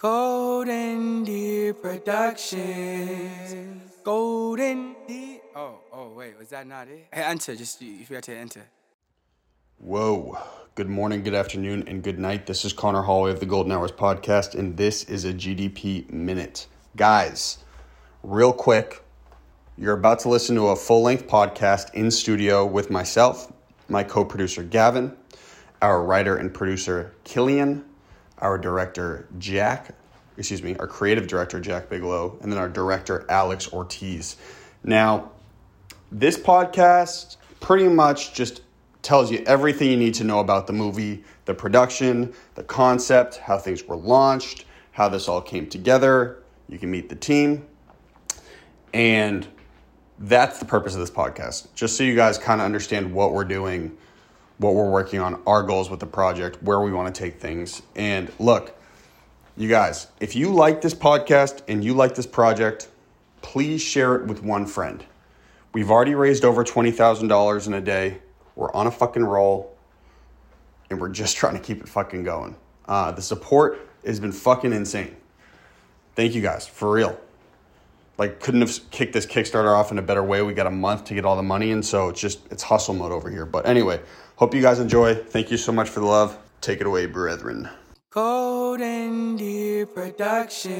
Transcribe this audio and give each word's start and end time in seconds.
Golden 0.00 1.24
Deer 1.24 1.74
Productions. 1.74 3.82
Golden 4.02 4.96
Deer. 5.06 5.40
Oh, 5.54 5.80
oh, 5.92 6.14
wait, 6.14 6.38
was 6.38 6.48
that 6.48 6.66
not 6.66 6.88
it? 6.88 7.06
Hey, 7.12 7.22
enter. 7.22 7.54
Just 7.54 7.82
if 7.82 7.86
you 7.86 8.06
forgot 8.06 8.22
to 8.22 8.34
enter. 8.34 8.62
Whoa. 9.76 10.38
Good 10.74 10.88
morning, 10.88 11.22
good 11.22 11.34
afternoon, 11.34 11.84
and 11.86 12.02
good 12.02 12.18
night. 12.18 12.46
This 12.46 12.64
is 12.64 12.72
Conor 12.72 13.02
Holway 13.02 13.30
of 13.30 13.40
the 13.40 13.46
Golden 13.46 13.72
Hours 13.72 13.92
Podcast, 13.92 14.54
and 14.54 14.74
this 14.74 15.04
is 15.04 15.26
a 15.26 15.34
GDP 15.34 16.10
Minute. 16.10 16.66
Guys, 16.96 17.58
real 18.22 18.54
quick, 18.54 19.04
you're 19.76 19.92
about 19.92 20.20
to 20.20 20.30
listen 20.30 20.56
to 20.56 20.68
a 20.68 20.76
full 20.76 21.02
length 21.02 21.26
podcast 21.26 21.92
in 21.92 22.10
studio 22.10 22.64
with 22.64 22.88
myself, 22.88 23.52
my 23.90 24.02
co 24.02 24.24
producer 24.24 24.62
Gavin, 24.62 25.14
our 25.82 26.02
writer 26.02 26.36
and 26.36 26.54
producer 26.54 27.12
Cillian, 27.26 27.84
our 28.40 28.58
director 28.58 29.28
Jack, 29.38 29.94
excuse 30.36 30.62
me, 30.62 30.76
our 30.76 30.86
creative 30.86 31.26
director 31.26 31.60
Jack 31.60 31.88
Bigelow, 31.88 32.38
and 32.42 32.50
then 32.50 32.58
our 32.58 32.68
director 32.68 33.26
Alex 33.28 33.72
Ortiz. 33.72 34.36
Now, 34.82 35.32
this 36.10 36.38
podcast 36.38 37.36
pretty 37.60 37.88
much 37.88 38.34
just 38.34 38.62
tells 39.02 39.30
you 39.30 39.42
everything 39.46 39.90
you 39.90 39.96
need 39.96 40.14
to 40.14 40.24
know 40.24 40.40
about 40.40 40.66
the 40.66 40.72
movie, 40.72 41.24
the 41.44 41.54
production, 41.54 42.32
the 42.54 42.62
concept, 42.62 43.36
how 43.38 43.58
things 43.58 43.84
were 43.84 43.96
launched, 43.96 44.64
how 44.92 45.08
this 45.08 45.28
all 45.28 45.40
came 45.40 45.66
together. 45.66 46.42
You 46.68 46.78
can 46.78 46.90
meet 46.90 47.08
the 47.08 47.16
team. 47.16 47.66
And 48.92 49.46
that's 50.18 50.58
the 50.58 50.66
purpose 50.66 50.94
of 50.94 51.00
this 51.00 51.10
podcast. 51.10 51.68
Just 51.74 51.96
so 51.96 52.04
you 52.04 52.14
guys 52.14 52.36
kind 52.36 52.60
of 52.60 52.64
understand 52.64 53.12
what 53.12 53.32
we're 53.32 53.44
doing, 53.44 53.96
what 54.60 54.74
we're 54.74 54.90
working 54.90 55.20
on, 55.20 55.42
our 55.46 55.62
goals 55.62 55.88
with 55.88 56.00
the 56.00 56.06
project, 56.06 56.62
where 56.62 56.80
we 56.80 56.92
want 56.92 57.12
to 57.12 57.18
take 57.18 57.40
things. 57.40 57.80
And 57.96 58.30
look, 58.38 58.78
you 59.56 59.68
guys, 59.68 60.08
if 60.20 60.36
you 60.36 60.52
like 60.52 60.82
this 60.82 60.94
podcast 60.94 61.62
and 61.66 61.82
you 61.82 61.94
like 61.94 62.14
this 62.14 62.26
project, 62.26 62.88
please 63.40 63.80
share 63.80 64.16
it 64.16 64.26
with 64.26 64.42
one 64.42 64.66
friend. 64.66 65.02
We've 65.72 65.90
already 65.90 66.14
raised 66.14 66.44
over 66.44 66.62
$20,000 66.62 67.66
in 67.66 67.74
a 67.74 67.80
day. 67.80 68.18
We're 68.54 68.72
on 68.72 68.86
a 68.86 68.90
fucking 68.90 69.24
roll 69.24 69.74
and 70.90 71.00
we're 71.00 71.08
just 71.08 71.36
trying 71.38 71.54
to 71.54 71.60
keep 71.60 71.80
it 71.80 71.88
fucking 71.88 72.22
going. 72.22 72.54
Uh, 72.86 73.12
the 73.12 73.22
support 73.22 73.88
has 74.04 74.20
been 74.20 74.32
fucking 74.32 74.74
insane. 74.74 75.16
Thank 76.16 76.34
you 76.34 76.42
guys, 76.42 76.66
for 76.66 76.92
real. 76.92 77.18
Like, 78.18 78.40
couldn't 78.40 78.60
have 78.60 78.90
kicked 78.90 79.14
this 79.14 79.24
Kickstarter 79.24 79.74
off 79.74 79.90
in 79.90 79.96
a 79.96 80.02
better 80.02 80.22
way. 80.22 80.42
We 80.42 80.52
got 80.52 80.66
a 80.66 80.70
month 80.70 81.04
to 81.06 81.14
get 81.14 81.24
all 81.24 81.36
the 81.36 81.42
money 81.42 81.70
in, 81.70 81.82
so 81.82 82.10
it's 82.10 82.20
just, 82.20 82.40
it's 82.50 82.62
hustle 82.62 82.92
mode 82.92 83.12
over 83.12 83.30
here. 83.30 83.46
But 83.46 83.66
anyway, 83.66 84.00
hope 84.40 84.54
you 84.54 84.62
guys 84.62 84.80
enjoy. 84.80 85.14
Thank 85.14 85.50
you 85.50 85.58
so 85.58 85.70
much 85.70 85.90
for 85.90 86.00
the 86.00 86.06
love. 86.06 86.38
Take 86.62 86.80
it 86.80 86.86
away, 86.86 87.04
brethren. 87.04 87.68
Golden 88.08 89.36
Deer 89.36 89.84
Productions. 89.84 90.74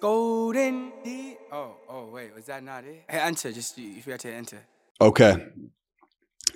Golden 0.00 0.90
Deer. 1.04 1.36
Oh, 1.52 1.76
oh, 1.86 2.06
wait, 2.06 2.34
was 2.34 2.46
that 2.46 2.64
not 2.64 2.84
it? 2.84 3.04
Hey, 3.10 3.18
enter. 3.18 3.52
Just 3.52 3.76
if 3.76 3.84
you 3.84 4.00
forgot 4.00 4.20
to 4.20 4.32
enter. 4.32 4.62
Okay. 5.02 5.46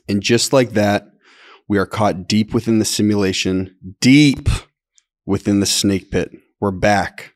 And 0.08 0.22
just 0.22 0.54
like 0.54 0.70
that, 0.70 1.10
we 1.68 1.76
are 1.76 1.84
caught 1.84 2.26
deep 2.26 2.54
within 2.54 2.78
the 2.78 2.86
simulation, 2.86 3.76
deep 4.00 4.48
within 5.26 5.60
the 5.60 5.66
snake 5.66 6.10
pit. 6.10 6.30
We're 6.60 6.70
back. 6.70 7.34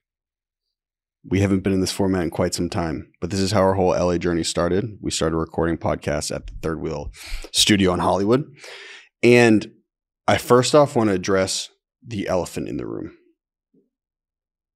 We 1.25 1.41
haven't 1.41 1.61
been 1.61 1.73
in 1.73 1.81
this 1.81 1.93
format 1.93 2.25
in 2.25 2.31
quite 2.31 2.53
some 2.53 2.69
time, 2.69 3.13
but 3.21 3.31
this 3.31 3.39
is 3.39 3.53
how 3.53 3.61
our 3.61 3.75
whole 3.75 3.91
LA 3.91 4.19
journey 4.19 4.43
started. 4.43 4.99
We 5.01 5.11
started 5.13 5.37
recording 5.37 5.79
podcasts 5.79 6.35
at 6.35 6.49
the 6.49 6.55
Third 6.63 6.81
Wheel 6.81 7.13
studio 7.53 7.95
in 7.95 8.01
Hollywood. 8.01 8.45
And 9.23 9.71
I 10.27 10.39
first 10.39 10.75
off 10.75 10.97
want 10.97 11.11
to 11.11 11.15
address 11.15 11.71
the 12.05 12.27
elephant 12.27 12.69
in 12.69 12.77
the 12.77 12.87
room. 12.87 13.17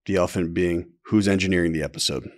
The 0.06 0.16
elephant 0.16 0.54
being 0.54 0.92
who's 1.06 1.26
engineering 1.26 1.72
the 1.72 1.82
episode? 1.82 2.30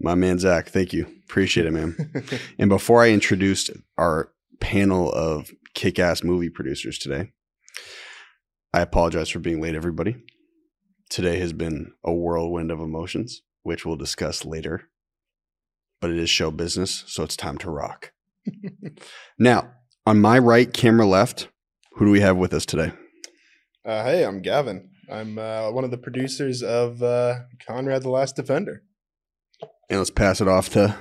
My 0.00 0.14
man 0.14 0.38
Zach, 0.38 0.68
thank 0.68 0.92
you. 0.92 1.06
Appreciate 1.24 1.66
it, 1.66 1.72
man. 1.72 1.96
and 2.58 2.68
before 2.68 3.02
I 3.02 3.10
introduced 3.10 3.70
our 3.96 4.32
panel 4.60 5.10
of 5.12 5.50
kick 5.74 5.98
ass 5.98 6.22
movie 6.22 6.50
producers 6.50 6.98
today, 6.98 7.30
I 8.72 8.80
apologize 8.80 9.28
for 9.28 9.38
being 9.38 9.60
late, 9.60 9.74
everybody. 9.74 10.16
Today 11.08 11.38
has 11.38 11.54
been 11.54 11.92
a 12.04 12.12
whirlwind 12.12 12.70
of 12.70 12.80
emotions, 12.80 13.40
which 13.62 13.86
we'll 13.86 13.96
discuss 13.96 14.44
later. 14.44 14.90
But 16.00 16.10
it 16.10 16.18
is 16.18 16.28
show 16.28 16.50
business, 16.50 17.04
so 17.06 17.22
it's 17.22 17.36
time 17.36 17.56
to 17.58 17.70
rock. 17.70 18.12
now, 19.38 19.70
on 20.06 20.20
my 20.20 20.38
right, 20.38 20.70
camera 20.72 21.06
left, 21.06 21.48
who 21.94 22.04
do 22.04 22.10
we 22.10 22.20
have 22.20 22.36
with 22.36 22.52
us 22.52 22.66
today? 22.66 22.92
Uh, 23.86 24.04
hey, 24.04 24.22
I'm 24.22 24.42
Gavin. 24.42 24.90
I'm 25.10 25.38
uh, 25.38 25.70
one 25.70 25.84
of 25.84 25.90
the 25.90 25.96
producers 25.96 26.62
of 26.62 27.02
uh, 27.02 27.36
Conrad 27.66 28.02
the 28.02 28.10
Last 28.10 28.36
Defender. 28.36 28.82
And 29.88 29.98
let's 29.98 30.10
pass 30.10 30.42
it 30.42 30.48
off 30.48 30.68
to 30.70 30.94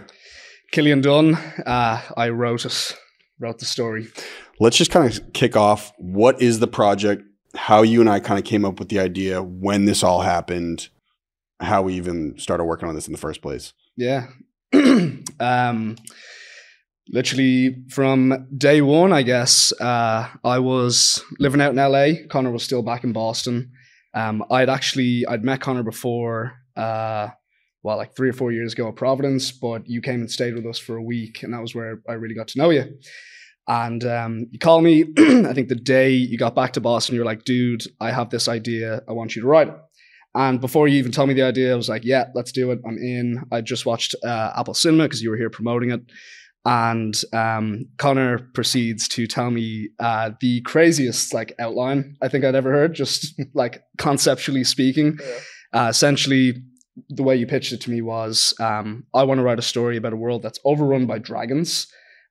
Cillian 0.74 1.02
Dunne. 1.02 1.36
Uh, 1.36 2.02
I 2.16 2.30
wrote 2.30 2.66
it, 2.66 2.98
wrote 3.40 3.60
the 3.60 3.66
story. 3.66 4.08
Let's 4.60 4.78
just 4.78 4.90
kind 4.90 5.12
of 5.12 5.34
kick 5.34 5.58
off. 5.58 5.92
What 5.98 6.42
is 6.42 6.60
the 6.60 6.68
project? 6.68 7.24
How 7.56 7.82
you 7.82 8.02
and 8.02 8.10
I 8.10 8.20
kind 8.20 8.40
of 8.40 8.46
came 8.46 8.66
up 8.66 8.80
with 8.80 8.90
the 8.90 9.00
idea, 9.00 9.42
when 9.42 9.86
this 9.86 10.04
all 10.04 10.22
happened, 10.22 10.90
how 11.60 11.82
we 11.82 11.94
even 11.94 12.38
started 12.38 12.66
working 12.66 12.88
on 12.88 12.96
this 12.96 13.08
in 13.08 13.14
the 13.14 13.20
first 13.20 13.42
place. 13.42 13.74
Yeah. 13.96 14.28
um, 15.40 15.96
literally 17.10 17.84
from 17.90 18.48
day 18.56 18.82
one, 18.82 19.14
I 19.14 19.24
guess, 19.24 19.72
uh, 19.80 20.28
I 20.44 20.60
was 20.60 21.24
living 21.40 21.62
out 21.62 21.72
in 21.72 21.78
LA. 21.78 22.28
Conor 22.30 22.52
was 22.52 22.64
still 22.64 22.84
back 22.84 23.04
in 23.04 23.14
Boston. 23.14 23.72
Um, 24.14 24.44
I'd 24.50 24.70
actually, 24.70 25.26
I'd 25.28 25.44
met 25.44 25.62
Conor 25.62 25.84
before, 25.84 26.54
uh, 26.76 27.30
well, 27.84 27.98
like 27.98 28.16
three 28.16 28.30
or 28.30 28.34
four 28.34 28.52
years 28.52 28.74
ago 28.74 28.90
at 28.90 28.96
Providence, 28.96 29.52
but 29.52 29.88
you 29.88 30.02
came 30.02 30.22
and 30.22 30.32
stayed 30.32 30.56
with 30.56 30.66
us 30.66 30.80
for 30.80 30.98
a 30.98 31.04
week, 31.04 31.44
and 31.44 31.54
that 31.54 31.62
was 31.62 31.74
where 31.74 32.02
I 32.08 32.14
really 32.14 32.36
got 32.36 32.48
to 32.50 32.58
know 32.58 32.70
you. 32.70 32.98
And 33.68 34.04
um, 34.06 34.48
you 34.52 34.60
call 34.60 34.82
me, 34.82 35.04
I 35.18 35.54
think 35.54 35.68
the 35.68 35.76
day 35.76 36.12
you 36.12 36.38
got 36.38 36.56
back 36.56 36.74
to 36.74 36.82
Boston, 36.82 37.16
you 37.16 37.22
were 37.22 37.26
like, 37.26 37.44
dude, 37.44 37.84
I 38.00 38.12
have 38.12 38.30
this 38.30 38.48
idea. 38.48 39.02
I 39.08 39.12
want 39.12 39.36
you 39.36 39.42
to 39.42 39.48
write 39.48 39.68
it. 39.68 39.76
And 40.36 40.62
before 40.62 40.88
you 40.88 40.98
even 41.00 41.12
told 41.12 41.28
me 41.30 41.34
the 41.34 41.44
idea, 41.44 41.74
I 41.74 41.76
was 41.76 41.90
like, 41.90 42.06
yeah, 42.06 42.26
let's 42.36 42.52
do 42.52 42.72
it. 42.72 42.80
I'm 42.88 42.98
in. 42.98 43.44
I 43.52 43.62
just 43.62 43.86
watched 43.86 44.16
uh, 44.24 44.54
Apple 44.56 44.74
Cinema 44.74 45.06
because 45.06 45.22
you 45.22 45.30
were 45.30 45.38
here 45.38 45.50
promoting 45.50 45.92
it. 45.92 46.02
And 46.64 47.16
um, 47.34 47.86
Conor 47.98 48.40
proceeds 48.54 49.08
to 49.10 49.26
tell 49.26 49.50
me 49.50 49.90
uh, 50.00 50.32
the 50.42 50.62
craziest 50.62 51.34
like 51.34 51.54
outline 51.60 52.18
I 52.22 52.28
think 52.28 52.44
I'd 52.44 52.56
ever 52.56 52.72
heard, 52.72 52.94
just 52.94 53.42
like 53.54 53.84
conceptually 53.98 54.64
speaking. 54.64 55.18
Yeah. 55.20 55.86
Uh, 55.86 55.90
essentially, 55.90 56.62
the 57.10 57.24
way 57.24 57.36
you 57.36 57.48
pitched 57.48 57.72
it 57.72 57.82
to 57.82 57.92
me 57.92 58.02
was 58.02 58.54
um, 58.60 59.06
I 59.14 59.24
want 59.24 59.40
to 59.40 59.44
write 59.44 59.60
a 59.60 59.64
story 59.64 59.98
about 59.98 60.14
a 60.14 60.18
world 60.18 60.44
that's 60.44 60.60
overrun 60.66 61.06
by 61.06 61.20
dragons. 61.20 61.88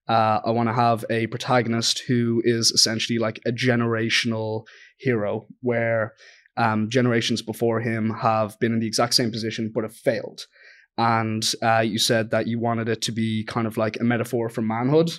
Uh, 0.09 0.41
I 0.44 0.50
want 0.50 0.69
to 0.69 0.72
have 0.72 1.05
a 1.11 1.27
protagonist 1.27 2.03
who 2.06 2.41
is 2.44 2.71
essentially 2.71 3.19
like 3.19 3.41
a 3.47 3.53
generational 3.53 4.67
hero, 4.99 5.47
where 5.61 6.15
um, 6.56 6.89
generations 6.89 7.43
before 7.43 7.81
him 7.81 8.11
have 8.11 8.59
been 8.61 8.72
in 8.72 8.81
the 8.81 8.87
exact 8.87 9.15
same 9.15 9.31
position 9.31 9.71
but 9.75 9.84
have 9.84 9.94
failed. 9.94 10.47
And 10.99 11.44
uh, 11.62 11.81
you 11.81 11.99
said 11.99 12.31
that 12.31 12.47
you 12.47 12.59
wanted 12.59 12.89
it 12.89 13.03
to 13.03 13.12
be 13.12 13.44
kind 13.44 13.67
of 13.67 13.77
like 13.77 14.00
a 14.00 14.05
metaphor 14.05 14.49
for 14.49 14.62
manhood 14.62 15.11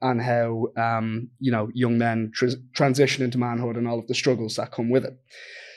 and 0.00 0.20
how 0.20 0.68
um, 0.76 1.30
you 1.38 1.50
know 1.50 1.68
young 1.74 1.98
men 1.98 2.30
tr- 2.34 2.60
transition 2.74 3.24
into 3.24 3.38
manhood 3.38 3.76
and 3.76 3.86
all 3.86 3.98
of 3.98 4.06
the 4.06 4.14
struggles 4.14 4.56
that 4.56 4.72
come 4.72 4.90
with 4.90 5.04
it. 5.04 5.14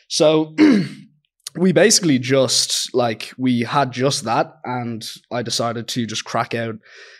So 0.07 0.56
we 1.56 1.72
basically 1.72 2.20
just 2.20 2.94
like 2.94 3.32
we 3.38 3.62
had 3.62 3.92
just 3.92 4.24
that 4.26 4.60
and 4.64 5.10
i 5.32 5.42
decided 5.42 5.88
to 5.88 6.06
just 6.06 6.26
crack 6.26 6.54
out 6.54 6.76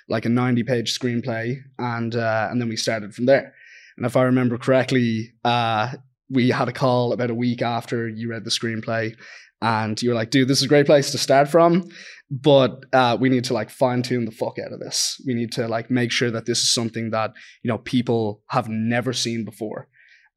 like 0.08 0.26
a 0.26 0.30
90 0.30 0.64
page 0.64 0.98
screenplay 0.98 1.58
and 1.78 2.16
uh, 2.16 2.48
and 2.50 2.60
then 2.60 2.68
we 2.68 2.76
started 2.76 3.14
from 3.14 3.26
there. 3.26 3.54
And 3.98 4.06
if 4.06 4.16
i 4.16 4.24
remember 4.24 4.58
correctly 4.58 5.34
uh, 5.44 5.94
we 6.30 6.50
had 6.50 6.70
a 6.70 6.74
call 6.74 7.14
about 7.14 7.32
a 7.32 7.36
week 7.36 7.62
after 7.62 8.08
you 8.08 8.30
read 8.30 8.44
the 8.44 8.52
screenplay 8.52 9.16
and 9.62 10.02
you 10.02 10.10
were 10.10 10.16
like 10.16 10.30
dude 10.30 10.48
this 10.48 10.60
is 10.60 10.66
a 10.66 10.70
great 10.70 10.86
place 10.86 11.12
to 11.12 11.18
start 11.18 11.48
from 11.50 11.90
but 12.32 12.86
uh, 12.94 13.18
we 13.20 13.30
need 13.30 13.44
to 13.46 13.54
like 13.54 13.70
fine 13.70 14.04
tune 14.04 14.26
the 14.26 14.32
fuck 14.32 14.60
out 14.60 14.72
of 14.72 14.80
this. 14.80 15.20
We 15.26 15.34
need 15.34 15.52
to 15.54 15.68
like 15.68 15.90
make 15.90 16.12
sure 16.12 16.30
that 16.32 16.46
this 16.46 16.62
is 16.62 16.72
something 16.72 17.10
that 17.10 17.34
you 17.64 17.70
know 17.70 17.80
people 17.80 18.44
have 18.50 18.70
never 18.70 19.14
seen 19.14 19.46
before 19.46 19.88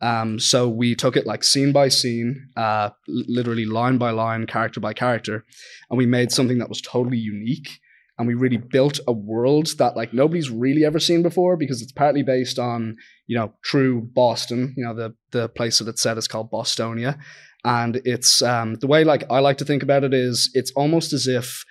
um, 0.02 0.40
so 0.40 0.68
we 0.68 0.96
took 0.96 1.16
it 1.16 1.26
like 1.26 1.44
scene 1.44 1.72
by 1.72 1.88
scene, 1.88 2.48
uh, 2.56 2.90
literally 3.06 3.64
line 3.64 3.98
by 3.98 4.10
line, 4.10 4.46
character 4.46 4.80
by 4.80 4.92
character, 4.92 5.44
and 5.88 5.96
we 5.96 6.06
made 6.06 6.32
something 6.32 6.58
that 6.58 6.68
was 6.68 6.80
totally 6.80 7.18
unique. 7.18 7.78
And 8.18 8.28
we 8.28 8.34
really 8.34 8.58
built 8.58 9.00
a 9.06 9.12
world 9.12 9.68
that 9.78 9.96
like 9.96 10.12
nobody's 10.12 10.50
really 10.50 10.84
ever 10.84 11.00
seen 11.00 11.22
before 11.22 11.56
because 11.56 11.80
it's 11.80 11.92
partly 11.92 12.22
based 12.22 12.58
on 12.58 12.96
you 13.26 13.36
know 13.36 13.54
true 13.64 14.02
Boston. 14.02 14.74
You 14.76 14.84
know 14.84 14.94
the 14.94 15.14
the 15.30 15.48
place 15.48 15.78
that 15.78 15.88
it's 15.88 16.02
set 16.02 16.18
is 16.18 16.28
called 16.28 16.50
Bostonia, 16.50 17.18
and 17.64 18.00
it's 18.04 18.42
um, 18.42 18.74
the 18.74 18.88
way 18.88 19.04
like 19.04 19.24
I 19.30 19.38
like 19.38 19.58
to 19.58 19.64
think 19.64 19.82
about 19.82 20.04
it 20.04 20.12
is 20.12 20.50
it's 20.52 20.72
almost 20.72 21.12
as 21.12 21.26
if 21.28 21.64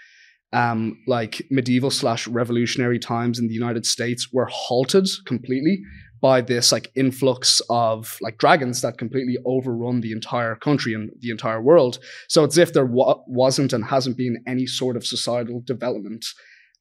um, 0.54 0.98
like 1.06 1.46
medieval 1.52 1.92
slash 1.92 2.28
revolutionary 2.28 2.98
times 2.98 3.40
in 3.40 3.48
the 3.48 3.54
United 3.54 3.86
States 3.86 4.30
were 4.34 4.48
halted 4.50 5.08
completely 5.26 5.82
by 6.22 6.40
this 6.40 6.72
like 6.72 6.92
influx 6.96 7.62
of 7.70 8.18
like 8.22 8.38
dragons 8.38 8.82
that 8.82 8.98
completely 8.98 9.38
overrun 9.46 10.02
the 10.02 10.12
entire 10.12 10.56
country 10.56 10.94
and 10.94 11.12
the 11.20 11.32
entire 11.32 11.62
world. 11.62 11.98
So 12.28 12.44
it's 12.44 12.56
as 12.56 12.70
if 12.70 12.74
there 12.74 12.86
wa- 12.86 13.22
wasn't 13.28 13.74
and 13.74 13.84
hasn't 13.84 14.18
been 14.18 14.44
any 14.48 14.68
sort 14.68 14.96
of 14.96 15.06
societal 15.06 15.62
development. 15.66 16.26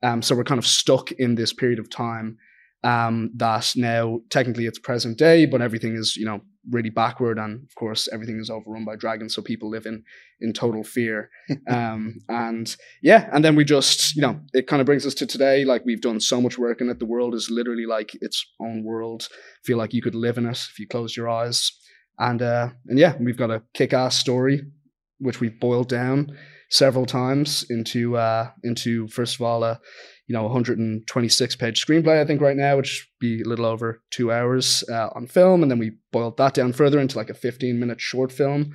Um, 0.03 0.23
so 0.23 0.37
we're 0.37 0.45
kind 0.45 0.59
of 0.59 0.67
stuck 0.67 1.11
in 1.13 1.35
this 1.35 1.53
period 1.53 1.79
of 1.79 1.91
time 1.91 2.37
um, 2.85 3.31
that 3.37 3.73
now 3.77 4.21
technically 4.31 4.67
it's 4.67 4.79
present 4.79 5.19
day, 5.19 5.47
but 5.47 5.63
everything 5.63 5.97
is 5.97 6.17
you 6.17 6.27
know 6.27 6.41
really 6.69 6.91
backward, 6.91 7.39
and 7.39 7.63
of 7.63 7.75
course 7.75 8.09
everything 8.13 8.39
is 8.41 8.51
overrun 8.51 8.85
by 8.85 8.97
dragons, 8.97 9.35
so 9.35 9.43
people 9.43 9.71
live 9.71 9.87
in 9.87 10.03
in 10.41 10.53
total 10.53 10.85
fear. 10.85 11.31
um, 11.71 12.19
and 12.29 12.77
yeah, 13.03 13.29
and 13.33 13.45
then 13.45 13.57
we 13.57 13.65
just 13.65 14.15
you 14.17 14.23
know 14.23 14.41
it 14.53 14.67
kind 14.67 14.81
of 14.81 14.87
brings 14.87 15.07
us 15.07 15.15
to 15.15 15.27
today. 15.27 15.65
Like 15.65 15.85
we've 15.85 16.01
done 16.01 16.21
so 16.21 16.41
much 16.41 16.59
work 16.59 16.81
in 16.81 16.89
it, 16.89 16.99
the 16.99 17.07
world 17.07 17.35
is 17.35 17.51
literally 17.51 17.87
like 17.87 18.13
its 18.21 18.45
own 18.61 18.85
world. 18.85 19.29
Feel 19.65 19.79
like 19.79 19.95
you 19.95 20.03
could 20.03 20.15
live 20.15 20.39
in 20.39 20.47
it 20.47 20.67
if 20.71 20.79
you 20.79 20.87
closed 20.87 21.17
your 21.17 21.29
eyes. 21.29 21.73
And 22.19 22.43
uh, 22.43 22.71
and 22.87 22.99
yeah, 22.99 23.15
we've 23.19 23.39
got 23.39 23.51
a 23.51 23.63
kick-ass 23.75 24.17
story, 24.17 24.63
which 25.19 25.41
we've 25.41 25.59
boiled 25.59 25.89
down 25.89 26.37
several 26.71 27.05
times 27.05 27.65
into 27.69 28.17
uh, 28.17 28.51
into 28.63 29.09
first 29.09 29.35
of 29.35 29.43
all 29.43 29.65
a 29.65 29.79
you 30.29 30.35
know 30.35 30.45
126 30.45 31.57
page 31.57 31.85
screenplay 31.85 32.21
I 32.21 32.25
think 32.25 32.41
right 32.41 32.57
now, 32.57 32.77
which 32.77 33.09
be 33.19 33.43
a 33.43 33.49
little 33.49 33.67
over 33.67 34.01
two 34.11 34.33
hours 34.33 34.85
uh, 34.91 35.09
on 35.15 35.27
film, 35.27 35.63
and 35.63 35.71
then 35.71 35.79
we 35.79 35.93
boiled 36.13 36.37
that 36.37 36.55
down 36.55 36.73
further 36.73 37.01
into 37.01 37.19
like 37.19 37.31
a 37.31 37.35
15 37.35 37.79
minute 37.79 38.01
short 38.01 38.31
film, 38.31 38.73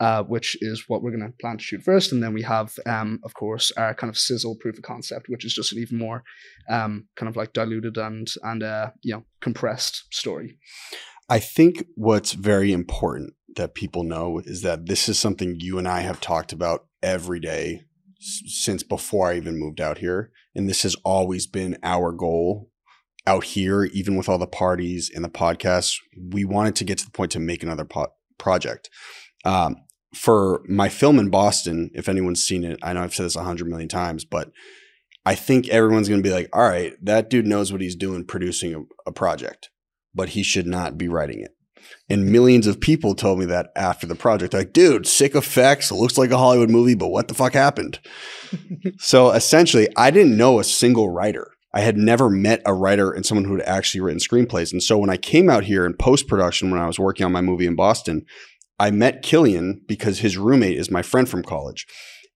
uh, 0.00 0.22
which 0.22 0.56
is 0.60 0.84
what 0.86 1.02
we're 1.02 1.10
going 1.10 1.26
to 1.26 1.36
plan 1.40 1.56
to 1.56 1.64
shoot 1.64 1.82
first, 1.82 2.12
and 2.12 2.22
then 2.22 2.34
we 2.34 2.42
have 2.42 2.74
um, 2.86 3.18
of 3.24 3.34
course 3.34 3.72
our 3.76 3.94
kind 3.94 4.10
of 4.10 4.18
sizzle 4.18 4.56
proof 4.60 4.76
of 4.76 4.82
concept, 4.82 5.26
which 5.28 5.44
is 5.44 5.54
just 5.54 5.72
an 5.72 5.78
even 5.78 5.98
more 5.98 6.22
um, 6.70 7.08
kind 7.16 7.28
of 7.28 7.36
like 7.36 7.54
diluted 7.54 7.96
and 7.96 8.28
and 8.42 8.62
uh, 8.62 8.90
you 9.02 9.14
know 9.14 9.24
compressed 9.40 10.04
story. 10.12 10.58
I 11.30 11.40
think 11.40 11.86
what's 11.94 12.32
very 12.32 12.72
important 12.72 13.34
that 13.56 13.74
people 13.74 14.02
know 14.02 14.40
is 14.44 14.62
that 14.62 14.86
this 14.86 15.08
is 15.08 15.18
something 15.18 15.56
you 15.58 15.78
and 15.78 15.88
I 15.88 16.00
have 16.00 16.20
talked 16.20 16.52
about 16.52 16.87
every 17.02 17.40
day 17.40 17.82
since 18.20 18.82
before 18.82 19.30
I 19.30 19.36
even 19.36 19.58
moved 19.58 19.80
out 19.80 19.98
here. 19.98 20.30
And 20.54 20.68
this 20.68 20.82
has 20.82 20.96
always 21.04 21.46
been 21.46 21.78
our 21.82 22.12
goal 22.12 22.70
out 23.26 23.44
here, 23.44 23.84
even 23.84 24.16
with 24.16 24.28
all 24.28 24.38
the 24.38 24.46
parties 24.46 25.10
and 25.14 25.24
the 25.24 25.28
podcasts. 25.28 25.96
We 26.32 26.44
wanted 26.44 26.74
to 26.76 26.84
get 26.84 26.98
to 26.98 27.04
the 27.04 27.10
point 27.10 27.30
to 27.32 27.40
make 27.40 27.62
another 27.62 27.84
po- 27.84 28.12
project. 28.38 28.90
Um, 29.44 29.76
for 30.14 30.62
my 30.66 30.88
film 30.88 31.18
in 31.18 31.28
Boston, 31.28 31.90
if 31.94 32.08
anyone's 32.08 32.42
seen 32.42 32.64
it, 32.64 32.78
I 32.82 32.94
know 32.94 33.02
I've 33.02 33.14
said 33.14 33.26
this 33.26 33.36
a 33.36 33.44
hundred 33.44 33.68
million 33.68 33.88
times, 33.88 34.24
but 34.24 34.50
I 35.26 35.34
think 35.34 35.68
everyone's 35.68 36.08
going 36.08 36.22
to 36.22 36.28
be 36.28 36.32
like, 36.32 36.48
all 36.54 36.66
right, 36.66 36.94
that 37.02 37.28
dude 37.28 37.46
knows 37.46 37.70
what 37.70 37.82
he's 37.82 37.94
doing 37.94 38.24
producing 38.24 38.74
a, 38.74 39.10
a 39.10 39.12
project, 39.12 39.68
but 40.14 40.30
he 40.30 40.42
should 40.42 40.66
not 40.66 40.96
be 40.96 41.08
writing 41.08 41.40
it. 41.40 41.50
And 42.08 42.32
millions 42.32 42.66
of 42.66 42.80
people 42.80 43.14
told 43.14 43.38
me 43.38 43.44
that 43.46 43.70
after 43.76 44.06
the 44.06 44.14
project, 44.14 44.54
like, 44.54 44.72
dude, 44.72 45.06
sick 45.06 45.34
effects, 45.34 45.92
looks 45.92 46.18
like 46.18 46.30
a 46.30 46.38
Hollywood 46.38 46.70
movie, 46.70 46.94
but 46.94 47.08
what 47.08 47.28
the 47.28 47.34
fuck 47.34 47.52
happened? 47.52 48.00
so 48.98 49.30
essentially, 49.30 49.88
I 49.96 50.10
didn't 50.10 50.36
know 50.36 50.58
a 50.58 50.64
single 50.64 51.10
writer. 51.10 51.52
I 51.74 51.80
had 51.80 51.98
never 51.98 52.30
met 52.30 52.62
a 52.64 52.72
writer 52.72 53.12
and 53.12 53.26
someone 53.26 53.44
who 53.44 53.52
had 53.52 53.66
actually 53.66 54.00
written 54.00 54.20
screenplays. 54.20 54.72
And 54.72 54.82
so 54.82 54.96
when 54.96 55.10
I 55.10 55.16
came 55.16 55.50
out 55.50 55.64
here 55.64 55.84
in 55.84 55.94
post 55.94 56.26
production, 56.26 56.70
when 56.70 56.80
I 56.80 56.86
was 56.86 56.98
working 56.98 57.26
on 57.26 57.32
my 57.32 57.42
movie 57.42 57.66
in 57.66 57.76
Boston, 57.76 58.24
I 58.80 58.90
met 58.90 59.22
Cillian 59.22 59.86
because 59.86 60.20
his 60.20 60.38
roommate 60.38 60.78
is 60.78 60.90
my 60.90 61.02
friend 61.02 61.28
from 61.28 61.42
college. 61.42 61.86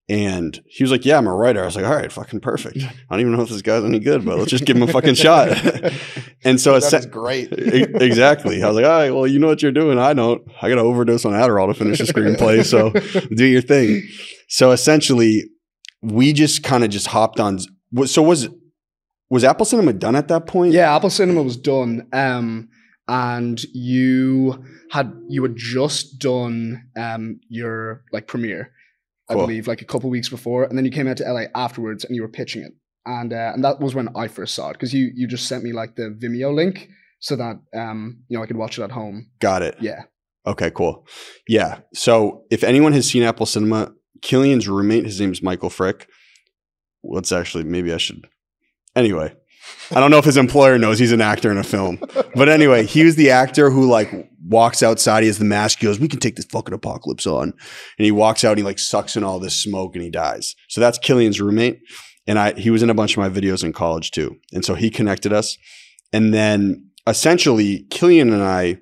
And 0.09 0.61
he 0.67 0.83
was 0.83 0.91
like, 0.91 1.05
Yeah, 1.05 1.17
I'm 1.17 1.27
a 1.27 1.35
writer. 1.35 1.61
I 1.61 1.65
was 1.65 1.75
like, 1.75 1.85
All 1.85 1.95
right, 1.95 2.11
fucking 2.11 2.41
perfect. 2.41 2.77
I 2.83 2.91
don't 3.09 3.21
even 3.21 3.35
know 3.35 3.41
if 3.41 3.49
this 3.49 3.61
guy's 3.61 3.83
any 3.83 3.99
good, 3.99 4.25
but 4.25 4.37
let's 4.37 4.51
just 4.51 4.65
give 4.65 4.75
him 4.75 4.83
a 4.83 4.87
fucking 4.87 5.15
shot. 5.15 5.49
and 6.43 6.59
so 6.59 6.73
that 6.73 6.83
it's 6.83 6.93
is 6.93 7.05
great. 7.05 7.53
Exactly. 8.03 8.61
I 8.61 8.67
was 8.67 8.75
like, 8.75 8.85
all 8.85 8.91
right, 8.91 9.11
well, 9.11 9.27
you 9.27 9.39
know 9.39 9.47
what 9.47 9.61
you're 9.61 9.71
doing. 9.71 9.97
I 9.97 10.13
don't. 10.13 10.41
I 10.61 10.69
got 10.69 10.75
to 10.75 10.81
overdose 10.81 11.25
on 11.25 11.33
Adderall 11.33 11.67
to 11.67 11.73
finish 11.73 11.99
the 11.99 12.05
screenplay. 12.05 12.65
So 12.65 12.91
do 13.35 13.45
your 13.45 13.61
thing. 13.61 14.03
So 14.49 14.71
essentially, 14.71 15.43
we 16.01 16.33
just 16.33 16.63
kind 16.63 16.83
of 16.83 16.89
just 16.89 17.07
hopped 17.07 17.39
on. 17.39 17.59
So 18.05 18.21
was 18.21 18.49
was 19.29 19.43
Apple 19.43 19.65
Cinema 19.65 19.93
done 19.93 20.15
at 20.15 20.27
that 20.27 20.45
point? 20.45 20.73
Yeah, 20.73 20.95
Apple 20.95 21.09
Cinema 21.09 21.41
was 21.41 21.57
done, 21.57 22.07
um, 22.13 22.69
and 23.07 23.63
you 23.73 24.63
had 24.91 25.11
you 25.27 25.41
had 25.43 25.55
just 25.55 26.19
done 26.19 26.83
um, 26.95 27.39
your 27.49 28.03
like 28.11 28.27
premiere, 28.27 28.72
I 29.29 29.33
Cool. 29.33 29.43
believe, 29.43 29.67
like 29.67 29.81
a 29.81 29.85
couple 29.85 30.09
weeks 30.09 30.29
before, 30.29 30.65
and 30.65 30.77
then 30.77 30.85
you 30.85 30.91
came 30.91 31.07
out 31.07 31.17
to 31.17 31.23
LA 31.31 31.43
afterwards, 31.55 32.03
and 32.03 32.15
you 32.15 32.21
were 32.21 32.27
pitching 32.29 32.61
it, 32.63 32.73
and 33.05 33.31
uh, 33.33 33.51
and 33.53 33.63
that 33.63 33.79
was 33.79 33.95
when 33.95 34.09
I 34.15 34.27
first 34.27 34.53
saw 34.53 34.69
it 34.69 34.73
because 34.73 34.93
you 34.93 35.11
you 35.15 35.27
just 35.27 35.47
sent 35.47 35.63
me 35.63 35.71
like 35.71 35.95
the 35.95 36.15
Vimeo 36.21 36.53
link 36.53 36.89
so 37.19 37.35
that 37.37 37.55
um 37.73 38.23
you 38.27 38.37
know 38.37 38.43
I 38.43 38.47
could 38.47 38.57
watch 38.57 38.77
it 38.77 38.83
at 38.83 38.91
home. 38.91 39.29
Got 39.39 39.61
it. 39.61 39.77
Yeah, 39.79 40.01
Okay, 40.45 40.71
cool. 40.71 41.07
Yeah. 41.47 41.79
So 41.93 42.43
if 42.51 42.63
anyone 42.65 42.91
has 42.93 43.09
seen 43.09 43.23
Apple 43.23 43.45
Cinema, 43.45 43.93
Cillian's 44.21 44.67
roommate, 44.67 45.05
his 45.05 45.19
name 45.21 45.31
is 45.31 45.41
Michael 45.41 45.69
Frick. 45.69 46.07
What's 47.01 47.31
actually 47.31 47.63
maybe 47.63 47.93
I 47.93 47.97
should. 47.97 48.27
Anyway, 48.95 49.35
I 49.91 49.99
don't 49.99 50.11
know 50.11 50.17
if 50.17 50.25
his 50.25 50.37
employer 50.37 50.77
knows 50.77 50.99
he's 50.99 51.11
an 51.11 51.21
actor 51.21 51.51
in 51.51 51.57
a 51.57 51.63
film, 51.63 51.99
but 52.35 52.49
anyway, 52.49 52.85
he 52.85 53.03
was 53.03 53.15
the 53.15 53.29
actor 53.29 53.69
who 53.69 53.87
like 53.87 54.29
walks 54.45 54.81
outside. 54.81 55.23
He 55.23 55.27
has 55.27 55.39
the 55.39 55.45
mask. 55.45 55.79
He 55.79 55.85
goes, 55.85 55.99
"We 55.99 56.07
can 56.07 56.19
take 56.19 56.35
this 56.35 56.45
fucking 56.45 56.73
apocalypse 56.73 57.27
on," 57.27 57.53
and 57.97 58.05
he 58.05 58.11
walks 58.11 58.43
out. 58.43 58.51
and 58.51 58.59
He 58.59 58.63
like 58.63 58.79
sucks 58.79 59.15
in 59.15 59.23
all 59.23 59.39
this 59.39 59.55
smoke 59.55 59.95
and 59.95 60.03
he 60.03 60.09
dies. 60.09 60.55
So 60.69 60.81
that's 60.81 60.99
Cillian's 60.99 61.39
roommate, 61.39 61.79
and 62.27 62.39
I 62.39 62.53
he 62.53 62.69
was 62.69 62.83
in 62.83 62.89
a 62.89 62.95
bunch 62.95 63.17
of 63.17 63.17
my 63.17 63.29
videos 63.29 63.63
in 63.63 63.73
college 63.73 64.11
too, 64.11 64.37
and 64.51 64.65
so 64.65 64.75
he 64.75 64.89
connected 64.89 65.33
us, 65.33 65.57
and 66.11 66.33
then 66.33 66.89
essentially 67.07 67.85
Cillian 67.89 68.33
and 68.33 68.43
I 68.43 68.77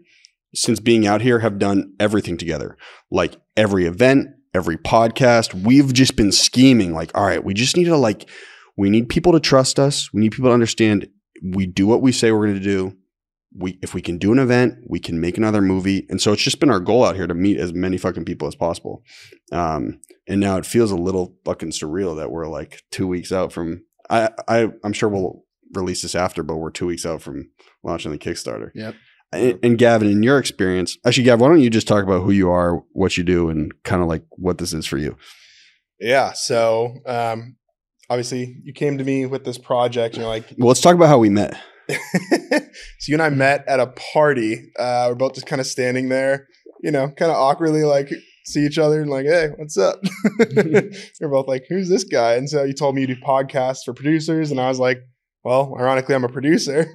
since 0.54 0.80
being 0.80 1.08
out 1.08 1.22
here 1.22 1.40
have 1.40 1.60
done 1.60 1.94
everything 2.00 2.38
together 2.38 2.78
like 3.10 3.36
every 3.56 3.86
event 3.86 4.28
every 4.54 4.78
podcast 4.78 5.54
we've 5.54 5.94
just 5.94 6.16
been 6.16 6.32
scheming 6.32 6.94
like 6.94 7.10
all 7.16 7.26
right 7.26 7.44
we 7.44 7.54
just 7.54 7.78
need 7.78 7.86
to 7.86 7.96
like 7.96 8.30
we 8.82 8.90
need 8.90 9.08
people 9.10 9.32
to 9.34 9.40
trust 9.40 9.80
us 9.80 10.12
we 10.14 10.20
need 10.22 10.32
people 10.32 10.50
to 10.50 10.54
understand 10.54 11.08
we 11.44 11.66
do 11.66 11.86
what 11.88 12.02
we 12.02 12.12
say 12.12 12.32
we're 12.32 12.48
going 12.48 12.60
to 12.64 12.72
do 12.78 12.96
we 13.64 13.78
if 13.82 13.94
we 13.94 14.02
can 14.02 14.18
do 14.18 14.32
an 14.32 14.40
event 14.40 14.76
we 14.88 15.00
can 15.00 15.20
make 15.20 15.38
another 15.38 15.62
movie 15.62 16.06
and 16.10 16.22
so 16.22 16.32
it's 16.34 16.42
just 16.42 16.60
been 16.60 16.70
our 16.72 16.80
goal 16.80 17.04
out 17.06 17.16
here 17.16 17.28
to 17.28 17.34
meet 17.34 17.58
as 17.58 17.74
many 17.74 17.98
fucking 17.98 18.26
people 18.26 18.48
as 18.48 18.56
possible 18.56 19.04
um 19.52 20.00
and 20.28 20.40
now 20.40 20.58
it 20.58 20.66
feels 20.66 20.92
a 20.92 20.96
little 21.08 21.36
fucking 21.46 21.72
surreal 21.72 22.16
that 22.16 22.32
we're 22.32 22.48
like 22.48 22.82
two 22.92 23.08
weeks 23.08 23.32
out 23.32 23.52
from 23.52 23.84
i 24.10 24.30
i 24.48 24.58
i'm 24.84 24.94
sure 24.94 25.10
we'll 25.10 25.44
release 25.74 26.02
this 26.02 26.16
after 26.16 26.44
but 26.44 26.58
we're 26.58 26.72
two 26.72 26.88
weeks 26.88 27.06
out 27.06 27.22
from 27.22 27.50
launching 27.84 28.12
the 28.12 28.18
kickstarter 28.18 28.72
Yep. 28.74 28.96
and, 29.34 29.60
and 29.64 29.78
Gavin, 29.78 30.10
in 30.10 30.24
your 30.24 30.38
experience, 30.38 30.98
actually, 31.06 31.24
Gavin, 31.24 31.42
why 31.42 31.48
don't 31.50 31.62
you 31.62 31.70
just 31.70 31.88
talk 31.88 32.04
about 32.04 32.24
who 32.24 32.32
you 32.32 32.50
are, 32.50 32.84
what 32.92 33.16
you 33.18 33.24
do, 33.24 33.50
and 33.50 33.72
kind 33.84 34.02
of 34.02 34.10
like 34.10 34.24
what 34.32 34.58
this 34.58 34.74
is 34.74 34.86
for 34.86 34.98
you? 34.98 35.16
Yeah. 36.02 36.34
So 36.34 36.96
um, 37.06 37.56
obviously, 38.12 38.58
you 38.64 38.74
came 38.74 38.98
to 38.98 39.04
me 39.06 39.26
with 39.26 39.46
this 39.46 39.58
project. 39.58 40.16
And 40.16 40.24
you're 40.24 40.30
like, 40.30 40.54
Well, 40.58 40.68
let's 40.68 40.82
talk 40.82 40.96
about 40.96 41.08
how 41.08 41.18
we 41.18 41.30
met. 41.30 41.58
so 41.90 43.08
you 43.08 43.16
and 43.16 43.22
I 43.22 43.30
met 43.30 43.64
at 43.68 43.80
a 43.80 43.88
party. 43.88 44.72
Uh, 44.78 45.08
we're 45.10 45.16
both 45.16 45.34
just 45.34 45.48
kind 45.48 45.62
of 45.62 45.66
standing 45.68 46.10
there, 46.10 46.48
you 46.82 46.92
know, 46.92 47.08
kind 47.08 47.32
of 47.32 47.38
awkwardly 47.38 47.84
like 47.84 48.10
see 48.46 48.66
each 48.66 48.78
other 48.78 49.02
and 49.02 49.10
like, 49.10 49.26
hey, 49.26 49.50
what's 49.56 49.78
up? 49.78 50.00
we're 50.56 51.30
both 51.30 51.48
like, 51.48 51.64
who's 51.70 51.90
this 51.90 52.04
guy? 52.04 52.36
And 52.36 52.50
so 52.50 52.64
you 52.64 52.74
told 52.74 52.96
me 52.96 53.02
you 53.02 53.08
do 53.08 53.16
podcasts 53.16 53.84
for 53.86 53.94
producers, 53.94 54.52
and 54.52 54.60
I 54.60 54.68
was 54.68 54.80
like, 54.80 55.00
well, 55.44 55.76
ironically, 55.80 56.14
I'm 56.14 56.24
a 56.24 56.30
producer. 56.30 56.86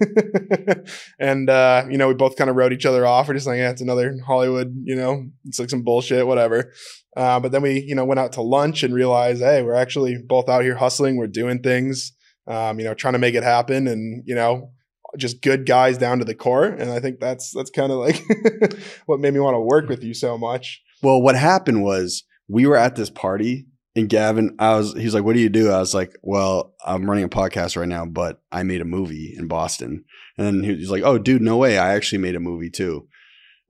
and 1.19 1.51
uh, 1.51 1.85
you 1.91 1.99
know, 1.99 2.09
we 2.09 2.15
both 2.15 2.37
kind 2.37 2.49
of 2.49 2.57
wrote 2.57 2.73
each 2.73 2.87
other 2.87 3.07
off. 3.07 3.27
We're 3.27 3.35
just 3.35 3.47
like, 3.47 3.59
yeah, 3.59 3.71
it's 3.71 3.83
another 3.83 4.15
Hollywood, 4.25 4.73
you 4.85 4.95
know, 4.95 5.27
it's 5.47 5.59
like 5.59 5.71
some 5.71 5.83
bullshit, 5.83 6.27
whatever. 6.27 6.73
Uh, 7.17 7.41
but 7.41 7.51
then 7.51 7.63
we, 7.63 7.81
you 7.81 7.95
know, 7.95 8.05
went 8.05 8.21
out 8.21 8.33
to 8.33 8.43
lunch 8.43 8.83
and 8.83 8.95
realized, 8.95 9.41
hey, 9.41 9.63
we're 9.63 9.75
actually 9.75 10.19
both 10.27 10.49
out 10.49 10.63
here 10.63 10.77
hustling. 10.77 11.17
We're 11.17 11.27
doing 11.27 11.63
things, 11.63 12.13
um, 12.47 12.79
you 12.79 12.85
know, 12.85 12.93
trying 12.93 13.15
to 13.15 13.19
make 13.19 13.35
it 13.35 13.43
happen, 13.43 13.89
and 13.89 14.23
you 14.27 14.35
know, 14.35 14.73
just 15.17 15.41
good 15.41 15.65
guys 15.65 15.97
down 15.97 16.19
to 16.19 16.27
the 16.27 16.35
core. 16.35 16.67
And 16.67 16.91
I 16.91 17.01
think 17.01 17.19
that's 17.19 17.53
that's 17.53 17.71
kind 17.71 17.91
of 17.91 17.99
like 17.99 18.23
what 19.07 19.21
made 19.21 19.33
me 19.33 19.41
want 19.41 19.55
to 19.55 19.61
work 19.61 19.89
with 19.89 20.05
you 20.05 20.13
so 20.13 20.37
much. 20.37 20.83
Well, 21.03 21.21
what 21.23 21.37
happened 21.37 21.83
was 21.83 22.23
we 22.49 22.67
were 22.67 22.77
at 22.77 22.97
this 22.97 23.11
party, 23.11 23.67
and 23.95 24.11
Gavin, 24.11 24.55
I 24.59 24.77
was, 24.77 24.93
he's 24.93 25.15
like, 25.15 25.25
"What 25.25 25.35
do 25.35 25.41
you 25.41 25.49
do?" 25.49 25.71
I 25.71 25.79
was 25.79 25.95
like, 25.95 26.15
"Well, 26.23 26.75
I'm 26.85 27.09
running 27.09 27.25
a 27.25 27.31
podcast 27.31 27.79
right 27.79 27.89
now, 27.89 28.05
but 28.05 28.43
I 28.53 28.63
made 28.63 28.83
a 28.83 28.87
movie 28.87 29.35
in 29.37 29.49
Boston." 29.49 30.05
And 30.37 30.47
then 30.47 30.63
he 30.63 30.77
was 30.77 30.91
like, 30.91 31.03
"Oh, 31.03 31.17
dude, 31.17 31.41
no 31.41 31.57
way! 31.57 31.79
I 31.79 31.95
actually 31.95 32.19
made 32.19 32.37
a 32.37 32.41
movie 32.41 32.71
too." 32.71 33.09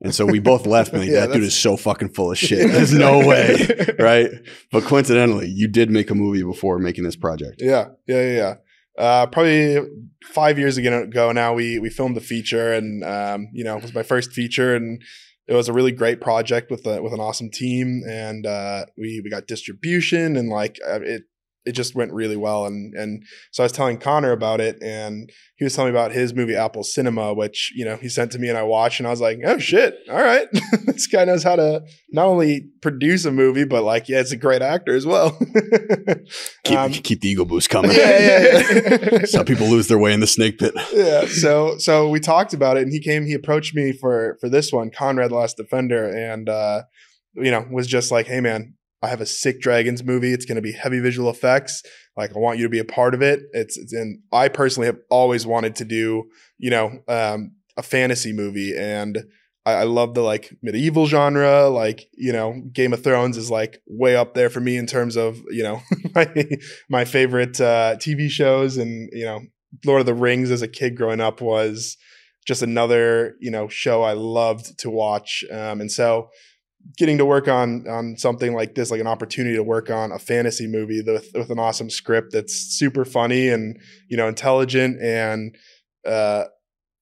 And 0.01 0.13
so 0.13 0.25
we 0.25 0.39
both 0.39 0.65
left, 0.67 0.93
and 0.93 1.01
like, 1.01 1.09
Yeah, 1.11 1.25
that 1.25 1.33
dude 1.33 1.43
is 1.43 1.57
so 1.57 1.75
fucking 1.75 2.09
full 2.09 2.31
of 2.31 2.37
shit. 2.37 2.71
There's 2.71 2.93
no 2.93 3.25
way, 3.25 3.67
right? 3.99 4.29
But 4.71 4.83
coincidentally, 4.83 5.49
you 5.49 5.67
did 5.67 5.89
make 5.89 6.09
a 6.09 6.15
movie 6.15 6.43
before 6.43 6.77
making 6.79 7.03
this 7.03 7.15
project. 7.15 7.61
Yeah, 7.61 7.89
yeah, 8.07 8.21
yeah. 8.21 8.33
yeah. 8.33 8.55
Uh, 8.97 9.27
probably 9.27 9.77
five 10.23 10.57
years 10.57 10.77
ago 10.77 11.03
ago 11.03 11.31
now, 11.31 11.53
we 11.53 11.79
we 11.79 11.89
filmed 11.89 12.15
the 12.15 12.21
feature, 12.21 12.73
and 12.73 13.03
um, 13.03 13.49
you 13.53 13.63
know, 13.63 13.77
it 13.77 13.83
was 13.83 13.93
my 13.93 14.03
first 14.03 14.31
feature, 14.31 14.75
and 14.75 15.01
it 15.47 15.53
was 15.53 15.69
a 15.69 15.73
really 15.73 15.91
great 15.91 16.19
project 16.19 16.69
with 16.69 16.85
a, 16.85 17.01
with 17.01 17.13
an 17.13 17.19
awesome 17.19 17.49
team, 17.49 18.03
and 18.07 18.45
uh, 18.45 18.85
we 18.97 19.21
we 19.23 19.29
got 19.29 19.47
distribution, 19.47 20.35
and 20.35 20.49
like 20.49 20.79
uh, 20.87 20.99
it 21.01 21.23
it 21.67 21.73
just 21.73 21.95
went 21.95 22.11
really 22.13 22.37
well. 22.37 22.65
And 22.65 22.93
and 22.95 23.23
so 23.51 23.63
I 23.63 23.65
was 23.65 23.71
telling 23.71 23.97
Conor 23.97 24.31
about 24.31 24.61
it, 24.61 24.77
and 24.81 25.29
he 25.57 25.63
was 25.65 25.75
telling 25.75 25.91
me 25.91 25.97
about 25.99 26.11
his 26.11 26.33
movie 26.33 26.55
Apple 26.55 26.83
Cinema, 26.83 27.33
which 27.33 27.71
you 27.75 27.83
know 27.85 27.97
he 27.97 28.09
sent 28.09 28.31
to 28.31 28.39
me, 28.39 28.47
and 28.49 28.57
I 28.57 28.63
watched, 28.63 28.99
and 28.99 29.07
I 29.07 29.11
was 29.11 29.21
like, 29.21 29.39
oh 29.45 29.57
shit, 29.57 29.95
all 30.09 30.21
right, 30.21 30.47
this 30.85 31.07
guy 31.07 31.25
knows 31.25 31.43
how 31.43 31.55
to 31.55 31.81
not 32.11 32.25
only 32.27 32.69
produce 32.81 33.25
a 33.25 33.31
movie, 33.31 33.65
but 33.65 33.83
like 33.83 34.07
yeah, 34.09 34.19
it's 34.19 34.31
a 34.31 34.37
great 34.37 34.61
actor 34.61 34.95
as 34.95 35.05
well. 35.05 35.37
Keep, 36.63 36.77
Um, 36.77 36.91
keep 36.91 37.21
the 37.21 37.29
ego 37.29 37.45
boost 37.45 37.69
coming. 37.69 37.91
yeah, 37.91 38.19
yeah, 38.19 38.63
yeah. 39.11 39.19
Some 39.25 39.45
people 39.45 39.67
lose 39.67 39.87
their 39.87 39.97
way 39.97 40.13
in 40.13 40.19
the 40.19 40.27
snake 40.27 40.57
pit. 40.59 40.73
yeah. 40.93 41.25
So 41.27 41.77
so 41.77 42.09
we 42.09 42.19
talked 42.19 42.53
about 42.53 42.77
it, 42.77 42.83
and 42.83 42.91
he 42.91 42.99
came. 42.99 43.25
He 43.25 43.33
approached 43.33 43.73
me 43.75 43.93
for 43.93 44.37
for 44.41 44.49
this 44.49 44.71
one, 44.71 44.89
Conrad 44.91 45.31
Last 45.31 45.57
Defender, 45.57 46.07
and 46.09 46.49
uh, 46.49 46.83
you 47.35 47.51
know 47.51 47.65
was 47.71 47.87
just 47.87 48.11
like, 48.11 48.27
hey 48.27 48.41
man, 48.41 48.73
I 49.01 49.07
have 49.07 49.21
a 49.21 49.25
sick 49.25 49.61
dragons 49.61 50.03
movie. 50.03 50.33
It's 50.33 50.45
going 50.45 50.55
to 50.55 50.61
be 50.61 50.71
heavy 50.71 50.99
visual 50.99 51.29
effects. 51.29 51.83
Like 52.15 52.35
I 52.35 52.39
want 52.39 52.57
you 52.57 52.63
to 52.63 52.69
be 52.69 52.79
a 52.79 52.85
part 52.85 53.13
of 53.13 53.21
it. 53.21 53.41
It's, 53.53 53.77
it's 53.77 53.93
and 53.93 54.19
I 54.31 54.47
personally 54.47 54.87
have 54.87 54.97
always 55.09 55.45
wanted 55.45 55.75
to 55.77 55.85
do 55.85 56.25
you 56.57 56.69
know 56.69 56.99
um, 57.07 57.51
a 57.77 57.83
fantasy 57.83 58.33
movie, 58.33 58.75
and 58.75 59.23
I, 59.65 59.73
I 59.73 59.83
love 59.83 60.15
the 60.15 60.21
like 60.21 60.51
medieval 60.63 61.05
genre. 61.05 61.69
Like 61.69 62.09
you 62.13 62.33
know, 62.33 62.61
Game 62.73 62.93
of 62.93 63.03
Thrones 63.03 63.37
is 63.37 63.51
like 63.51 63.81
way 63.87 64.15
up 64.15 64.33
there 64.33 64.49
for 64.49 64.59
me 64.59 64.77
in 64.77 64.87
terms 64.87 65.15
of 65.15 65.37
you 65.49 65.63
know 65.63 65.81
my 66.15 66.47
my 66.89 67.05
favorite 67.05 67.61
uh, 67.61 67.95
TV 67.97 68.29
shows, 68.29 68.77
and 68.77 69.09
you 69.13 69.25
know 69.25 69.41
Lord 69.85 69.99
of 69.99 70.05
the 70.07 70.13
Rings 70.13 70.49
as 70.49 70.63
a 70.63 70.67
kid 70.67 70.97
growing 70.97 71.21
up 71.21 71.41
was 71.41 71.97
just 72.45 72.63
another 72.63 73.35
you 73.39 73.51
know 73.51 73.67
show 73.67 74.01
I 74.01 74.13
loved 74.13 74.79
to 74.79 74.89
watch, 74.89 75.43
um, 75.51 75.81
and 75.81 75.91
so 75.91 76.29
getting 76.97 77.17
to 77.17 77.25
work 77.25 77.47
on 77.47 77.87
on 77.87 78.17
something 78.17 78.53
like 78.53 78.75
this, 78.75 78.91
like 78.91 79.01
an 79.01 79.07
opportunity 79.07 79.55
to 79.55 79.63
work 79.63 79.89
on 79.89 80.11
a 80.11 80.19
fantasy 80.19 80.67
movie 80.67 81.01
with 81.05 81.29
with 81.33 81.49
an 81.49 81.59
awesome 81.59 81.89
script 81.89 82.31
that's 82.31 82.53
super 82.53 83.05
funny 83.05 83.49
and 83.49 83.79
you 84.07 84.17
know 84.17 84.27
intelligent 84.27 85.01
and 85.01 85.55
uh, 86.05 86.45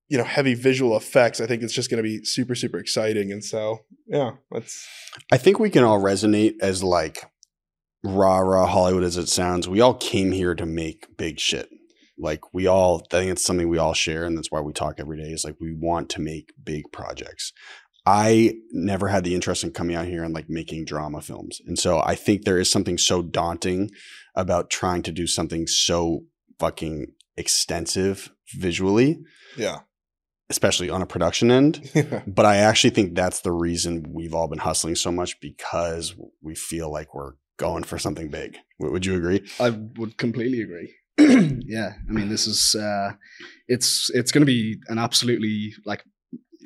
you 0.08 0.18
know 0.18 0.24
heavy 0.24 0.54
visual 0.54 0.96
effects. 0.98 1.40
I 1.40 1.46
think 1.46 1.64
it's 1.64 1.74
just 1.74 1.90
going 1.90 2.04
to 2.04 2.04
be 2.04 2.24
super 2.24 2.56
super 2.56 2.78
exciting, 2.78 3.32
and 3.32 3.44
so 3.44 3.80
yeah, 4.08 4.32
that's 4.52 4.88
I 5.32 5.38
think 5.38 5.60
we 5.60 5.70
can 5.70 5.84
all 5.84 6.00
resonate 6.00 6.56
as 6.62 6.84
like 6.84 7.30
rah 8.04 8.40
rah 8.40 8.68
Hollywood 8.68 9.04
as 9.04 9.18
it 9.18 9.28
sounds. 9.28 9.68
We 9.68 9.82
all 9.82 9.96
came 9.96 10.32
here 10.32 10.56
to 10.56 10.66
make 10.66 11.18
big 11.18 11.40
shit. 11.40 11.70
Like 12.18 12.54
we 12.54 12.66
all, 12.66 13.06
I 13.12 13.18
think 13.18 13.32
it's 13.32 13.44
something 13.44 13.68
we 13.68 13.78
all 13.78 13.94
share, 13.94 14.24
and 14.24 14.38
that's 14.38 14.52
why 14.52 14.62
we 14.62 14.72
talk 14.72 14.96
every 15.00 15.22
day. 15.22 15.30
Is 15.30 15.44
like 15.44 15.58
we 15.60 15.74
want 15.74 16.10
to 16.12 16.22
make 16.22 16.54
big 16.64 16.86
projects. 16.94 17.52
I 18.06 18.56
never 18.72 19.08
had 19.08 19.24
the 19.24 19.34
interest 19.36 19.64
in 19.64 19.72
coming 19.72 19.96
out 19.96 20.06
here 20.06 20.24
and 20.24 20.34
like 20.34 20.50
making 20.50 20.86
drama 20.86 21.22
films, 21.22 21.62
and 21.66 21.78
so 21.78 22.02
I 22.06 22.16
think 22.16 22.44
there 22.44 22.60
is 22.60 22.70
something 22.70 22.98
so 22.98 23.22
daunting 23.22 23.92
about 24.36 24.70
trying 24.70 25.02
to 25.04 25.12
do 25.12 25.28
something 25.28 25.68
so 25.68 26.26
fucking 26.60 27.08
extensive 27.38 28.32
visually, 28.56 29.20
yeah 29.58 29.80
especially 30.48 30.92
on 30.92 31.02
a 31.02 31.08
production 31.08 31.50
end 31.50 31.90
but 32.28 32.46
I 32.46 32.58
actually 32.58 32.92
think 32.92 33.16
that's 33.16 33.40
the 33.40 33.52
reason 33.52 34.06
we've 34.14 34.36
all 34.36 34.48
been 34.48 34.60
hustling 34.60 34.94
so 34.96 35.12
much 35.12 35.42
because 35.42 36.14
we 36.44 36.54
feel 36.54 36.92
like 36.92 37.16
we're 37.16 37.34
going 37.58 37.84
for 37.84 37.98
something 37.98 38.30
big. 38.30 38.58
W- 38.80 38.92
Would 38.92 39.06
you 39.06 39.16
agree? 39.16 39.48
I 39.60 39.70
would 39.70 40.18
completely 40.18 40.62
agree. 40.62 40.94
yeah, 41.66 41.94
I 42.08 42.12
mean, 42.12 42.30
this 42.30 42.48
is 42.48 42.76
uh, 42.76 43.14
it's 43.68 44.12
it's 44.14 44.32
going 44.32 44.42
to 44.42 44.46
be 44.46 44.78
an 44.88 44.98
absolutely 44.98 45.74
like 45.86 46.04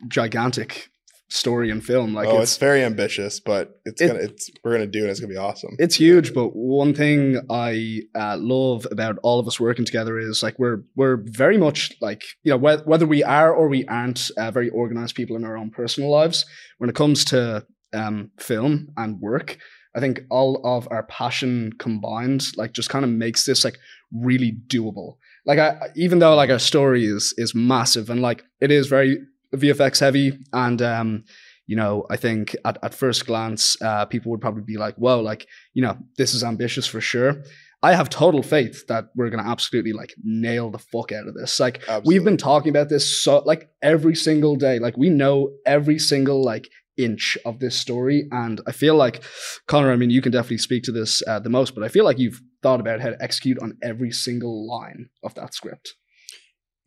gigantic 0.08 0.90
story 1.30 1.70
and 1.70 1.84
film. 1.86 2.14
Like 2.14 2.28
oh, 2.28 2.38
it's 2.42 2.52
it's 2.52 2.58
very 2.58 2.84
ambitious, 2.84 3.40
but 3.40 3.80
it's 3.86 4.02
It- 4.02 4.08
gonna 4.08 4.20
it's 4.20 4.50
we're 4.64 4.72
gonna 4.74 4.88
do 4.88 5.06
it. 5.06 5.10
It's 5.10 5.20
gonna 5.20 5.32
be 5.34 5.38
awesome. 5.38 5.76
it's 5.80 5.96
huge. 5.96 6.34
But 6.34 6.56
one 6.56 6.94
thing 6.94 7.40
I 7.50 8.02
uh, 8.16 8.38
love 8.38 8.88
about 8.92 9.18
all 9.24 9.40
of 9.40 9.48
us 9.48 9.60
working 9.60 9.86
together 9.86 10.18
is 10.20 10.42
like 10.44 10.58
we're 10.60 10.84
we're 10.96 11.18
very 11.26 11.58
much 11.58 11.92
like 12.02 12.24
you 12.44 12.52
know 12.52 12.58
whe- 12.58 12.84
whether 12.86 13.06
we 13.06 13.24
are 13.24 13.54
or 13.54 13.68
we 13.70 13.86
aren't 13.86 14.32
uh, 14.38 14.52
very 14.52 14.70
organized 14.70 15.16
people 15.16 15.36
in 15.36 15.44
our 15.46 15.58
own 15.58 15.70
personal 15.70 16.10
lives. 16.10 16.46
When 16.80 16.90
it 16.90 16.96
comes 16.96 17.24
to 17.26 17.66
um, 17.94 18.32
film 18.40 18.90
and 18.98 19.20
work, 19.20 19.58
I 19.96 20.00
think 20.00 20.22
all 20.30 20.62
of 20.66 20.88
our 20.92 21.04
passion 21.04 21.74
combined 21.80 22.46
like 22.58 22.74
just 22.74 22.90
kind 22.90 23.04
of 23.06 23.12
makes 23.12 23.46
this 23.46 23.64
like 23.64 23.78
really 24.12 24.58
doable. 24.68 25.18
Like 25.46 25.60
I 25.60 25.90
even 25.96 26.20
though 26.20 26.36
like 26.36 26.50
our 26.50 26.60
story 26.60 27.06
is 27.06 27.34
is 27.38 27.54
massive 27.54 28.10
and 28.10 28.22
like 28.22 28.44
it 28.62 28.72
is 28.72 28.88
very 28.88 29.20
VFX 29.58 30.00
heavy 30.00 30.38
and 30.54 30.82
um 30.82 31.24
you 31.68 31.76
know 31.76 32.06
I 32.10 32.18
think 32.18 32.56
at, 32.66 32.78
at 32.84 32.94
first 32.94 33.26
glance 33.26 33.80
uh 33.82 34.06
people 34.06 34.32
would 34.32 34.42
probably 34.42 34.64
be 34.64 34.78
like 34.78 34.96
whoa 34.96 35.20
like 35.20 35.48
you 35.74 35.82
know 35.82 35.98
this 36.18 36.34
is 36.34 36.44
ambitious 36.44 36.88
for 36.88 37.02
sure. 37.02 37.44
I 37.82 37.94
have 37.94 38.10
total 38.10 38.44
faith 38.44 38.88
that 38.88 39.06
we're 39.16 39.30
gonna 39.30 39.50
absolutely 39.50 39.94
like 39.94 40.14
nail 40.22 40.70
the 40.70 40.80
fuck 40.80 41.12
out 41.14 41.28
of 41.28 41.34
this. 41.34 41.60
Like 41.60 41.78
Absolutely. 41.78 42.08
we've 42.08 42.26
been 42.26 42.38
talking 42.38 42.70
about 42.70 42.90
this 42.90 43.24
so 43.24 43.40
like 43.46 43.70
every 43.82 44.16
single 44.16 44.58
day. 44.58 44.80
Like 44.80 44.98
we 44.98 45.10
know 45.10 45.52
every 45.66 45.98
single 45.98 46.44
like 46.44 46.70
inch 46.98 47.38
of 47.46 47.60
this 47.60 47.76
story, 47.76 48.28
and 48.32 48.62
I 48.68 48.74
feel 48.74 48.96
like 48.96 49.24
Conor. 49.68 49.92
I 49.92 49.96
mean, 49.96 50.10
you 50.10 50.22
can 50.22 50.34
definitely 50.34 50.58
speak 50.58 50.84
to 50.84 50.92
this 50.92 51.24
uh, 51.26 51.40
the 51.40 51.50
most, 51.50 51.74
but 51.74 51.84
I 51.84 51.88
feel 51.88 52.04
like 52.04 52.20
you've 52.20 52.42
thought 52.62 52.82
about 52.82 53.00
how 53.00 53.10
to 53.10 53.24
execute 53.24 53.58
on 53.62 53.78
every 53.82 54.12
single 54.12 54.68
line 54.68 55.10
of 55.24 55.34
that 55.36 55.54
script. 55.54 55.96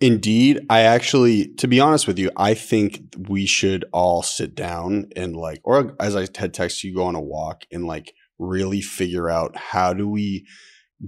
Indeed, 0.02 0.66
I 0.68 0.80
actually, 0.80 1.54
to 1.58 1.68
be 1.68 1.78
honest 1.78 2.08
with 2.08 2.18
you, 2.18 2.32
I 2.36 2.54
think 2.54 3.14
we 3.28 3.46
should 3.46 3.84
all 3.92 4.24
sit 4.24 4.56
down 4.56 5.06
and 5.14 5.36
like, 5.36 5.60
or 5.62 5.94
as 6.00 6.16
I 6.16 6.22
had 6.36 6.52
text 6.52 6.82
you, 6.82 6.92
go 6.92 7.04
on 7.04 7.14
a 7.14 7.20
walk 7.20 7.66
and 7.70 7.86
like 7.86 8.12
really 8.36 8.80
figure 8.80 9.30
out 9.30 9.56
how 9.56 9.94
do 9.94 10.08
we 10.08 10.44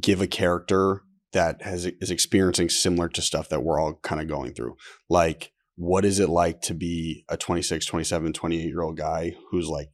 give 0.00 0.20
a 0.20 0.28
character 0.28 1.02
that 1.32 1.60
has 1.62 1.86
is 1.86 2.12
experiencing 2.12 2.68
similar 2.68 3.08
to 3.08 3.20
stuff 3.20 3.48
that 3.48 3.64
we're 3.64 3.80
all 3.80 3.98
kind 4.04 4.20
of 4.20 4.28
going 4.28 4.54
through. 4.54 4.76
Like, 5.10 5.50
what 5.74 6.04
is 6.04 6.20
it 6.20 6.28
like 6.28 6.60
to 6.60 6.74
be 6.74 7.24
a 7.28 7.36
26, 7.36 7.84
27, 7.84 8.32
28 8.32 8.64
year 8.64 8.82
old 8.82 8.96
guy 8.96 9.34
who's 9.50 9.66
like 9.66 9.88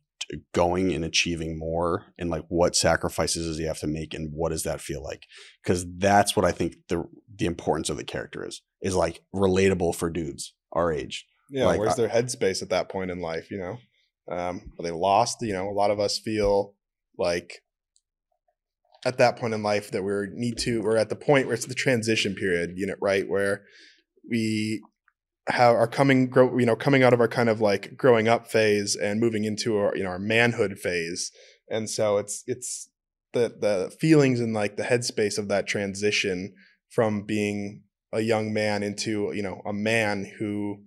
going 0.55 0.93
and 0.93 1.05
achieving 1.05 1.59
more 1.59 2.07
and 2.19 2.31
like 2.31 2.45
what 2.49 2.77
sacrifices 2.77 3.47
does 3.47 3.59
he 3.59 3.65
have 3.65 3.79
to 3.79 3.87
make 3.87 4.15
and 4.15 4.31
what 4.33 4.51
does 4.51 4.63
that 4.63 4.81
feel 4.81 5.03
like? 5.03 5.25
Because 5.63 5.87
that's 5.97 6.37
what 6.37 6.45
I 6.45 6.53
think 6.53 6.77
the 6.89 7.05
the 7.35 7.47
importance 7.47 7.91
of 7.91 7.97
the 7.97 8.05
character 8.05 8.47
is 8.47 8.63
is 8.83 8.95
like 8.95 9.23
relatable 9.35 9.95
for 9.95 10.11
dudes 10.11 10.55
our 10.73 10.93
age. 10.93 11.27
yeah 11.51 11.67
like, 11.67 11.81
where's 11.81 11.93
I- 11.95 11.97
their 11.97 12.09
headspace 12.09 12.63
at 12.63 12.69
that 12.71 12.89
point 12.89 13.11
in 13.11 13.21
life 13.21 13.51
you 13.51 13.59
know 13.59 13.79
um 14.35 14.73
are 14.79 14.83
they 14.83 14.91
lost 14.91 15.39
you 15.41 15.53
know 15.53 15.69
a 15.69 15.73
lot 15.73 15.91
of 15.91 15.99
us 15.99 16.19
feel 16.19 16.75
like 17.19 17.63
at 19.05 19.19
that 19.19 19.37
point 19.37 19.55
in 19.55 19.63
life 19.63 19.91
that 19.91 20.05
we're 20.05 20.29
need 20.33 20.59
to 20.59 20.83
we're 20.83 20.97
at 20.97 21.09
the 21.09 21.17
point 21.17 21.47
where 21.47 21.55
it's 21.55 21.67
the 21.67 21.75
transition 21.75 22.35
period 22.35 22.73
you 22.77 22.87
know 22.87 22.95
right 23.01 23.29
where 23.29 23.63
we 24.29 24.83
have 25.51 25.75
are 25.75 25.89
coming 25.89 26.29
grow 26.29 26.59
you 26.59 26.67
know 26.67 26.77
coming 26.77 27.03
out 27.03 27.13
of 27.13 27.21
our 27.21 27.29
kind 27.29 27.49
of 27.49 27.61
like 27.61 27.97
growing 27.97 28.29
up 28.29 28.49
phase 28.49 28.97
and 28.97 29.21
moving 29.21 29.45
into 29.45 29.77
our 29.77 29.97
you 29.97 30.03
know 30.03 30.11
our 30.11 30.19
manhood 30.19 30.79
phase. 30.79 31.33
And 31.69 31.89
so 31.89 32.19
it's 32.19 32.43
it's 32.47 32.89
the 33.33 33.55
the 33.61 33.95
feelings 34.01 34.41
and 34.41 34.55
like 34.55 34.77
the 34.77 34.83
headspace 34.83 35.39
of 35.39 35.49
that 35.49 35.67
transition 35.67 36.55
from 36.91 37.23
being 37.23 37.83
a 38.13 38.21
young 38.21 38.53
man 38.53 38.83
into 38.83 39.33
you 39.35 39.43
know 39.43 39.63
a 39.65 39.73
man 39.73 40.31
who 40.39 40.83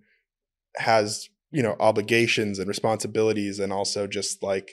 has 0.76 1.30
you 1.52 1.64
know 1.64 1.76
obligations 1.80 2.60
and 2.60 2.68
responsibilities 2.68 3.60
and 3.60 3.72
also 3.72 4.08
just 4.08 4.44
like 4.44 4.72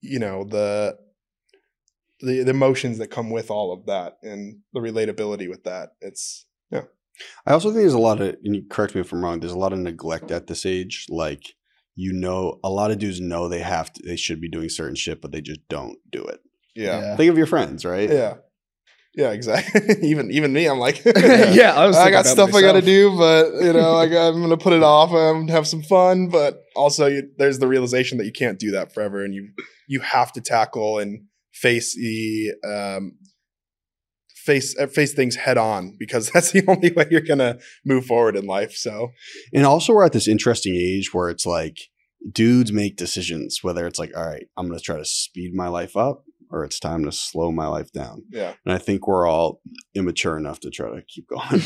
you 0.00 0.18
know 0.18 0.44
the 0.44 0.96
the, 2.20 2.44
the 2.44 2.50
emotions 2.50 2.98
that 2.98 3.08
come 3.08 3.30
with 3.30 3.50
all 3.50 3.72
of 3.72 3.86
that 3.86 4.16
and 4.22 4.60
the 4.72 4.80
relatability 4.80 5.48
with 5.48 5.64
that. 5.64 5.90
It's 6.00 6.46
I 7.46 7.52
also 7.52 7.68
think 7.68 7.80
there's 7.80 7.92
a 7.94 7.98
lot 7.98 8.20
of 8.20 8.36
and 8.44 8.54
you 8.56 8.64
correct 8.68 8.94
me 8.94 9.00
if 9.00 9.12
I'm 9.12 9.24
wrong, 9.24 9.40
there's 9.40 9.52
a 9.52 9.58
lot 9.58 9.72
of 9.72 9.78
neglect 9.78 10.30
at 10.30 10.46
this 10.46 10.64
age. 10.66 11.06
Like 11.08 11.54
you 11.94 12.12
know 12.12 12.58
a 12.64 12.70
lot 12.70 12.90
of 12.90 12.98
dudes 12.98 13.20
know 13.20 13.48
they 13.48 13.60
have 13.60 13.92
to 13.92 14.02
they 14.04 14.16
should 14.16 14.40
be 14.40 14.48
doing 14.48 14.68
certain 14.68 14.96
shit, 14.96 15.20
but 15.20 15.32
they 15.32 15.40
just 15.40 15.60
don't 15.68 15.98
do 16.10 16.24
it. 16.24 16.40
yeah 16.74 17.16
Think 17.16 17.30
of 17.30 17.36
your 17.38 17.46
friends, 17.46 17.84
right? 17.84 18.10
yeah 18.10 18.34
yeah, 19.14 19.30
exactly 19.32 19.82
even 20.08 20.30
even 20.30 20.52
me 20.54 20.66
i'm 20.66 20.78
like 20.78 21.04
yeah, 21.16 21.74
I 21.76 21.86
was. 21.86 21.96
I 21.96 22.10
got 22.10 22.20
about 22.20 22.32
stuff 22.32 22.54
I 22.54 22.62
got 22.62 22.72
to 22.72 22.80
do, 22.82 23.16
but 23.16 23.52
you 23.62 23.72
know, 23.72 23.94
I 23.94 24.06
got, 24.06 24.28
I'm 24.28 24.40
gonna 24.40 24.56
put 24.56 24.72
it 24.72 24.82
off 24.82 25.10
and 25.12 25.50
have 25.50 25.66
some 25.66 25.82
fun. 25.82 26.28
But 26.28 26.62
also, 26.74 27.06
you, 27.08 27.28
there's 27.36 27.58
the 27.58 27.68
realization 27.68 28.16
that 28.18 28.24
you 28.24 28.32
can't 28.32 28.58
do 28.58 28.70
that 28.70 28.94
forever, 28.94 29.22
and 29.22 29.34
you 29.34 29.50
you 29.86 30.00
have 30.00 30.32
to 30.32 30.40
tackle 30.40 30.98
and 30.98 31.26
face 31.52 31.94
the 31.94 32.52
um, 32.66 33.18
face 34.44 34.76
uh, 34.78 34.86
face 34.86 35.14
things 35.14 35.36
head 35.36 35.58
on 35.58 35.96
because 35.98 36.30
that's 36.34 36.50
the 36.52 36.64
only 36.68 36.92
way 36.92 37.06
you're 37.10 37.20
gonna 37.20 37.58
move 37.84 38.06
forward 38.06 38.36
in 38.36 38.46
life. 38.46 38.74
So 38.74 39.12
And 39.52 39.66
also 39.66 39.92
we're 39.92 40.04
at 40.04 40.12
this 40.12 40.28
interesting 40.28 40.74
age 40.74 41.14
where 41.14 41.30
it's 41.30 41.46
like 41.46 41.78
dudes 42.30 42.72
make 42.72 42.96
decisions, 42.96 43.60
whether 43.62 43.86
it's 43.86 43.98
like, 43.98 44.16
all 44.16 44.26
right, 44.26 44.46
I'm 44.56 44.68
gonna 44.68 44.80
try 44.80 44.98
to 44.98 45.04
speed 45.04 45.54
my 45.54 45.68
life 45.68 45.96
up 45.96 46.24
or 46.52 46.64
it's 46.64 46.78
time 46.78 47.02
to 47.04 47.10
slow 47.12 47.50
my 47.50 47.66
life 47.66 47.90
down. 47.92 48.22
Yeah. 48.30 48.52
And 48.64 48.74
I 48.74 48.78
think 48.78 49.08
we're 49.08 49.26
all 49.26 49.60
immature 49.94 50.36
enough 50.36 50.60
to 50.60 50.70
try 50.70 50.90
to 50.90 51.02
keep 51.08 51.26
going. 51.28 51.60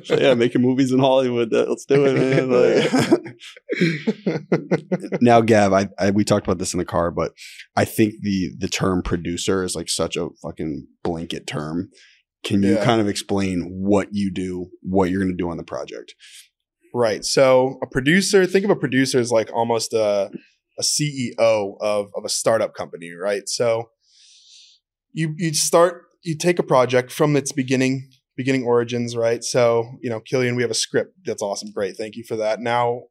so 0.04 0.16
yeah, 0.18 0.34
making 0.34 0.62
movies 0.62 0.90
in 0.92 0.98
Hollywood. 0.98 1.50
Let's 1.52 1.84
do 1.84 2.04
it, 2.06 2.14
man. 2.14 2.50
Like- 2.50 3.36
now, 5.20 5.40
Gav, 5.40 5.72
I, 5.72 5.88
I 5.98 6.10
we 6.10 6.24
talked 6.24 6.46
about 6.46 6.58
this 6.58 6.72
in 6.74 6.78
the 6.78 6.84
car, 6.84 7.10
but 7.10 7.32
I 7.76 7.84
think 7.84 8.14
the 8.22 8.50
the 8.58 8.68
term 8.68 9.02
producer 9.02 9.62
is 9.62 9.74
like 9.76 9.88
such 9.88 10.16
a 10.16 10.28
fucking 10.42 10.86
blanket 11.02 11.46
term. 11.46 11.90
Can 12.42 12.62
you 12.62 12.74
Yeah. 12.76 12.84
kind 12.84 13.00
of 13.00 13.08
explain 13.08 13.68
what 13.70 14.08
you 14.12 14.32
do, 14.32 14.70
what 14.82 15.10
you're 15.10 15.20
going 15.20 15.36
to 15.36 15.36
do 15.36 15.50
on 15.50 15.58
the 15.58 15.62
project? 15.62 16.14
Right. 16.94 17.24
So 17.24 17.78
a 17.82 17.86
producer, 17.86 18.46
think 18.46 18.64
of 18.64 18.70
a 18.70 18.76
producer 18.76 19.18
as 19.20 19.30
like 19.30 19.52
almost 19.52 19.92
a, 19.92 20.30
a 20.78 20.82
CEO 20.82 21.76
of, 21.80 22.10
of 22.14 22.24
a 22.24 22.28
startup 22.28 22.74
company, 22.74 23.10
right? 23.12 23.48
So 23.48 23.90
you 25.12 25.34
you 25.36 25.54
start 25.54 26.04
you 26.22 26.36
take 26.36 26.58
a 26.58 26.62
project 26.62 27.10
from 27.10 27.36
its 27.36 27.52
beginning 27.52 28.10
beginning 28.36 28.64
origins, 28.64 29.16
right? 29.16 29.44
So, 29.44 29.98
you 30.00 30.08
know, 30.08 30.20
Cillian, 30.20 30.56
we 30.56 30.62
have 30.62 30.70
a 30.70 30.74
script. 30.74 31.14
That's 31.26 31.42
awesome. 31.42 31.72
Great. 31.72 31.96
Thank 31.96 32.16
you 32.16 32.24
for 32.24 32.36
that. 32.36 32.60
Now 32.60 33.02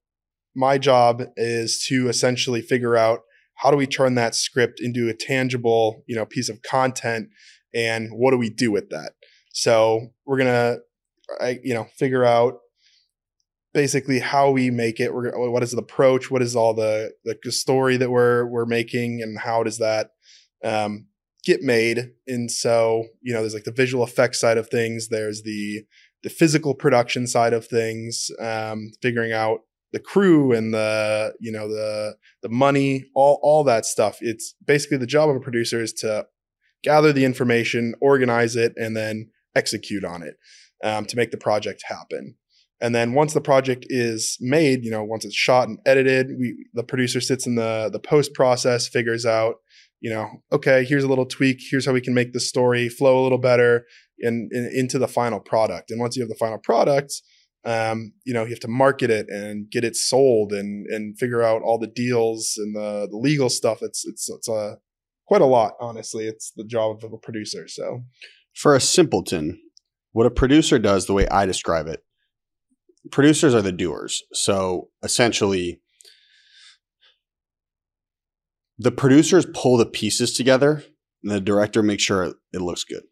my 0.55 0.77
job 0.77 1.23
is 1.35 1.85
to 1.87 2.09
essentially 2.09 2.61
figure 2.61 2.95
out 2.95 3.19
how 3.55 3.69
do 3.69 3.77
we 3.77 3.85
turn 3.85 4.15
that 4.15 4.35
script 4.35 4.79
into 4.79 5.09
a 5.09 5.13
tangible, 5.13 6.03
you 6.07 6.15
know, 6.15 6.25
piece 6.25 6.49
of 6.49 6.61
content 6.61 7.27
and 7.73 8.09
what 8.11 8.31
do 8.31 8.37
we 8.37 8.49
do 8.49 8.71
with 8.71 8.89
that? 8.89 9.11
So 9.51 10.07
we're 10.25 10.37
gonna 10.37 10.77
I, 11.39 11.59
you 11.63 11.73
know, 11.73 11.85
figure 11.97 12.25
out 12.25 12.55
basically 13.73 14.19
how 14.19 14.51
we 14.51 14.69
make 14.71 14.99
it. 14.99 15.13
We're 15.13 15.31
what 15.49 15.63
is 15.63 15.71
the 15.71 15.77
approach? 15.77 16.31
What 16.31 16.41
is 16.41 16.55
all 16.55 16.73
the 16.73 17.11
the 17.23 17.51
story 17.51 17.97
that 17.97 18.09
we're 18.09 18.45
we're 18.45 18.65
making, 18.65 19.21
and 19.21 19.39
how 19.39 19.63
does 19.63 19.77
that 19.77 20.11
um, 20.63 21.07
get 21.43 21.61
made? 21.61 22.11
And 22.27 22.51
so 22.51 23.05
you 23.21 23.33
know, 23.33 23.41
there's 23.41 23.53
like 23.53 23.63
the 23.63 23.71
visual 23.71 24.03
effects 24.03 24.39
side 24.39 24.57
of 24.57 24.69
things. 24.69 25.09
There's 25.09 25.43
the 25.43 25.83
the 26.23 26.29
physical 26.29 26.75
production 26.75 27.27
side 27.27 27.53
of 27.53 27.67
things. 27.67 28.29
Um, 28.39 28.91
figuring 29.01 29.31
out 29.31 29.61
the 29.91 29.99
crew 29.99 30.51
and 30.53 30.73
the 30.73 31.33
you 31.39 31.51
know 31.51 31.67
the 31.67 32.15
the 32.41 32.49
money, 32.49 33.05
all 33.15 33.39
all 33.41 33.63
that 33.63 33.85
stuff. 33.85 34.17
It's 34.21 34.55
basically 34.65 34.97
the 34.97 35.07
job 35.07 35.29
of 35.29 35.35
a 35.35 35.41
producer 35.41 35.81
is 35.81 35.93
to 35.93 36.27
gather 36.83 37.11
the 37.11 37.25
information, 37.25 37.95
organize 38.01 38.55
it, 38.55 38.73
and 38.77 38.95
then 38.95 39.29
execute 39.55 40.05
on 40.05 40.23
it 40.23 40.35
um, 40.83 41.05
to 41.05 41.15
make 41.15 41.31
the 41.31 41.37
project 41.37 41.83
happen. 41.85 42.35
And 42.81 42.95
then 42.95 43.13
once 43.13 43.33
the 43.33 43.41
project 43.41 43.85
is 43.89 44.37
made, 44.39 44.85
you 44.85 44.91
know, 44.91 45.03
once 45.03 45.25
it's 45.25 45.35
shot 45.35 45.67
and 45.67 45.79
edited, 45.85 46.27
we 46.39 46.65
the 46.73 46.83
producer 46.83 47.19
sits 47.19 47.45
in 47.45 47.55
the 47.55 47.89
the 47.91 47.99
post 47.99 48.33
process, 48.33 48.87
figures 48.87 49.25
out, 49.25 49.55
you 49.99 50.09
know, 50.09 50.27
okay, 50.51 50.85
here's 50.85 51.03
a 51.03 51.07
little 51.07 51.25
tweak, 51.25 51.59
here's 51.69 51.85
how 51.85 51.93
we 51.93 52.01
can 52.01 52.13
make 52.13 52.33
the 52.33 52.39
story 52.39 52.87
flow 52.87 53.21
a 53.21 53.23
little 53.23 53.37
better 53.37 53.85
and 54.19 54.51
in, 54.53 54.71
into 54.73 54.97
the 54.97 55.07
final 55.07 55.39
product. 55.39 55.91
And 55.91 55.99
once 55.99 56.15
you 56.15 56.21
have 56.21 56.29
the 56.29 56.35
final 56.35 56.57
product, 56.57 57.13
um, 57.65 58.13
you 58.23 58.33
know, 58.33 58.43
you 58.43 58.51
have 58.51 58.59
to 58.61 58.69
market 58.69 59.09
it 59.09 59.27
and 59.29 59.69
get 59.69 59.83
it 59.83 59.95
sold 59.95 60.53
and 60.53 60.87
and 60.87 61.17
figure 61.19 61.43
out 61.43 61.61
all 61.61 61.77
the 61.77 61.87
deals 61.87 62.53
and 62.57 62.75
the 62.75 63.07
the 63.09 63.17
legal 63.17 63.49
stuff. 63.49 63.79
It's 63.81 64.05
it's 64.05 64.29
it's 64.29 64.47
a 64.47 64.77
quite 65.27 65.41
a 65.41 65.45
lot, 65.45 65.73
honestly. 65.81 66.27
It's 66.27 66.51
the 66.55 66.63
job 66.63 67.03
of 67.03 67.11
a 67.11 67.17
producer. 67.17 67.67
So 67.67 68.03
For 68.53 68.75
a 68.75 68.81
simpleton, 68.81 69.59
what 70.13 70.25
a 70.25 70.31
producer 70.31 70.79
does, 70.79 71.05
the 71.05 71.13
way 71.13 71.27
I 71.27 71.45
describe 71.45 71.87
it, 71.87 72.03
producers 73.11 73.53
are 73.53 73.61
the 73.61 73.71
doers. 73.71 74.23
So 74.33 74.89
essentially, 75.03 75.81
the 78.77 78.91
producers 78.91 79.45
pull 79.53 79.77
the 79.77 79.85
pieces 79.85 80.33
together, 80.33 80.83
and 81.23 81.31
the 81.31 81.41
director 81.41 81.83
makes 81.83 82.03
sure 82.03 82.33
it 82.53 82.61
looks 82.61 82.83
good. 82.83 83.03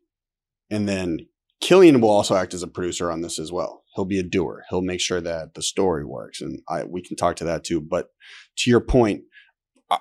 And 0.70 0.88
then 0.88 1.27
Cillian 1.62 2.01
will 2.01 2.10
also 2.10 2.36
act 2.36 2.54
as 2.54 2.63
a 2.63 2.68
producer 2.68 3.12
on 3.12 3.22
this 3.22 3.39
as 3.39 3.51
well. 3.51 3.84
He'll 3.96 4.06
be 4.06 4.20
a 4.20 4.24
doer. 4.24 4.63
He'll 4.70 4.82
make 4.82 5.01
sure 5.01 5.22
that 5.22 5.56
the 5.56 5.62
story 5.62 6.06
works, 6.06 6.42
and 6.42 6.62
I 6.70 6.84
we 6.84 7.01
can 7.01 7.18
talk 7.18 7.36
to 7.38 7.46
that 7.46 7.63
too. 7.63 7.82
But 7.82 8.10
to 8.58 8.70
your 8.70 8.82
point, 8.82 9.24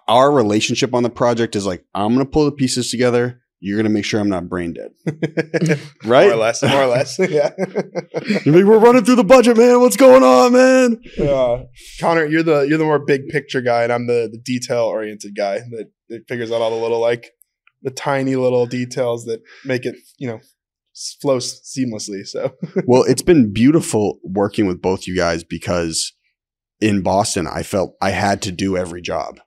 our 0.07 0.31
relationship 0.31 0.95
on 0.95 1.03
the 1.03 1.11
project 1.11 1.57
is 1.57 1.67
like 1.67 1.85
I'm 1.95 2.15
going 2.15 2.25
to 2.25 2.31
pull 2.31 2.45
the 2.45 2.53
pieces 2.53 2.91
together. 2.91 3.41
You're 3.59 3.77
going 3.77 3.85
to 3.87 3.91
make 3.91 4.05
sure 4.05 4.21
I'm 4.21 4.29
not 4.29 4.49
brain 4.49 4.75
dead, 4.75 4.93
right? 6.05 6.27
more 6.27 6.35
or 6.35 6.37
less, 6.37 6.63
more 6.63 6.83
or 6.83 6.87
less, 6.87 7.19
yeah. 7.31 7.53
Like, 7.57 8.45
we're 8.45 8.79
running 8.79 9.05
through 9.05 9.17
the 9.17 9.25
budget, 9.25 9.57
man. 9.57 9.81
What's 9.81 9.97
going 9.97 10.23
on, 10.23 10.53
man? 10.53 11.01
Uh, 11.19 11.65
Conor, 11.99 12.27
you're 12.27 12.43
the 12.43 12.67
you're 12.69 12.77
the 12.77 12.85
more 12.85 12.99
big 12.99 13.29
picture 13.29 13.63
guy, 13.63 13.83
and 13.83 13.93
I'm 13.93 14.07
the 14.07 14.29
the 14.31 14.39
detail 14.39 14.85
oriented 14.85 15.35
guy 15.35 15.61
that, 15.71 15.91
that 16.11 16.29
figures 16.29 16.53
out 16.53 16.61
all 16.61 16.71
the 16.71 16.77
little 16.77 17.01
like 17.01 17.31
the 17.83 17.91
tiny 17.91 18.37
little 18.37 18.67
details 18.67 19.25
that 19.25 19.41
make 19.65 19.87
it 19.87 19.97
you 20.19 20.29
know 20.29 20.41
flow 21.21 21.39
seamlessly. 21.39 22.27
So 22.27 22.55
Well, 22.87 23.05
it's 23.05 23.23
been 23.23 23.53
beautiful 23.53 24.19
working 24.23 24.67
with 24.67 24.81
both 24.83 25.07
you 25.07 25.17
guys 25.17 25.45
because 25.45 26.13
in 26.81 27.03
Boston, 27.03 27.47
I 27.47 27.63
felt 27.63 27.97
I 28.01 28.11
had 28.11 28.43
to 28.43 28.53
do 28.53 28.77
every 28.77 29.01
job, 29.03 29.41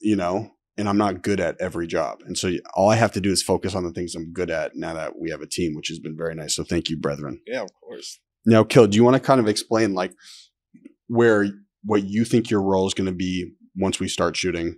you 0.00 0.16
know, 0.16 0.52
and 0.78 0.88
I'm 0.88 0.96
not 0.96 1.22
good 1.22 1.40
at 1.40 1.60
every 1.60 1.88
job. 1.88 2.20
And 2.24 2.38
so 2.38 2.52
all 2.74 2.88
I 2.88 2.94
have 2.94 3.12
to 3.12 3.20
do 3.20 3.30
is 3.32 3.42
focus 3.42 3.74
on 3.74 3.82
the 3.82 3.90
things 3.90 4.14
I'm 4.14 4.32
good 4.32 4.48
at 4.50 4.76
now 4.76 4.94
that 4.94 5.18
we 5.18 5.30
have 5.30 5.42
a 5.42 5.46
team, 5.46 5.74
which 5.74 5.88
has 5.88 5.98
been 5.98 6.16
very 6.16 6.34
nice. 6.36 6.54
So 6.54 6.62
thank 6.62 6.88
you, 6.88 6.96
brethren. 6.96 7.40
yeah, 7.46 7.62
of 7.62 7.70
course. 7.82 8.20
Now, 8.46 8.62
Kill, 8.62 8.86
do 8.86 8.96
you 8.96 9.04
want 9.04 9.14
to 9.14 9.20
kind 9.20 9.40
of 9.40 9.48
explain 9.48 9.92
like 9.92 10.14
where 11.08 11.46
what 11.84 12.04
you 12.04 12.24
think 12.24 12.48
your 12.48 12.62
role 12.62 12.86
is 12.86 12.94
going 12.94 13.06
to 13.08 13.12
be 13.12 13.52
once 13.76 13.98
we 13.98 14.08
start 14.08 14.36
shooting, 14.36 14.76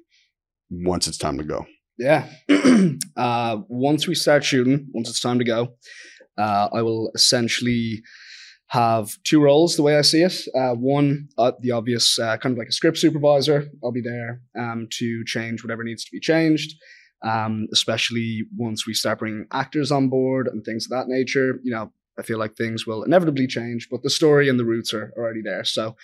once 0.70 1.06
it's 1.06 1.18
time 1.18 1.36
to 1.38 1.44
go? 1.44 1.66
Yeah. 1.98 2.26
uh, 3.16 3.58
once 3.68 4.08
we 4.08 4.14
start 4.14 4.42
shooting, 4.42 4.88
once 4.94 5.10
it's 5.10 5.20
time 5.20 5.38
to 5.38 5.44
go, 5.44 5.74
uh, 6.38 6.68
I 6.72 6.80
will 6.80 7.12
essentially 7.14 8.02
have 8.70 9.10
two 9.24 9.42
roles 9.42 9.74
the 9.74 9.82
way 9.82 9.98
I 9.98 10.02
see 10.02 10.22
it. 10.22 10.34
Uh, 10.54 10.74
one, 10.74 11.28
uh, 11.36 11.52
the 11.60 11.72
obvious, 11.72 12.18
uh, 12.20 12.36
kind 12.36 12.52
of 12.52 12.58
like 12.58 12.68
a 12.68 12.72
script 12.72 12.98
supervisor. 12.98 13.68
I'll 13.82 13.90
be 13.90 14.00
there 14.00 14.42
um, 14.56 14.86
to 14.98 15.24
change 15.24 15.64
whatever 15.64 15.82
needs 15.82 16.04
to 16.04 16.10
be 16.12 16.20
changed, 16.20 16.76
um, 17.24 17.66
especially 17.72 18.44
once 18.56 18.86
we 18.86 18.94
start 18.94 19.18
bringing 19.18 19.46
actors 19.52 19.90
on 19.90 20.08
board 20.08 20.46
and 20.46 20.64
things 20.64 20.86
of 20.86 20.90
that 20.90 21.08
nature. 21.08 21.58
You 21.64 21.72
know, 21.72 21.92
I 22.20 22.22
feel 22.22 22.38
like 22.38 22.54
things 22.54 22.86
will 22.86 23.02
inevitably 23.02 23.46
change, 23.46 23.88
but 23.90 24.02
the 24.02 24.10
story 24.10 24.48
and 24.48 24.58
the 24.58 24.64
roots 24.64 24.92
are 24.92 25.12
already 25.16 25.40
there. 25.42 25.64
So, 25.64 25.96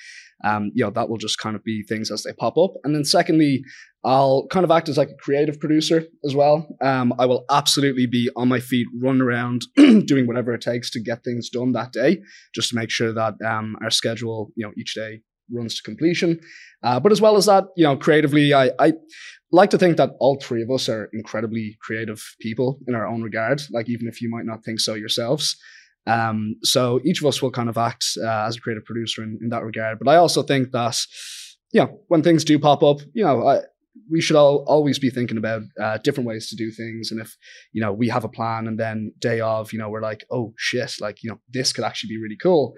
um, 0.45 0.73
you 0.75 0.83
know, 0.83 0.91
that 0.91 1.09
will 1.09 1.19
just 1.19 1.39
kind 1.39 1.55
of 1.55 1.63
be 1.63 1.83
things 1.83 2.11
as 2.11 2.23
they 2.23 2.33
pop 2.33 2.57
up. 2.57 2.73
And 2.85 2.95
then 2.95 3.05
secondly, 3.05 3.63
I'll 4.03 4.47
kind 4.49 4.65
of 4.65 4.71
act 4.71 4.89
as 4.89 4.97
like 4.97 5.11
a 5.11 5.23
creative 5.23 5.61
producer 5.61 6.05
as 6.25 6.35
well. 6.35 6.67
Um, 6.83 7.13
I 7.19 7.27
will 7.27 7.45
absolutely 7.51 8.07
be 8.07 8.31
on 8.35 8.49
my 8.49 8.61
feet, 8.61 8.87
running 9.03 9.21
around, 9.21 9.67
doing 9.77 10.27
whatever 10.27 10.55
it 10.55 10.63
takes 10.63 10.91
to 10.93 11.01
get 11.01 11.23
things 11.23 11.51
done 11.51 11.73
that 11.73 11.93
day, 11.93 12.23
just 12.55 12.71
to 12.71 12.77
make 12.77 12.91
sure 12.91 13.13
that 13.13 13.35
um, 13.45 13.77
our 13.83 13.91
schedule, 13.91 14.53
you 14.57 14.67
know, 14.67 14.73
each 14.79 14.95
day 14.95 15.21
runs 15.53 15.77
to 15.77 15.83
completion. 15.83 16.41
Uh, 16.83 17.01
but 17.01 17.13
as 17.13 17.21
well 17.21 17.37
as 17.37 17.47
that, 17.47 17.65
you 17.77 17.85
know, 17.85 17.97
creatively, 17.97 18.55
I, 18.55 18.71
I 18.79 18.95
like 19.53 19.71
to 19.71 19.79
think 19.79 19.97
that 19.97 20.11
all 20.19 20.39
three 20.41 20.63
of 20.63 20.71
us 20.71 20.89
are 20.89 21.09
incredibly 21.13 21.77
creative 21.81 22.23
people 22.41 22.79
in 22.87 22.95
our 22.95 23.07
own 23.07 23.23
regard. 23.23 23.63
Like 23.71 23.89
even 23.89 24.09
if 24.09 24.21
you 24.21 24.31
might 24.31 24.45
not 24.45 24.65
think 24.65 24.81
so 24.81 24.95
yourselves. 24.95 25.57
Um, 26.07 26.57
so 26.63 27.01
each 27.05 27.21
of 27.21 27.27
us 27.27 27.43
will 27.43 27.51
kind 27.51 27.69
of 27.69 27.77
act 27.77 28.05
uh, 28.23 28.47
as 28.47 28.57
a 28.57 28.61
creative 28.61 28.85
producer 28.85 29.23
in, 29.23 29.39
in 29.43 29.49
that 29.49 29.65
regard. 29.65 29.99
But 29.99 30.09
I 30.09 30.17
also 30.17 30.43
think 30.43 30.71
that, 30.73 30.97
you 31.73 31.81
know, 31.81 32.01
when 32.09 32.23
things 32.23 32.45
do 32.45 32.59
pop 32.59 32.83
up, 32.83 33.01
you 33.13 33.25
know, 33.25 33.47
I, 33.47 33.61
we 34.11 34.21
should 34.21 34.37
all 34.37 34.65
always 34.69 34.99
be 34.99 35.11
thinking 35.11 35.39
about 35.39 35.63
uh, 35.83 35.99
different 35.99 36.29
ways 36.29 36.49
to 36.49 36.57
do 36.57 36.71
things. 36.71 37.11
And 37.11 37.21
if, 37.21 37.37
you 37.73 37.81
know, 37.81 37.93
we 37.93 38.09
have 38.09 38.25
a 38.25 38.29
plan 38.29 38.67
and 38.67 38.79
then 38.79 39.13
day 39.21 39.41
of, 39.41 39.73
you 39.73 39.79
know, 39.79 39.89
we're 39.89 40.03
like, 40.03 40.25
oh 40.31 40.53
shit, 40.57 40.93
like, 41.01 41.23
you 41.23 41.31
know, 41.31 41.41
this 41.49 41.73
could 41.73 41.85
actually 41.85 42.09
be 42.09 42.21
really 42.21 42.37
cool. 42.41 42.75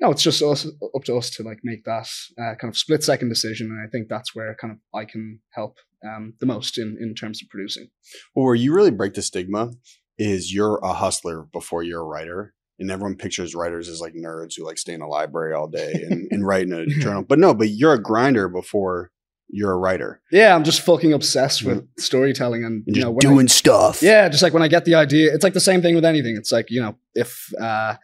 You 0.00 0.06
know, 0.06 0.10
it's 0.10 0.22
just 0.22 0.42
us, 0.42 0.66
up 0.66 1.04
to 1.04 1.16
us 1.16 1.30
to 1.30 1.44
like 1.44 1.58
make 1.62 1.84
that 1.84 2.08
uh, 2.38 2.54
kind 2.60 2.72
of 2.72 2.76
split 2.76 3.04
second 3.04 3.28
decision. 3.28 3.68
And 3.68 3.86
I 3.86 3.88
think 3.90 4.08
that's 4.08 4.34
where 4.34 4.56
kind 4.60 4.72
of 4.72 4.78
I 4.98 5.04
can 5.04 5.38
help 5.50 5.78
um, 6.04 6.34
the 6.40 6.46
most 6.46 6.78
in, 6.78 6.96
in 7.00 7.14
terms 7.14 7.40
of 7.40 7.48
producing. 7.48 7.88
Well, 8.34 8.46
where 8.46 8.54
you 8.56 8.74
really 8.74 8.90
break 8.90 9.14
the 9.14 9.22
stigma 9.22 9.70
is 10.18 10.52
you're 10.52 10.80
a 10.82 10.94
hustler 10.94 11.46
before 11.52 11.82
you're 11.82 12.00
a 12.00 12.04
writer. 12.04 12.54
And 12.78 12.90
everyone 12.90 13.16
pictures 13.16 13.54
writers 13.54 13.88
as 13.88 14.00
like 14.00 14.14
nerds 14.14 14.56
who 14.56 14.64
like 14.64 14.78
stay 14.78 14.94
in 14.94 15.00
a 15.00 15.06
library 15.08 15.54
all 15.54 15.68
day 15.68 15.92
and, 16.08 16.26
and 16.32 16.46
write 16.46 16.62
in 16.66 16.72
a 16.72 16.86
journal. 17.00 17.22
But 17.22 17.38
no, 17.38 17.54
but 17.54 17.68
you're 17.68 17.92
a 17.94 18.02
grinder 18.02 18.48
before 18.48 19.10
you're 19.48 19.70
a 19.72 19.76
writer. 19.76 20.20
Yeah, 20.32 20.54
I'm 20.56 20.64
just 20.64 20.80
fucking 20.80 21.12
obsessed 21.12 21.62
with 21.62 21.86
storytelling 21.98 22.64
and, 22.64 22.82
And 22.86 22.96
you 22.96 23.02
know, 23.02 23.10
when 23.12 23.24
I- 23.26 23.30
doing 23.30 23.48
stuff. 23.48 24.02
Yeah, 24.02 24.28
just 24.28 24.42
like 24.42 24.52
when 24.52 24.62
I 24.62 24.68
get 24.68 24.84
the 24.84 24.96
idea, 24.96 25.32
it's 25.32 25.44
like 25.44 25.52
the 25.52 25.60
same 25.60 25.82
thing 25.82 25.94
with 25.94 26.04
anything. 26.04 26.34
It's 26.36 26.50
like, 26.50 26.70
you 26.70 26.80
know, 26.80 26.96
if 27.14 27.52
uh 27.60 27.94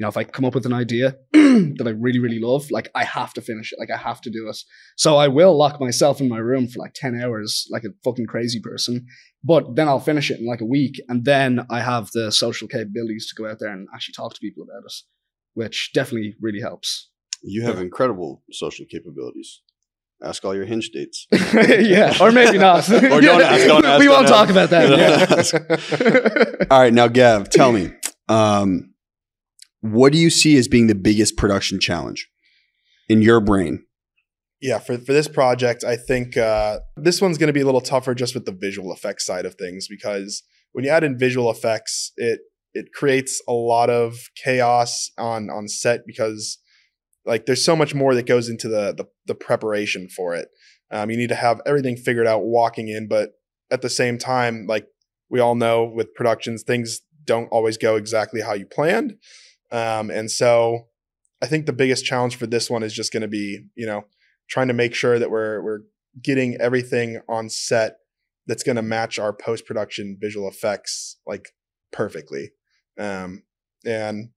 you 0.00 0.04
know, 0.04 0.08
if 0.08 0.16
I 0.16 0.24
come 0.24 0.46
up 0.46 0.54
with 0.54 0.64
an 0.64 0.72
idea 0.72 1.14
that 1.32 1.84
I 1.84 1.90
really, 1.90 2.20
really 2.20 2.40
love, 2.40 2.70
like 2.70 2.88
I 2.94 3.04
have 3.04 3.34
to 3.34 3.42
finish 3.42 3.70
it. 3.70 3.78
Like 3.78 3.90
I 3.90 3.98
have 3.98 4.22
to 4.22 4.30
do 4.30 4.48
it. 4.48 4.56
So 4.96 5.18
I 5.18 5.28
will 5.28 5.54
lock 5.54 5.78
myself 5.78 6.22
in 6.22 6.28
my 6.30 6.38
room 6.38 6.68
for 6.68 6.78
like 6.78 6.94
10 6.94 7.20
hours, 7.20 7.68
like 7.70 7.84
a 7.84 7.90
fucking 8.02 8.24
crazy 8.24 8.60
person. 8.60 9.04
But 9.44 9.76
then 9.76 9.88
I'll 9.88 10.00
finish 10.00 10.30
it 10.30 10.40
in 10.40 10.46
like 10.46 10.62
a 10.62 10.64
week. 10.64 11.02
And 11.10 11.26
then 11.26 11.66
I 11.68 11.82
have 11.82 12.08
the 12.12 12.32
social 12.32 12.66
capabilities 12.66 13.28
to 13.28 13.42
go 13.42 13.46
out 13.46 13.58
there 13.60 13.70
and 13.70 13.88
actually 13.94 14.14
talk 14.14 14.32
to 14.32 14.40
people 14.40 14.62
about 14.62 14.86
it, 14.86 14.94
which 15.52 15.90
definitely 15.92 16.34
really 16.40 16.62
helps. 16.62 17.10
You 17.42 17.64
have 17.64 17.78
incredible 17.78 18.42
social 18.50 18.86
capabilities. 18.90 19.60
Ask 20.24 20.46
all 20.46 20.54
your 20.54 20.64
hinge 20.64 20.88
dates. 20.94 21.26
yeah, 21.52 22.16
or 22.22 22.32
maybe 22.32 22.56
not. 22.56 22.88
Or 22.90 23.20
don't 23.20 23.42
ask, 23.42 23.66
don't 23.66 23.84
ask, 23.90 24.00
we 24.00 24.08
won't 24.08 24.28
talk 24.28 24.48
about 24.48 24.70
that. 24.70 26.66
All 26.70 26.80
right, 26.80 26.92
now 26.92 27.08
Gav, 27.08 27.50
tell 27.50 27.72
me, 27.72 27.90
um, 28.30 28.89
what 29.80 30.12
do 30.12 30.18
you 30.18 30.30
see 30.30 30.56
as 30.58 30.68
being 30.68 30.86
the 30.86 30.94
biggest 30.94 31.36
production 31.36 31.80
challenge 31.80 32.28
in 33.08 33.22
your 33.22 33.40
brain? 33.40 33.84
yeah 34.60 34.78
for, 34.78 34.98
for 34.98 35.12
this 35.12 35.28
project 35.28 35.84
i 35.84 35.96
think 35.96 36.36
uh, 36.36 36.78
this 36.96 37.20
one's 37.20 37.38
going 37.38 37.48
to 37.48 37.52
be 37.52 37.60
a 37.60 37.64
little 37.64 37.80
tougher 37.80 38.14
just 38.14 38.34
with 38.34 38.44
the 38.44 38.52
visual 38.52 38.92
effects 38.92 39.26
side 39.26 39.46
of 39.46 39.54
things 39.54 39.88
because 39.88 40.42
when 40.72 40.84
you 40.84 40.90
add 40.90 41.04
in 41.04 41.18
visual 41.18 41.50
effects 41.50 42.12
it 42.16 42.40
it 42.72 42.92
creates 42.92 43.42
a 43.48 43.52
lot 43.52 43.90
of 43.90 44.16
chaos 44.36 45.10
on 45.18 45.50
on 45.50 45.66
set 45.68 46.02
because 46.06 46.58
like 47.26 47.46
there's 47.46 47.64
so 47.64 47.74
much 47.76 47.94
more 47.94 48.14
that 48.14 48.26
goes 48.26 48.48
into 48.48 48.68
the 48.68 48.94
the, 48.96 49.06
the 49.26 49.34
preparation 49.34 50.08
for 50.08 50.34
it 50.34 50.48
um, 50.90 51.10
you 51.10 51.16
need 51.16 51.28
to 51.28 51.34
have 51.34 51.60
everything 51.66 51.96
figured 51.96 52.26
out 52.26 52.44
walking 52.44 52.88
in 52.88 53.08
but 53.08 53.30
at 53.70 53.82
the 53.82 53.90
same 53.90 54.18
time 54.18 54.66
like 54.68 54.86
we 55.28 55.40
all 55.40 55.54
know 55.54 55.84
with 55.84 56.14
productions 56.14 56.62
things 56.62 57.00
don't 57.24 57.48
always 57.48 57.76
go 57.76 57.96
exactly 57.96 58.40
how 58.40 58.54
you 58.54 58.66
planned 58.66 59.14
um, 59.72 60.10
and 60.10 60.30
so 60.30 60.86
i 61.42 61.46
think 61.46 61.66
the 61.66 61.72
biggest 61.72 62.04
challenge 62.04 62.36
for 62.36 62.46
this 62.46 62.70
one 62.70 62.82
is 62.82 62.92
just 62.92 63.12
going 63.12 63.22
to 63.22 63.28
be 63.28 63.60
you 63.74 63.86
know 63.86 64.04
trying 64.48 64.68
to 64.68 64.74
make 64.74 64.94
sure 64.94 65.18
that 65.18 65.30
we're 65.30 65.62
we're 65.62 65.80
getting 66.22 66.56
everything 66.60 67.20
on 67.28 67.48
set 67.48 67.98
that's 68.46 68.62
going 68.62 68.76
to 68.76 68.82
match 68.82 69.18
our 69.18 69.32
post 69.32 69.64
production 69.64 70.16
visual 70.20 70.48
effects 70.48 71.18
like 71.26 71.50
perfectly. 71.92 72.50
Um, 72.98 73.44
and 73.84 74.30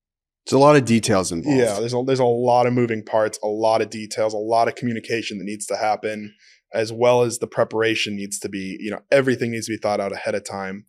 it's 0.46 0.54
a 0.54 0.58
lot 0.58 0.76
of 0.76 0.86
details 0.86 1.32
involved. 1.32 1.58
yeah, 1.58 1.80
there's 1.80 1.94
a, 1.94 2.04
there's 2.06 2.20
a 2.20 2.26
lot 2.26 2.68
of 2.68 2.74
moving 2.74 3.04
parts, 3.04 3.40
a 3.44 3.48
lot 3.48 3.82
of 3.82 3.90
details, 3.90 4.34
a 4.34 4.38
lot 4.38 4.68
of 4.68 4.76
communication 4.76 5.38
that 5.38 5.46
needs 5.46 5.66
to 5.68 5.78
happen, 5.78 6.36
as 6.74 6.92
well 6.92 7.24
as 7.24 7.40
the 7.40 7.48
preparation 7.48 8.16
needs 8.16 8.40
to 8.40 8.50
be. 8.50 8.78
You 8.80 8.92
know, 8.92 9.00
everything 9.12 9.52
needs 9.52 9.68
to 9.68 9.74
be 9.74 9.78
thought 9.78 10.00
out 10.00 10.12
ahead 10.12 10.36
of 10.36 10.46
time. 10.46 10.86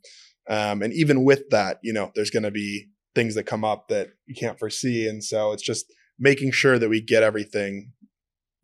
Um, 0.48 0.82
and 0.82 0.92
even 0.92 1.24
with 1.24 1.48
that, 1.50 1.78
you 1.82 1.92
know, 1.92 2.10
there's 2.14 2.30
going 2.30 2.42
to 2.42 2.50
be 2.50 2.88
things 3.14 3.34
that 3.34 3.44
come 3.44 3.64
up 3.64 3.88
that 3.88 4.08
you 4.26 4.34
can't 4.34 4.58
foresee, 4.58 5.06
and 5.08 5.22
so 5.22 5.52
it's 5.52 5.62
just 5.62 5.86
making 6.18 6.52
sure 6.52 6.78
that 6.78 6.88
we 6.88 7.00
get 7.00 7.22
everything 7.22 7.92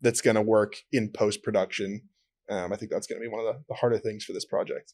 that's 0.01 0.21
going 0.21 0.35
to 0.35 0.41
work 0.41 0.75
in 0.91 1.11
post 1.11 1.43
production. 1.43 2.01
Um, 2.49 2.73
I 2.73 2.75
think 2.75 2.91
that's 2.91 3.07
going 3.07 3.21
to 3.21 3.27
be 3.27 3.31
one 3.31 3.45
of 3.45 3.53
the, 3.53 3.63
the 3.69 3.75
harder 3.75 3.97
things 3.97 4.23
for 4.23 4.33
this 4.33 4.45
project. 4.45 4.93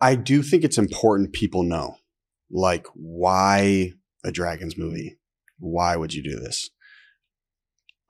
I 0.00 0.16
do 0.16 0.42
think 0.42 0.64
it's 0.64 0.78
important 0.78 1.32
people 1.32 1.62
know, 1.62 1.96
like, 2.50 2.86
why 2.94 3.92
a 4.24 4.32
Dragons 4.32 4.76
movie? 4.76 5.18
Why 5.58 5.96
would 5.96 6.14
you 6.14 6.22
do 6.22 6.38
this? 6.40 6.70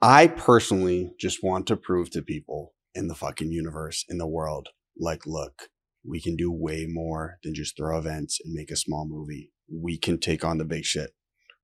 I 0.01 0.27
personally 0.27 1.11
just 1.19 1.43
want 1.43 1.67
to 1.67 1.77
prove 1.77 2.09
to 2.11 2.21
people 2.21 2.73
in 2.93 3.07
the 3.07 3.15
fucking 3.15 3.51
universe, 3.51 4.05
in 4.09 4.17
the 4.17 4.27
world, 4.27 4.69
like, 4.97 5.25
look, 5.25 5.69
we 6.07 6.21
can 6.21 6.35
do 6.35 6.51
way 6.51 6.85
more 6.87 7.37
than 7.43 7.53
just 7.53 7.75
throw 7.75 7.97
events 7.97 8.39
and 8.43 8.53
make 8.53 8.71
a 8.71 8.75
small 8.75 9.07
movie. 9.07 9.51
We 9.71 9.97
can 9.97 10.19
take 10.19 10.43
on 10.43 10.57
the 10.57 10.65
big 10.65 10.85
shit. 10.85 11.11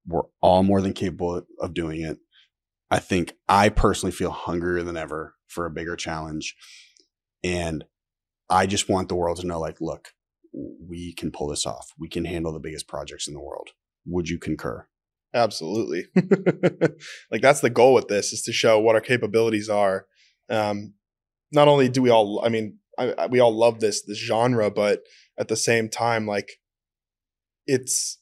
We're 0.05 0.23
all 0.41 0.63
more 0.63 0.81
than 0.81 0.93
capable 0.93 1.43
of 1.59 1.73
doing 1.73 2.01
it. 2.01 2.17
I 2.89 2.99
think 2.99 3.33
I 3.47 3.69
personally 3.69 4.11
feel 4.11 4.31
hungrier 4.31 4.83
than 4.83 4.97
ever 4.97 5.35
for 5.47 5.65
a 5.65 5.71
bigger 5.71 5.95
challenge. 5.95 6.55
And 7.43 7.85
I 8.49 8.65
just 8.65 8.89
want 8.89 9.07
the 9.07 9.15
world 9.15 9.39
to 9.39 9.47
know 9.47 9.59
like, 9.59 9.79
look, 9.79 10.09
we 10.53 11.13
can 11.13 11.31
pull 11.31 11.47
this 11.47 11.65
off. 11.65 11.93
We 11.97 12.09
can 12.09 12.25
handle 12.25 12.51
the 12.51 12.59
biggest 12.59 12.87
projects 12.87 13.27
in 13.27 13.33
the 13.33 13.39
world. 13.41 13.69
Would 14.05 14.27
you 14.27 14.39
concur? 14.39 14.87
Absolutely. 15.33 16.07
like 17.31 17.41
that's 17.41 17.61
the 17.61 17.69
goal 17.69 17.93
with 17.93 18.09
this 18.09 18.33
is 18.33 18.41
to 18.43 18.51
show 18.51 18.79
what 18.79 18.95
our 18.95 19.01
capabilities 19.01 19.69
are. 19.69 20.07
Um, 20.49 20.95
not 21.53 21.69
only 21.69 21.87
do 21.87 22.01
we 22.01 22.09
all, 22.09 22.41
I 22.43 22.49
mean, 22.49 22.79
I, 23.01 23.23
I, 23.23 23.25
we 23.27 23.39
all 23.39 23.55
love 23.57 23.79
this 23.79 24.01
this 24.03 24.17
genre, 24.19 24.69
but 24.71 25.01
at 25.39 25.47
the 25.47 25.55
same 25.55 25.89
time, 25.89 26.25
like 26.27 26.49
it's 27.67 28.19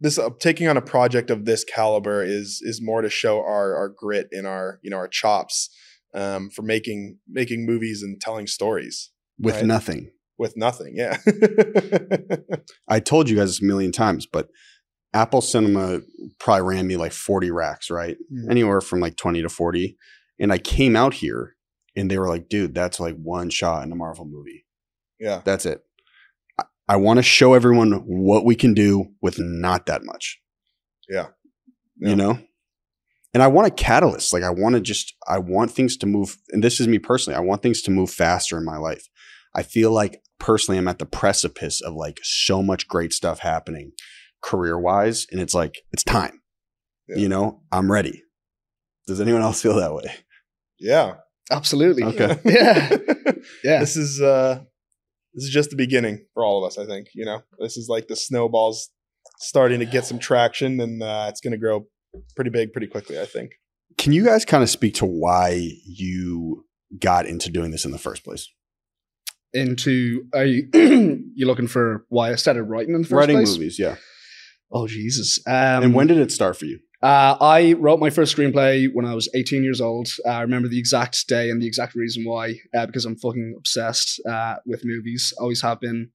this 0.00 0.18
uh, 0.18 0.30
taking 0.40 0.66
on 0.68 0.76
a 0.76 0.82
project 0.82 1.30
of 1.30 1.44
this 1.44 1.64
caliber 1.64 2.22
is 2.24 2.60
is 2.62 2.80
more 2.82 3.02
to 3.02 3.10
show 3.10 3.38
our 3.40 3.74
our 3.76 3.88
grit 3.88 4.28
and 4.32 4.46
our 4.46 4.78
you 4.82 4.90
know 4.90 4.96
our 4.96 5.08
chops 5.08 5.68
um, 6.14 6.50
for 6.50 6.62
making 6.62 7.18
making 7.28 7.66
movies 7.66 8.02
and 8.02 8.20
telling 8.20 8.46
stories 8.46 9.10
With 9.38 9.56
Right. 9.56 9.66
nothing. 9.66 10.10
with 10.38 10.56
nothing. 10.56 10.94
Yeah. 10.96 11.18
I 12.88 13.00
told 13.00 13.28
you 13.28 13.36
guys 13.36 13.60
a 13.60 13.64
million 13.64 13.92
times, 13.92 14.26
but 14.26 14.48
Apple 15.12 15.40
Cinema 15.40 16.00
probably 16.38 16.62
ran 16.76 16.86
me 16.86 16.96
like 16.96 17.12
40 17.12 17.50
racks, 17.50 17.90
right? 17.90 18.16
Mhm. 18.32 18.50
Anywhere 18.50 18.80
from 18.80 19.00
like 19.00 19.16
20 19.16 19.42
to 19.42 19.48
40. 19.48 19.96
And 20.38 20.52
I 20.52 20.58
came 20.58 20.96
out 20.96 21.14
here 21.14 21.56
and 21.96 22.10
they 22.10 22.18
were 22.18 22.28
like, 22.28 22.48
dude, 22.48 22.74
that's 22.74 23.00
like 23.00 23.16
one 23.16 23.50
shot 23.50 23.84
in 23.84 23.92
a 23.92 23.96
Marvel 23.96 24.24
movie. 24.24 24.64
yeah. 25.18 25.42
That's 25.44 25.66
it. 25.66 25.82
I, 26.58 26.64
I 26.88 26.96
want 26.96 27.18
to 27.18 27.22
show 27.22 27.54
everyone 27.54 27.92
what 28.06 28.44
we 28.44 28.54
can 28.54 28.74
do 28.74 29.06
with 29.20 29.38
not 29.38 29.86
that 29.86 30.04
much. 30.04 30.40
Yeah. 31.08 31.28
You 31.98 32.16
know? 32.16 32.38
And 33.32 33.42
I 33.42 33.46
want 33.48 33.68
a 33.68 33.70
catalyst. 33.70 34.32
Like 34.32 34.42
I 34.42 34.50
want 34.50 34.74
to 34.74 34.80
just 34.80 35.14
I 35.28 35.38
want 35.38 35.70
things 35.70 35.96
to 35.98 36.06
move 36.06 36.36
and 36.50 36.64
this 36.64 36.80
is 36.80 36.88
me 36.88 36.98
personally. 36.98 37.36
I 37.36 37.40
want 37.40 37.62
things 37.62 37.82
to 37.82 37.90
move 37.90 38.10
faster 38.10 38.56
in 38.56 38.64
my 38.64 38.76
life. 38.76 39.08
I 39.54 39.62
feel 39.62 39.92
like 39.92 40.22
personally 40.38 40.78
I'm 40.78 40.88
at 40.88 40.98
the 40.98 41.06
precipice 41.06 41.80
of 41.80 41.94
like 41.94 42.18
so 42.22 42.62
much 42.62 42.88
great 42.88 43.12
stuff 43.12 43.40
happening 43.40 43.92
career-wise 44.42 45.26
and 45.30 45.40
it's 45.40 45.54
like 45.54 45.76
it's 45.92 46.02
time. 46.02 46.40
Yeah. 47.08 47.16
You 47.16 47.28
know, 47.28 47.62
I'm 47.70 47.90
ready. 47.90 48.22
Does 49.06 49.20
anyone 49.20 49.42
else 49.42 49.62
feel 49.62 49.76
that 49.76 49.94
way? 49.94 50.12
Yeah. 50.78 51.16
Absolutely. 51.50 52.04
Okay. 52.04 52.38
Yeah. 52.44 52.96
Yeah. 53.64 53.80
this 53.80 53.96
is 53.96 54.20
uh 54.20 54.60
this 55.34 55.44
is 55.44 55.50
just 55.50 55.70
the 55.70 55.76
beginning 55.76 56.26
for 56.34 56.44
all 56.44 56.62
of 56.62 56.66
us 56.66 56.76
i 56.76 56.84
think 56.84 57.08
you 57.14 57.24
know 57.24 57.42
this 57.58 57.76
is 57.78 57.88
like 57.88 58.08
the 58.08 58.16
snowballs 58.16 58.90
starting 59.38 59.78
to 59.80 59.86
get 59.86 60.04
some 60.04 60.18
traction 60.18 60.78
and 60.80 61.02
uh, 61.02 61.26
it's 61.30 61.40
going 61.40 61.52
to 61.52 61.58
grow 61.58 61.86
pretty 62.36 62.50
big 62.50 62.72
pretty 62.72 62.86
quickly 62.86 63.18
i 63.18 63.24
think 63.24 63.52
Can 63.96 64.12
you 64.12 64.24
guys 64.24 64.44
kind 64.44 64.62
of 64.62 64.68
speak 64.68 64.94
to 64.94 65.06
why 65.06 65.70
you 65.86 66.66
got 66.98 67.24
into 67.26 67.50
doing 67.50 67.70
this 67.70 67.84
in 67.84 67.92
the 67.92 67.98
first 67.98 68.24
place? 68.24 68.48
Into 69.52 70.24
are 70.34 70.44
you 70.44 70.68
you 71.34 71.46
looking 71.46 71.66
for 71.66 72.04
why 72.08 72.30
I 72.30 72.36
started 72.36 72.64
writing 72.64 72.94
in 72.94 73.02
the 73.02 73.08
first 73.08 73.16
Writing 73.18 73.36
place? 73.38 73.52
movies, 73.52 73.78
yeah. 73.78 73.96
Oh 74.72 74.86
Jesus! 74.86 75.38
Um, 75.46 75.82
and 75.82 75.94
when 75.94 76.06
did 76.06 76.18
it 76.18 76.30
start 76.30 76.56
for 76.56 76.66
you? 76.66 76.78
Uh, 77.02 77.34
I 77.40 77.72
wrote 77.74 77.98
my 77.98 78.10
first 78.10 78.36
screenplay 78.36 78.86
when 78.92 79.06
I 79.06 79.14
was 79.14 79.28
18 79.34 79.62
years 79.62 79.80
old. 79.80 80.08
Uh, 80.26 80.30
I 80.30 80.42
remember 80.42 80.68
the 80.68 80.78
exact 80.78 81.26
day 81.28 81.48
and 81.48 81.62
the 81.62 81.66
exact 81.66 81.94
reason 81.94 82.24
why, 82.26 82.56
uh, 82.76 82.84
because 82.84 83.06
I'm 83.06 83.16
fucking 83.16 83.54
obsessed 83.56 84.20
uh, 84.28 84.56
with 84.66 84.84
movies. 84.84 85.32
Always 85.38 85.62
have 85.62 85.80
been. 85.80 86.10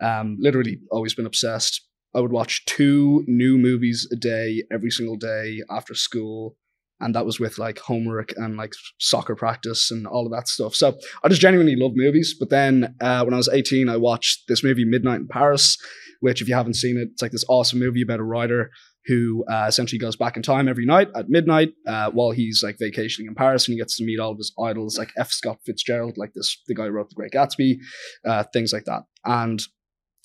Um, 0.00 0.36
literally, 0.40 0.80
always 0.90 1.14
been 1.14 1.26
obsessed. 1.26 1.86
I 2.14 2.20
would 2.20 2.32
watch 2.32 2.64
two 2.64 3.24
new 3.26 3.58
movies 3.58 4.08
a 4.10 4.16
day 4.16 4.62
every 4.72 4.90
single 4.90 5.16
day 5.16 5.60
after 5.70 5.94
school. 5.94 6.56
And 7.00 7.14
that 7.14 7.26
was 7.26 7.40
with 7.40 7.58
like 7.58 7.78
homework 7.80 8.32
and 8.36 8.56
like 8.56 8.72
soccer 8.98 9.34
practice 9.34 9.90
and 9.90 10.06
all 10.06 10.24
of 10.24 10.32
that 10.32 10.48
stuff. 10.48 10.74
So 10.74 10.96
I 11.22 11.28
just 11.28 11.40
genuinely 11.40 11.76
love 11.76 11.92
movies. 11.94 12.34
But 12.38 12.50
then 12.50 12.94
uh, 13.00 13.24
when 13.24 13.34
I 13.34 13.38
was 13.38 13.48
18, 13.48 13.88
I 13.88 13.96
watched 13.96 14.44
this 14.48 14.62
movie, 14.64 14.84
Midnight 14.84 15.20
in 15.20 15.28
Paris, 15.28 15.76
which, 16.20 16.40
if 16.40 16.48
you 16.48 16.54
haven't 16.54 16.74
seen 16.74 16.96
it, 16.96 17.08
it's 17.12 17.20
like 17.20 17.32
this 17.32 17.44
awesome 17.48 17.80
movie 17.80 18.02
about 18.02 18.20
a 18.20 18.24
writer 18.24 18.70
who 19.06 19.44
uh, 19.50 19.66
essentially 19.68 19.98
goes 19.98 20.16
back 20.16 20.36
in 20.36 20.42
time 20.42 20.68
every 20.68 20.86
night 20.86 21.08
at 21.16 21.28
midnight 21.28 21.72
uh, 21.86 22.10
while 22.10 22.30
he's 22.30 22.62
like 22.62 22.76
vacationing 22.78 23.28
in 23.28 23.34
Paris 23.34 23.66
and 23.66 23.72
he 23.72 23.78
gets 23.78 23.96
to 23.96 24.04
meet 24.04 24.20
all 24.20 24.30
of 24.30 24.38
his 24.38 24.52
idols 24.62 24.98
like 24.98 25.10
F. 25.16 25.30
Scott 25.30 25.58
Fitzgerald, 25.66 26.16
like 26.16 26.32
this 26.34 26.62
the 26.66 26.74
guy 26.74 26.84
who 26.84 26.90
wrote 26.90 27.08
The 27.08 27.16
Great 27.16 27.32
Gatsby, 27.32 27.78
uh, 28.24 28.44
things 28.52 28.72
like 28.72 28.84
that. 28.84 29.02
And 29.24 29.62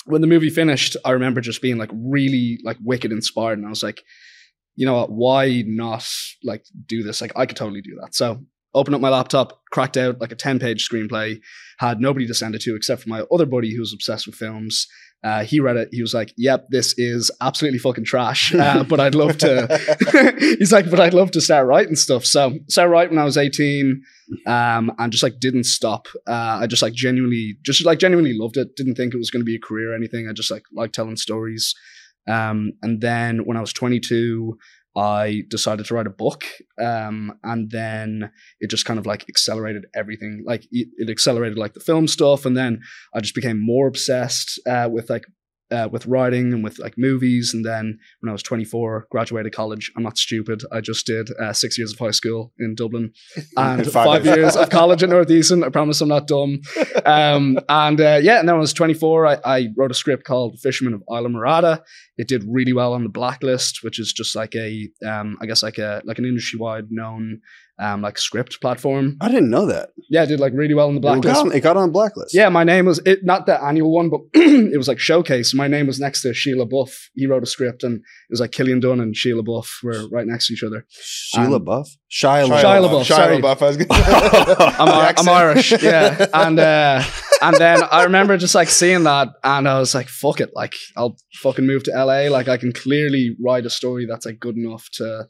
when 0.05 0.21
the 0.21 0.27
movie 0.27 0.49
finished, 0.49 0.95
I 1.03 1.11
remember 1.11 1.41
just 1.41 1.61
being 1.61 1.77
like 1.77 1.89
really 1.93 2.59
like 2.63 2.77
wicked 2.83 3.11
inspired, 3.11 3.57
and 3.57 3.67
I 3.67 3.69
was 3.69 3.83
like, 3.83 4.01
you 4.75 4.85
know 4.85 4.95
what, 4.95 5.11
why 5.11 5.63
not 5.65 6.07
like 6.43 6.65
do 6.85 7.03
this? 7.03 7.19
Like 7.19 7.33
I 7.35 7.45
could 7.45 7.57
totally 7.57 7.81
do 7.81 7.97
that. 8.01 8.15
So 8.15 8.45
opened 8.77 8.95
up 8.95 9.01
my 9.01 9.09
laptop, 9.09 9.61
cracked 9.71 9.97
out 9.97 10.19
like 10.19 10.31
a 10.31 10.35
10 10.35 10.59
page 10.59 10.87
screenplay, 10.87 11.39
had 11.79 11.99
nobody 11.99 12.27
to 12.27 12.33
send 12.33 12.55
it 12.55 12.61
to 12.61 12.75
except 12.75 13.03
for 13.03 13.09
my 13.09 13.21
other 13.31 13.45
buddy 13.45 13.73
who 13.73 13.81
was 13.81 13.93
obsessed 13.93 14.27
with 14.27 14.35
films. 14.35 14.87
Uh, 15.23 15.43
he 15.43 15.59
read 15.59 15.77
it. 15.77 15.89
He 15.91 16.01
was 16.01 16.13
like, 16.13 16.31
"Yep, 16.37 16.67
this 16.69 16.93
is 16.97 17.31
absolutely 17.41 17.79
fucking 17.79 18.05
trash." 18.05 18.53
Uh, 18.67 18.83
but 18.83 18.99
I'd 18.99 19.15
love 19.15 19.37
to. 19.39 20.35
he's 20.59 20.71
like, 20.71 20.89
"But 20.89 20.99
I'd 20.99 21.13
love 21.13 21.31
to 21.31 21.41
start 21.41 21.67
writing 21.67 21.95
stuff." 21.95 22.23
So 22.25 22.59
started 22.69 22.91
writing 22.91 23.15
when 23.15 23.21
I 23.21 23.25
was 23.25 23.37
eighteen, 23.37 24.03
um, 24.45 24.91
and 24.99 25.11
just 25.11 25.23
like 25.23 25.39
didn't 25.39 25.63
stop. 25.63 26.07
Uh, 26.27 26.59
I 26.61 26.67
just 26.67 26.81
like 26.81 26.93
genuinely, 26.93 27.57
just 27.63 27.83
like 27.85 27.99
genuinely 27.99 28.37
loved 28.37 28.57
it. 28.57 28.75
Didn't 28.75 28.95
think 28.95 29.13
it 29.13 29.17
was 29.17 29.31
going 29.31 29.41
to 29.41 29.45
be 29.45 29.55
a 29.55 29.59
career 29.59 29.91
or 29.91 29.95
anything. 29.95 30.27
I 30.29 30.33
just 30.33 30.51
like 30.51 30.63
like 30.73 30.91
telling 30.91 31.15
stories. 31.15 31.73
Um, 32.27 32.73
and 32.81 33.01
then 33.01 33.39
when 33.45 33.57
I 33.57 33.61
was 33.61 33.73
twenty 33.73 33.99
two, 33.99 34.57
I 34.97 35.43
decided 35.47 35.86
to 35.86 35.93
write 35.93 36.07
a 36.07 36.12
book, 36.12 36.43
um, 36.81 37.38
and 37.43 37.69
then 37.69 38.31
it 38.60 38.71
just 38.71 38.86
kind 38.86 38.97
of 38.97 39.05
like 39.05 39.25
accelerated 39.29 39.86
everything. 39.95 40.43
Like 40.43 40.67
it, 40.71 41.10
accelerated 41.10 41.57
like 41.57 41.75
the 41.75 41.79
film 41.79 42.07
stuff, 42.07 42.45
and 42.45 42.57
then 42.57 42.81
I 43.13 43.19
just 43.19 43.36
became 43.36 43.63
more 43.63 43.88
obsessed 43.88 44.60
uh, 44.67 44.89
with 44.91 45.10
like 45.10 45.25
uh, 45.71 45.89
with 45.91 46.06
writing 46.06 46.53
and 46.53 46.63
with 46.63 46.80
like 46.80 46.97
movies. 46.97 47.53
And 47.53 47.65
then 47.65 47.99
when 48.19 48.30
I 48.30 48.34
was 48.34 48.43
24, 48.43 49.08
graduated 49.12 49.53
college. 49.53 49.91
I'm 49.95 50.03
not 50.03 50.17
stupid. 50.17 50.63
I 50.71 50.82
just 50.82 51.06
did 51.06 51.30
uh, 51.41 51.53
six 51.53 51.77
years 51.77 51.93
of 51.93 51.99
high 51.99 52.12
school 52.12 52.53
in 52.60 52.75
Dublin 52.75 53.12
and 53.58 53.86
Five 53.91 54.23
five, 54.23 54.25
years. 54.25 54.56
of 54.56 54.69
college 54.69 55.03
at 55.03 55.10
Northeastern. 55.10 55.63
I 55.63 55.69
promise 55.69 56.01
I'm 56.01 56.10
not 56.10 56.27
dumb. 56.27 56.62
Um, 57.06 57.58
and 57.69 58.01
uh, 58.01 58.19
yeah, 58.21 58.39
and 58.39 58.47
then 58.49 58.56
when 58.56 58.60
I 58.60 58.60
was 58.60 58.73
24, 58.73 59.27
I, 59.27 59.38
I 59.45 59.67
wrote 59.77 59.91
a 59.91 59.93
script 59.93 60.25
called 60.25 60.60
Fisherman 60.60 60.93
of 60.93 61.03
Islamorada. 61.10 61.82
It 62.17 62.27
did 62.27 62.43
really 62.47 62.73
well 62.73 62.93
on 62.93 63.03
the 63.03 63.10
Blacklist, 63.10 63.82
which 63.82 63.97
is 63.97 64.12
just 64.12 64.36
like 64.36 64.56
a, 64.56 64.89
um, 65.06 65.38
I 65.41 65.45
guess 65.45 65.63
like 65.63 65.77
a 65.77 66.01
like 66.03 66.19
an 66.19 66.25
industry 66.25 66.60
wide 66.60 66.88
known 66.89 67.39
um, 67.79 68.01
like 68.01 68.17
script 68.17 68.59
platform. 68.61 69.17
I 69.21 69.27
didn't 69.29 69.49
know 69.49 69.65
that. 69.67 69.89
Yeah, 70.09 70.23
it 70.23 70.27
did 70.27 70.39
like 70.39 70.53
really 70.53 70.73
well 70.73 70.87
on 70.87 70.95
the 70.95 70.99
It 70.99 71.03
got, 71.03 71.21
Blacklist. 71.21 71.41
on, 71.45 71.51
it 71.53 71.59
got 71.61 71.77
on 71.77 71.91
blacklist. 71.91 72.33
Yeah, 72.33 72.49
my 72.49 72.63
name 72.63 72.85
was 72.85 72.99
it 73.05 73.19
not 73.23 73.45
the 73.45 73.61
annual 73.63 73.91
one, 73.93 74.09
but 74.09 74.21
it 74.33 74.77
was 74.77 74.87
like 74.87 74.99
showcase. 74.99 75.53
My 75.53 75.67
name 75.67 75.85
was 75.87 75.99
next 75.99 76.21
to 76.23 76.33
Sheila 76.33 76.65
Buff. 76.65 76.91
He 77.15 77.27
wrote 77.27 77.43
a 77.43 77.45
script, 77.45 77.83
and 77.83 77.97
it 77.97 78.31
was 78.31 78.39
like 78.39 78.51
Cillian 78.51 78.81
Dunne 78.81 78.99
and 78.99 79.15
Sheila 79.15 79.43
Buff 79.43 79.79
were 79.83 80.07
right 80.09 80.25
next 80.25 80.47
to 80.47 80.53
each 80.53 80.63
other. 80.63 80.85
Sheila 80.89 81.57
Um, 81.57 81.63
Buff, 81.65 81.89
Shia, 82.11 82.47
Shia 82.47 82.61
LaBeouf. 82.63 82.89
LaBeouf, 82.89 83.01
Shia 83.03 83.05
sorry. 83.05 83.37
LaBeouf, 83.37 83.61
I 83.61 83.67
was 83.67 83.77
gonna 83.77 83.93
I'm, 84.79 85.15
I'm. 85.17 85.29
Irish, 85.29 85.71
yeah, 85.83 86.25
and 86.33 86.59
uh, 86.59 87.03
and 87.41 87.55
then 87.57 87.81
I 87.91 88.03
remember 88.05 88.37
just 88.37 88.55
like 88.55 88.69
seeing 88.69 89.03
that, 89.03 89.29
and 89.43 89.67
I 89.67 89.79
was 89.79 89.93
like, 89.93 90.07
"Fuck 90.07 90.39
it!" 90.41 90.51
Like 90.55 90.73
I'll 90.95 91.15
fucking 91.41 91.67
move 91.67 91.83
to 91.83 91.91
LA. 91.91 92.29
Like 92.29 92.47
I 92.47 92.57
can 92.57 92.71
clearly 92.73 93.35
write 93.43 93.65
a 93.65 93.69
story 93.69 94.05
that's 94.09 94.25
like 94.25 94.39
good 94.39 94.55
enough 94.57 94.87
to, 94.93 95.25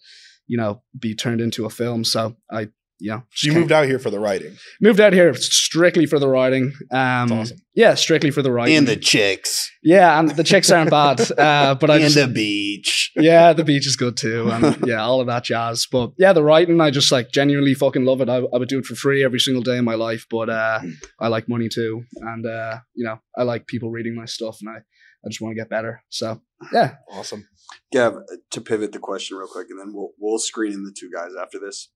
you 0.48 0.58
know, 0.58 0.82
be 0.98 1.14
turned 1.14 1.42
into 1.42 1.66
a 1.66 1.70
film. 1.70 2.04
So 2.04 2.36
I, 2.52 2.70
you 3.00 3.12
know, 3.12 3.24
So 3.34 3.48
you 3.48 3.54
moved 3.54 3.72
out 3.72 3.86
here 3.86 4.00
for 4.00 4.10
the 4.10 4.20
writing. 4.20 4.58
moved 4.82 5.00
out 5.00 5.14
here 5.14 5.34
strictly 5.36 6.06
for 6.06 6.18
the 6.20 6.28
writing. 6.28 6.74
Um, 6.92 7.28
That's 7.30 7.32
awesome. 7.32 7.58
Yeah, 7.76 7.94
strictly 7.94 8.32
for 8.32 8.42
the 8.42 8.52
writing. 8.52 8.76
and 8.78 8.88
the 8.88 8.96
chicks 8.96 9.70
yeah, 9.84 10.20
and 10.20 10.32
the 10.32 10.44
chicks 10.44 10.70
aren't 10.72 10.90
bad, 10.90 11.22
uh, 11.38 11.76
but 11.80 11.90
I 11.90 11.96
and 11.96 12.04
just, 12.06 12.16
the 12.16 12.28
beach. 12.28 13.12
yeah, 13.16 13.54
the 13.54 13.64
beach 13.64 13.86
is 13.88 13.96
good 13.96 14.18
too, 14.18 14.50
and 14.52 14.78
yeah, 14.88 15.02
all 15.04 15.22
of 15.22 15.28
that 15.28 15.44
jazz. 15.44 15.88
But 15.92 16.12
yeah, 16.18 16.34
the 16.34 16.44
writing, 16.44 16.82
I 16.82 16.90
just 16.92 17.12
like 17.12 17.32
genuinely 17.32 17.74
fucking 17.76 18.04
love 18.04 18.20
it. 18.22 18.30
I, 18.30 18.38
I 18.38 18.58
would 18.58 18.68
do 18.68 18.80
it 18.80 18.86
for 18.86 18.96
free 18.96 19.24
every 19.24 19.40
single 19.40 19.64
day 19.64 19.78
of 19.78 19.84
my 19.86 19.96
life, 19.96 20.26
but 20.30 20.50
uh, 20.50 20.80
I 21.20 21.28
like 21.28 21.48
money 21.48 21.70
too, 21.70 22.04
and 22.20 22.46
uh, 22.46 22.80
you 22.96 23.06
know, 23.06 23.20
I 23.38 23.44
like 23.44 23.68
people 23.68 23.92
reading 23.92 24.16
my 24.16 24.26
stuff, 24.26 24.58
and 24.62 24.70
I, 24.70 24.80
I 24.80 25.30
just 25.30 25.40
want 25.40 25.56
to 25.56 25.62
get 25.62 25.70
better. 25.70 26.02
So 26.10 26.42
yeah, 26.74 26.96
Awesome. 27.12 27.48
Gav, 27.92 28.16
to 28.52 28.62
pivot 28.62 28.92
the 28.92 29.00
question 29.00 29.38
real 29.38 29.48
quick, 29.48 29.68
and 29.70 29.80
then 29.80 29.94
we'll 29.94 30.12
we'll 30.20 30.40
screen 30.40 30.74
in 30.74 30.84
the 30.84 30.96
two 30.98 31.10
guys 31.14 31.32
after 31.40 31.60
this. 31.60 31.90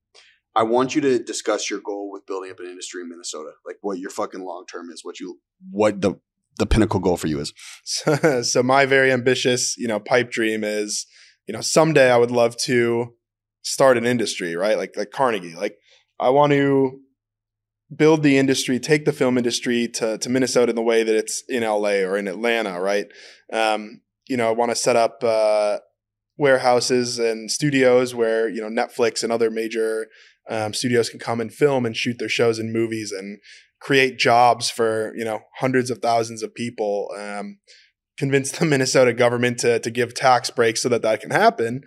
I 0.56 0.64
want 0.64 0.96
you 0.96 1.02
to 1.02 1.20
discuss 1.20 1.70
your 1.70 1.80
goal 1.80 2.12
with 2.12 2.26
building 2.26 2.52
up 2.52 2.60
an 2.60 2.66
industry 2.66 3.02
in 3.02 3.10
Minnesota, 3.10 3.52
like 3.66 3.78
what 3.82 4.00
your 4.00 4.10
fucking 4.10 4.44
long 4.44 4.66
term 4.66 4.90
is, 4.90 5.04
what 5.04 5.20
you 5.20 5.40
what 5.72 6.02
the 6.02 6.16
the 6.58 6.66
pinnacle 6.66 7.00
goal 7.00 7.18
for 7.18 7.28
you 7.28 7.40
is. 7.40 7.54
So, 7.84 8.42
so 8.42 8.64
my 8.64 8.86
very 8.86 9.12
ambitious, 9.12 9.76
you 9.78 9.88
know, 9.88 10.00
pipe 10.00 10.32
dream 10.32 10.64
is, 10.64 11.06
you 11.48 11.54
know, 11.54 11.62
someday 11.62 12.12
I 12.12 12.18
would 12.18 12.32
love 12.32 12.58
to 12.64 13.14
start 13.64 13.98
an 13.98 14.06
industry, 14.06 14.56
right? 14.56 14.78
Like 14.78 14.96
like 14.98 15.12
Carnegie. 15.12 15.56
Like 15.56 15.78
I 16.20 16.30
want 16.30 16.52
to 16.52 17.00
build 17.96 18.24
the 18.24 18.38
industry, 18.38 18.80
take 18.80 19.06
the 19.06 19.14
film 19.14 19.38
industry 19.38 19.88
to 19.96 20.18
to 20.18 20.30
Minnesota 20.30 20.72
in 20.72 20.76
the 20.76 20.82
way 20.82 21.04
that 21.04 21.16
it's 21.16 21.44
in 21.48 21.64
LA 21.64 22.02
or 22.04 22.18
in 22.18 22.28
Atlanta, 22.28 22.80
right? 22.80 23.08
Um, 23.52 24.02
you 24.28 24.38
know, 24.38 24.48
I 24.48 24.52
want 24.52 24.72
to 24.72 24.76
set 24.76 24.96
up 24.96 25.24
uh, 25.24 25.80
warehouses 26.38 27.20
and 27.20 27.52
studios 27.52 28.16
where 28.16 28.48
you 28.50 28.62
know 28.62 28.70
Netflix 28.70 29.24
and 29.24 29.32
other 29.32 29.50
major 29.50 30.08
um, 30.50 30.74
studios 30.74 31.10
can 31.10 31.20
come 31.20 31.40
and 31.40 31.54
film 31.54 31.86
and 31.86 31.96
shoot 31.96 32.18
their 32.20 32.30
shows 32.30 32.60
and 32.60 32.74
movies 32.74 33.12
and 33.12 33.40
create 33.80 34.18
jobs 34.18 34.70
for 34.70 35.14
you 35.16 35.26
know 35.26 35.42
hundreds 35.58 35.90
of 35.90 36.00
thousands 36.00 36.44
of 36.44 36.54
people. 36.54 37.10
Um, 37.18 37.60
convince 38.18 38.52
the 38.58 38.66
Minnesota 38.66 39.14
government 39.14 39.60
to 39.60 39.80
to 39.80 39.92
give 39.92 40.14
tax 40.14 40.50
breaks 40.50 40.82
so 40.82 40.90
that 40.90 41.02
that 41.02 41.22
can 41.22 41.32
happen. 41.32 41.82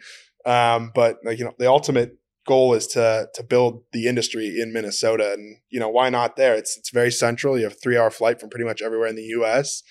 Um, 0.45 0.93
but 0.95 1.19
like 1.25 1.39
you 1.39 1.45
know, 1.45 1.55
the 1.59 1.69
ultimate 1.69 2.19
goal 2.47 2.75
is 2.75 2.87
to 2.89 3.29
to 3.35 3.43
build 3.43 3.85
the 3.93 4.07
industry 4.07 4.59
in 4.61 4.73
Minnesota, 4.73 5.33
and 5.33 5.59
you 5.71 5.81
know 5.81 5.89
why 5.89 6.11
not 6.11 6.37
there? 6.37 6.55
It's 6.55 6.77
it's 6.77 6.91
very 6.91 7.11
central. 7.11 7.57
You 7.57 7.65
have 7.65 7.73
a 7.73 7.77
three 7.77 7.97
hour 7.97 8.11
flight 8.11 8.41
from 8.41 8.51
pretty 8.51 8.67
much 8.67 8.83
everywhere 8.83 9.09
in 9.09 9.17
the 9.17 9.31
U.S. 9.39 9.83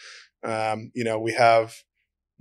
Um, 0.43 0.91
you 0.93 1.04
know 1.04 1.19
we 1.19 1.34
have 1.34 1.73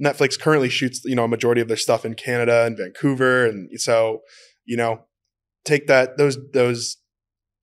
Netflix 0.02 0.38
currently 0.38 0.68
shoots 0.68 1.00
you 1.04 1.14
know 1.14 1.24
a 1.24 1.28
majority 1.28 1.60
of 1.60 1.68
their 1.68 1.76
stuff 1.76 2.04
in 2.04 2.14
Canada 2.14 2.64
and 2.66 2.76
Vancouver, 2.76 3.46
and 3.46 3.68
so 3.80 4.20
you 4.64 4.76
know 4.76 5.04
take 5.64 5.86
that 5.86 6.16
those 6.18 6.38
those 6.52 6.96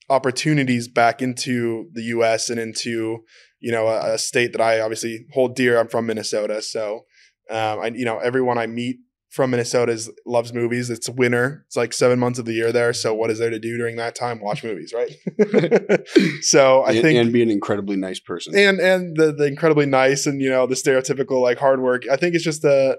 opportunities 0.10 0.88
back 0.88 1.22
into 1.22 1.88
the 1.94 2.04
U.S. 2.04 2.50
and 2.50 2.60
into 2.60 3.20
you 3.60 3.72
know 3.72 3.88
a, 3.88 4.14
a 4.14 4.18
state 4.18 4.52
that 4.54 4.62
I 4.62 4.80
obviously 4.80 5.26
hold 5.34 5.56
dear. 5.56 5.80
I'm 5.80 5.88
from 5.88 6.06
Minnesota, 6.06 6.62
so 6.62 7.06
um, 7.50 7.80
I 7.80 7.92
you 7.94 8.06
know 8.06 8.18
everyone 8.20 8.58
I 8.58 8.68
meet 8.68 8.98
from 9.30 9.52
Minnesota 9.52 9.92
is, 9.92 10.12
loves 10.26 10.54
movies. 10.54 10.90
It's 10.90 11.08
winter. 11.08 11.64
It's 11.68 11.78
like 11.78 11.94
seven 11.94 12.18
months 12.18 12.40
of 12.40 12.46
the 12.46 12.54
year 12.54 12.72
there. 12.72 12.94
So 12.94 13.14
what 13.14 13.30
is 13.30 13.38
there 13.38 13.52
to 13.52 13.60
do 13.60 13.78
during 13.78 13.96
that 13.98 14.16
time? 14.16 14.40
Watch 14.42 14.64
movies, 14.64 14.92
right? 14.92 15.12
so 16.42 16.82
I 16.82 16.94
and, 16.94 17.02
think 17.02 17.20
and 17.20 17.32
be 17.32 17.44
an 17.44 17.52
incredibly 17.52 17.96
nice 17.96 18.20
person. 18.20 18.56
and 18.56 18.80
and 18.80 19.16
the 19.16 19.32
the 19.32 19.46
incredibly 19.46 19.86
nice 19.86 20.26
and 20.26 20.42
you 20.42 20.50
know 20.50 20.66
the 20.66 20.76
stereotypical 20.76 21.42
like 21.42 21.60
hard 21.60 21.82
work. 21.82 22.04
I 22.12 22.16
think 22.16 22.36
it's 22.36 22.44
just 22.44 22.64
a 22.64 22.98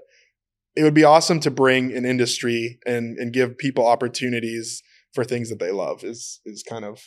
it 0.75 0.83
would 0.83 0.93
be 0.93 1.03
awesome 1.03 1.39
to 1.41 1.51
bring 1.51 1.95
an 1.95 2.05
industry 2.05 2.79
and 2.85 3.17
and 3.17 3.33
give 3.33 3.57
people 3.57 3.85
opportunities 3.85 4.81
for 5.13 5.23
things 5.23 5.49
that 5.49 5.59
they 5.59 5.71
love 5.71 6.03
is 6.03 6.39
is 6.45 6.63
kind 6.63 6.85
of 6.85 7.01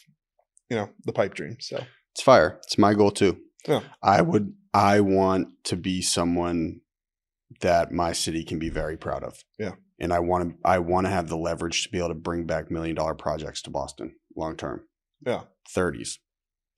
you 0.70 0.76
know 0.76 0.90
the 1.04 1.12
pipe 1.12 1.34
dream. 1.34 1.56
So 1.60 1.82
It's 2.12 2.22
fire. 2.22 2.58
It's 2.64 2.78
my 2.78 2.94
goal 2.94 3.10
too. 3.10 3.38
Yeah. 3.66 3.80
I 4.02 4.22
would 4.22 4.54
I 4.72 5.00
want 5.00 5.48
to 5.64 5.76
be 5.76 6.02
someone 6.02 6.80
that 7.60 7.92
my 7.92 8.12
city 8.12 8.44
can 8.44 8.58
be 8.58 8.68
very 8.68 8.96
proud 8.96 9.22
of. 9.22 9.44
Yeah. 9.58 9.72
And 9.98 10.12
I 10.12 10.18
want 10.18 10.50
to 10.50 10.68
I 10.68 10.78
want 10.78 11.06
to 11.06 11.10
have 11.10 11.28
the 11.28 11.36
leverage 11.36 11.84
to 11.84 11.90
be 11.90 11.98
able 11.98 12.08
to 12.08 12.14
bring 12.14 12.46
back 12.46 12.70
million 12.70 12.96
dollar 12.96 13.14
projects 13.14 13.62
to 13.62 13.70
Boston 13.70 14.16
long 14.36 14.56
term. 14.56 14.82
Yeah. 15.24 15.42
30s. 15.74 16.18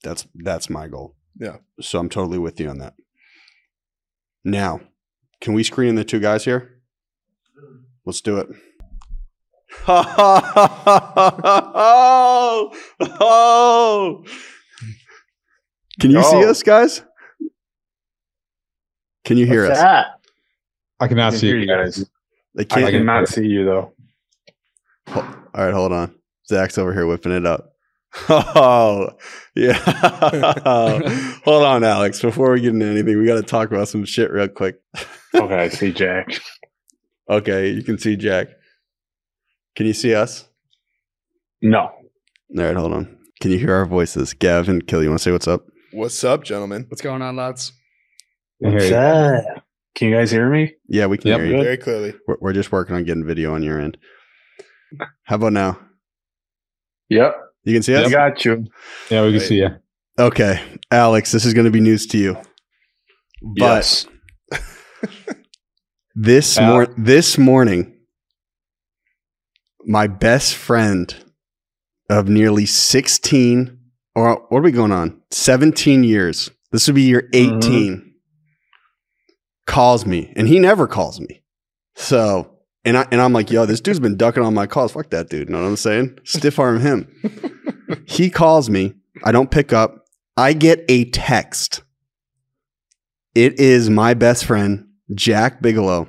That's 0.02 0.26
that's 0.34 0.70
my 0.70 0.88
goal. 0.88 1.16
Yeah. 1.38 1.56
So 1.80 1.98
I'm 1.98 2.08
totally 2.08 2.38
with 2.38 2.60
you 2.60 2.68
on 2.68 2.78
that. 2.78 2.94
Now, 4.44 4.80
can 5.40 5.54
we 5.54 5.64
screen 5.64 5.88
in 5.88 5.94
the 5.96 6.04
two 6.04 6.20
guys 6.20 6.44
here? 6.44 6.80
Let's 8.04 8.20
do 8.20 8.38
it. 8.38 8.48
Oh, 11.88 12.72
oh. 13.20 14.24
Can 16.00 16.10
you 16.10 16.22
see 16.22 16.44
us, 16.44 16.62
guys? 16.62 17.02
Can 19.24 19.36
you 19.38 19.46
hear 19.46 19.62
What's 19.66 19.78
us? 19.78 19.84
that? 19.84 20.06
I 21.00 21.08
cannot 21.08 21.30
can 21.32 21.40
see 21.40 21.46
hear 21.48 21.56
you 21.56 21.62
you 21.62 21.68
guys. 21.68 21.98
guys. 21.98 22.10
They 22.54 22.62
I 22.62 22.64
can't. 22.64 22.90
cannot 22.90 23.28
see 23.28 23.46
you 23.46 23.64
though. 23.64 23.92
All 25.14 25.24
right, 25.54 25.72
hold 25.74 25.92
on. 25.92 26.14
Zach's 26.48 26.78
over 26.78 26.92
here 26.92 27.06
whipping 27.06 27.32
it 27.32 27.46
up. 27.46 27.72
Oh, 28.28 29.10
yeah. 29.54 29.74
hold 31.44 31.64
on, 31.64 31.84
Alex. 31.84 32.22
Before 32.22 32.52
we 32.52 32.62
get 32.62 32.72
into 32.72 32.86
anything, 32.86 33.18
we 33.18 33.26
got 33.26 33.34
to 33.34 33.42
talk 33.42 33.70
about 33.70 33.88
some 33.88 34.06
shit 34.06 34.30
real 34.30 34.48
quick. 34.48 34.76
Okay, 35.34 35.54
I 35.54 35.68
see 35.68 35.92
Jack. 35.92 36.28
Okay, 37.28 37.68
you 37.70 37.82
can 37.82 37.98
see 37.98 38.16
Jack. 38.16 38.48
Can 39.76 39.86
you 39.86 39.92
see 39.92 40.14
us? 40.14 40.48
No. 41.62 41.80
All 41.80 41.92
right, 42.64 42.76
hold 42.76 42.92
on. 42.92 43.18
Can 43.40 43.50
you 43.50 43.58
hear 43.58 43.74
our 43.74 43.86
voices? 43.86 44.32
Gav 44.32 44.68
and 44.68 44.86
Kill, 44.86 45.02
you 45.02 45.08
want 45.10 45.20
to 45.20 45.24
say 45.24 45.32
what's 45.32 45.48
up? 45.48 45.66
what's 45.92 46.22
up, 46.24 46.44
gentlemen? 46.44 46.84
what's 46.88 47.00
going 47.02 47.22
on, 47.22 47.36
lads? 47.36 47.72
I 48.64 48.68
What's 48.70 48.84
you. 48.84 48.90
that? 48.90 49.62
Can 49.94 50.08
you 50.08 50.14
guys 50.14 50.30
hear 50.30 50.48
me? 50.50 50.74
Yeah, 50.88 51.06
we 51.06 51.16
can 51.18 51.28
Yep. 51.30 51.38
hear 51.40 51.46
you. 51.46 51.56
Good. 51.56 51.64
Very 51.64 51.76
clearly. 51.78 52.14
We're, 52.26 52.36
we're 52.40 52.52
just 52.52 52.70
working 52.72 52.94
on 52.96 53.04
getting 53.04 53.24
video 53.26 53.54
on 53.54 53.62
your 53.62 53.80
end. 53.80 53.96
How 55.24 55.36
about 55.36 55.52
now? 55.52 55.78
Yep. 57.08 57.34
You 57.64 57.74
can 57.74 57.82
see 57.82 57.94
us? 57.94 58.02
I 58.02 58.06
us? 58.06 58.12
got 58.12 58.44
you. 58.44 58.64
Yeah, 59.10 59.22
we 59.22 59.28
can 59.32 59.38
Right. 59.40 59.48
see 59.48 59.56
you. 59.56 59.68
Okay, 60.18 60.60
Alex, 60.90 61.32
this 61.32 61.44
is 61.44 61.52
going 61.54 61.64
to 61.66 61.70
be 61.70 61.80
news 61.80 62.06
to 62.08 62.18
you. 62.18 62.34
But 63.42 63.60
yes. 63.60 64.06
this 66.14 66.56
Al- 66.58 66.72
mor- 66.72 66.94
this 66.96 67.36
morning, 67.38 67.95
my 69.86 70.06
best 70.06 70.54
friend 70.54 71.14
of 72.10 72.28
nearly 72.28 72.66
16 72.66 73.78
or 74.14 74.46
what 74.48 74.58
are 74.58 74.62
we 74.62 74.72
going 74.72 74.92
on? 74.92 75.20
17 75.30 76.02
years. 76.02 76.50
This 76.72 76.86
would 76.86 76.96
be 76.96 77.02
year 77.02 77.28
mm-hmm. 77.32 77.58
18. 77.58 78.14
Calls 79.66 80.06
me 80.06 80.32
and 80.36 80.48
he 80.48 80.58
never 80.58 80.86
calls 80.86 81.20
me. 81.20 81.42
So, 81.96 82.50
and 82.84 82.96
I 82.96 83.06
and 83.10 83.20
I'm 83.20 83.32
like, 83.32 83.50
"Yo, 83.50 83.66
this 83.66 83.80
dude's 83.80 83.98
been 83.98 84.16
ducking 84.16 84.44
on 84.44 84.54
my 84.54 84.66
calls. 84.66 84.92
Fuck 84.92 85.10
that 85.10 85.28
dude." 85.28 85.48
You 85.48 85.54
know 85.54 85.62
what 85.62 85.68
I'm 85.68 85.76
saying? 85.76 86.18
Stiff 86.24 86.58
arm 86.58 86.78
him. 86.80 87.10
he 88.06 88.30
calls 88.30 88.70
me. 88.70 88.94
I 89.24 89.32
don't 89.32 89.50
pick 89.50 89.72
up. 89.72 90.04
I 90.36 90.52
get 90.52 90.84
a 90.88 91.06
text. 91.06 91.82
It 93.34 93.58
is 93.58 93.90
my 93.90 94.14
best 94.14 94.44
friend, 94.44 94.88
Jack 95.14 95.60
Bigelow, 95.60 96.08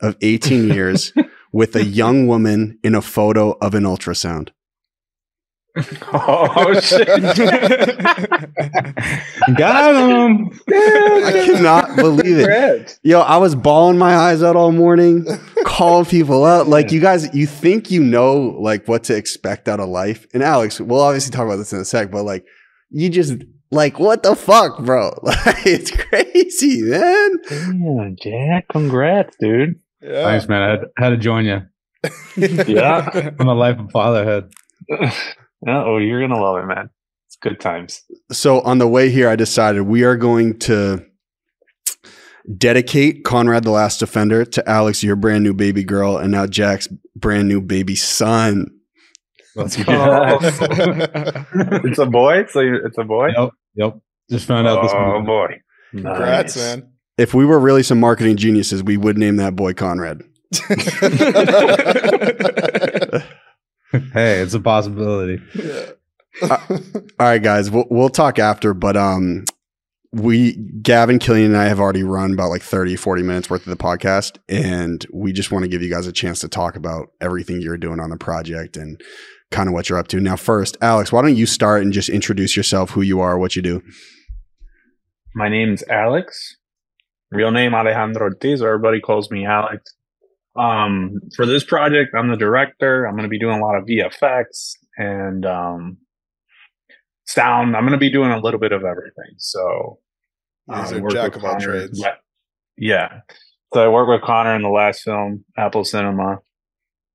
of 0.00 0.16
18 0.20 0.68
years, 0.68 1.12
with 1.52 1.76
a 1.76 1.84
young 1.84 2.26
woman 2.26 2.78
in 2.82 2.94
a 2.94 3.02
photo 3.02 3.52
of 3.60 3.74
an 3.74 3.84
ultrasound. 3.84 4.48
oh 6.12 6.78
shit! 6.80 7.06
Got 9.56 9.94
him. 9.94 10.50
I 10.68 11.42
cannot 11.46 11.96
believe 11.96 12.40
it. 12.40 12.98
Yo, 13.02 13.20
I 13.20 13.38
was 13.38 13.54
bawling 13.54 13.96
my 13.96 14.14
eyes 14.14 14.42
out 14.42 14.54
all 14.54 14.72
morning, 14.72 15.24
calling 15.64 16.04
people 16.04 16.44
out. 16.44 16.68
Like 16.68 16.92
you 16.92 17.00
guys, 17.00 17.34
you 17.34 17.46
think 17.46 17.90
you 17.90 18.02
know 18.02 18.34
like 18.60 18.86
what 18.86 19.04
to 19.04 19.16
expect 19.16 19.66
out 19.66 19.80
of 19.80 19.88
life. 19.88 20.26
And 20.34 20.42
Alex, 20.42 20.78
we'll 20.78 21.00
obviously 21.00 21.32
talk 21.32 21.46
about 21.46 21.56
this 21.56 21.72
in 21.72 21.80
a 21.80 21.86
sec, 21.86 22.10
but 22.10 22.24
like 22.24 22.44
you 22.90 23.08
just 23.08 23.36
like 23.70 23.98
what 23.98 24.22
the 24.22 24.36
fuck, 24.36 24.78
bro? 24.84 25.10
Like 25.22 25.66
it's 25.66 25.90
crazy, 25.90 26.82
man. 26.82 27.30
Damn, 27.48 28.16
Jack, 28.22 28.66
congrats, 28.70 29.34
dude. 29.40 29.80
Yeah. 30.02 30.24
Thanks, 30.24 30.48
man. 30.48 30.62
I 30.62 30.70
had, 30.70 30.80
had 30.98 31.08
to 31.10 31.16
join 31.16 31.44
you 31.44 31.60
Yeah. 32.66 33.30
on 33.40 33.46
the 33.46 33.54
life 33.54 33.78
of 33.78 33.90
fatherhood. 33.92 34.52
oh, 35.68 35.98
you're 35.98 36.20
gonna 36.26 36.40
love 36.40 36.62
it, 36.62 36.66
man. 36.66 36.90
It's 37.28 37.36
good 37.40 37.60
times. 37.60 38.02
So 38.32 38.60
on 38.62 38.78
the 38.78 38.88
way 38.88 39.10
here, 39.10 39.28
I 39.28 39.36
decided 39.36 39.82
we 39.82 40.02
are 40.04 40.16
going 40.16 40.58
to 40.60 41.04
dedicate 42.58 43.24
Conrad 43.24 43.64
the 43.64 43.70
Last 43.70 43.98
Defender 43.98 44.44
to 44.44 44.68
Alex, 44.68 45.02
your 45.02 45.16
brand 45.16 45.44
new 45.44 45.54
baby 45.54 45.84
girl, 45.84 46.16
and 46.18 46.30
now 46.32 46.46
Jack's 46.46 46.88
brand 47.16 47.48
new 47.48 47.60
baby 47.60 47.94
son. 47.94 48.66
Let's 49.54 49.78
Yeah. 49.78 50.38
it's 50.42 51.98
a 51.98 52.06
boy, 52.06 52.46
so 52.48 52.60
it's 52.84 52.98
a 52.98 53.04
boy. 53.04 53.28
Yep. 53.36 53.50
Yep. 53.76 53.98
Just 54.30 54.46
found 54.46 54.66
out 54.66 54.82
this 54.82 54.92
Oh 54.94 54.98
morning. 55.20 55.26
boy! 55.26 55.60
Congrats, 55.90 56.56
Nice. 56.56 56.76
man. 56.78 56.91
If 57.18 57.34
we 57.34 57.44
were 57.44 57.58
really 57.58 57.82
some 57.82 58.00
marketing 58.00 58.36
geniuses, 58.36 58.82
we 58.82 58.96
would 58.96 59.18
name 59.18 59.36
that 59.36 59.54
boy 59.54 59.74
Conrad. 59.74 60.22
Hey, 64.12 64.40
it's 64.40 64.54
a 64.54 64.60
possibility. 64.60 65.38
All 66.42 66.58
right, 67.20 67.42
guys, 67.42 67.70
we'll, 67.70 67.84
we'll 67.90 68.08
talk 68.08 68.38
after, 68.38 68.72
but 68.72 68.96
um, 68.96 69.44
we, 70.12 70.56
Gavin, 70.80 71.18
Cillian, 71.18 71.46
and 71.46 71.56
I 71.56 71.66
have 71.66 71.78
already 71.78 72.02
run 72.02 72.32
about 72.32 72.48
like 72.48 72.62
30, 72.62 72.96
40 72.96 73.22
minutes 73.22 73.50
worth 73.50 73.66
of 73.66 73.70
the 73.70 73.82
podcast, 73.82 74.38
and 74.48 75.04
we 75.12 75.32
just 75.32 75.52
want 75.52 75.64
to 75.64 75.68
give 75.68 75.82
you 75.82 75.90
guys 75.90 76.06
a 76.06 76.12
chance 76.12 76.40
to 76.40 76.48
talk 76.48 76.74
about 76.74 77.08
everything 77.20 77.60
you're 77.60 77.76
doing 77.76 78.00
on 78.00 78.08
the 78.08 78.16
project 78.16 78.78
and 78.78 78.98
kind 79.50 79.68
of 79.68 79.74
what 79.74 79.90
you're 79.90 79.98
up 79.98 80.08
to. 80.08 80.20
Now, 80.20 80.36
first, 80.36 80.78
Alex, 80.80 81.12
why 81.12 81.20
don't 81.20 81.36
you 81.36 81.44
start 81.44 81.82
and 81.82 81.92
just 81.92 82.08
introduce 82.08 82.56
yourself, 82.56 82.90
who 82.90 83.02
you 83.02 83.20
are, 83.20 83.38
what 83.38 83.56
you 83.56 83.62
do? 83.62 83.82
My 85.34 85.50
name's 85.50 85.84
Alex. 85.90 86.56
Real 87.32 87.50
name 87.50 87.74
Alejandro 87.74 88.22
Ortiz, 88.22 88.62
or 88.62 88.68
everybody 88.68 89.00
calls 89.00 89.30
me 89.30 89.46
Alex. 89.46 89.94
Um, 90.54 91.20
for 91.34 91.46
this 91.46 91.64
project, 91.64 92.14
I'm 92.16 92.28
the 92.28 92.36
director. 92.36 93.06
I'm 93.06 93.14
going 93.14 93.24
to 93.24 93.30
be 93.30 93.38
doing 93.38 93.58
a 93.58 93.64
lot 93.64 93.76
of 93.76 93.86
VFX 93.86 94.74
and 94.98 95.46
um, 95.46 95.96
sound. 97.26 97.74
I'm 97.74 97.84
going 97.84 97.92
to 97.92 97.98
be 97.98 98.12
doing 98.12 98.30
a 98.30 98.38
little 98.38 98.60
bit 98.60 98.72
of 98.72 98.84
everything. 98.84 99.34
So, 99.38 99.98
He's 100.68 100.92
um, 100.92 100.98
a 100.98 101.00
work 101.00 101.12
jack 101.12 101.36
of 101.36 101.44
all 101.44 101.58
trades. 101.58 101.98
Yeah. 101.98 102.14
yeah. 102.76 103.20
So 103.72 103.82
I 103.82 103.88
worked 103.88 104.10
with 104.10 104.22
Conor 104.22 104.54
in 104.54 104.62
the 104.62 104.68
last 104.68 105.02
film, 105.02 105.44
Apple 105.56 105.84
Cinema, 105.84 106.40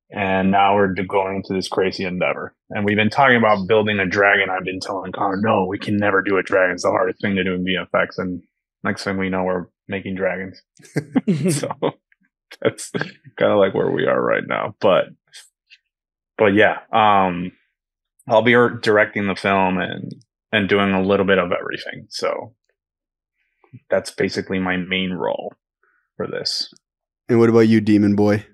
and 0.10 0.50
now 0.50 0.76
we're 0.76 0.94
going 0.94 1.38
into 1.38 1.54
this 1.54 1.68
crazy 1.68 2.04
endeavor. 2.04 2.56
And 2.72 2.86
we've 2.86 2.98
been 2.98 3.12
talking 3.12 3.38
about 3.38 3.68
building 3.68 4.00
a 4.00 4.06
dragon. 4.08 4.50
I've 4.50 4.66
been 4.66 4.80
telling 4.80 5.12
Conor, 5.12 5.40
no, 5.40 5.66
we 5.66 5.78
can 5.78 5.98
never 5.98 6.24
do 6.24 6.38
a 6.38 6.44
dragon. 6.44 6.74
It's 6.74 6.84
the 6.84 6.90
hardest 6.90 7.22
thing 7.22 7.36
to 7.36 7.44
do 7.44 7.54
in 7.54 7.64
VFX. 7.64 8.18
And 8.18 8.42
next 8.88 9.04
thing 9.04 9.18
we 9.18 9.30
know, 9.30 9.44
we're 9.44 9.68
making 9.88 10.16
dragons. 10.16 10.62
so 11.52 11.70
that's 12.62 12.92
kind 13.38 13.52
of 13.52 13.60
like 13.60 13.74
where 13.74 13.92
we 13.92 14.06
are 14.06 14.22
right 14.22 14.44
now. 14.48 14.76
But, 14.80 15.06
but 16.38 16.54
yeah, 16.54 16.78
um, 16.92 17.52
I'll 18.28 18.42
be 18.42 18.54
directing 18.82 19.28
the 19.28 19.36
film 19.36 19.78
and 19.78 20.14
and 20.52 20.70
doing 20.70 20.94
a 20.94 21.02
little 21.02 21.26
bit 21.26 21.40
of 21.40 21.52
everything. 21.52 22.08
So 22.10 22.54
that's 23.90 24.12
basically 24.12 24.60
my 24.60 24.78
main 24.78 25.12
role 25.12 25.54
for 26.16 26.28
this. 26.28 26.74
And 27.30 27.40
what 27.40 27.50
about 27.50 27.68
you, 27.68 27.82
Demon 27.82 28.16
Boy? 28.16 28.46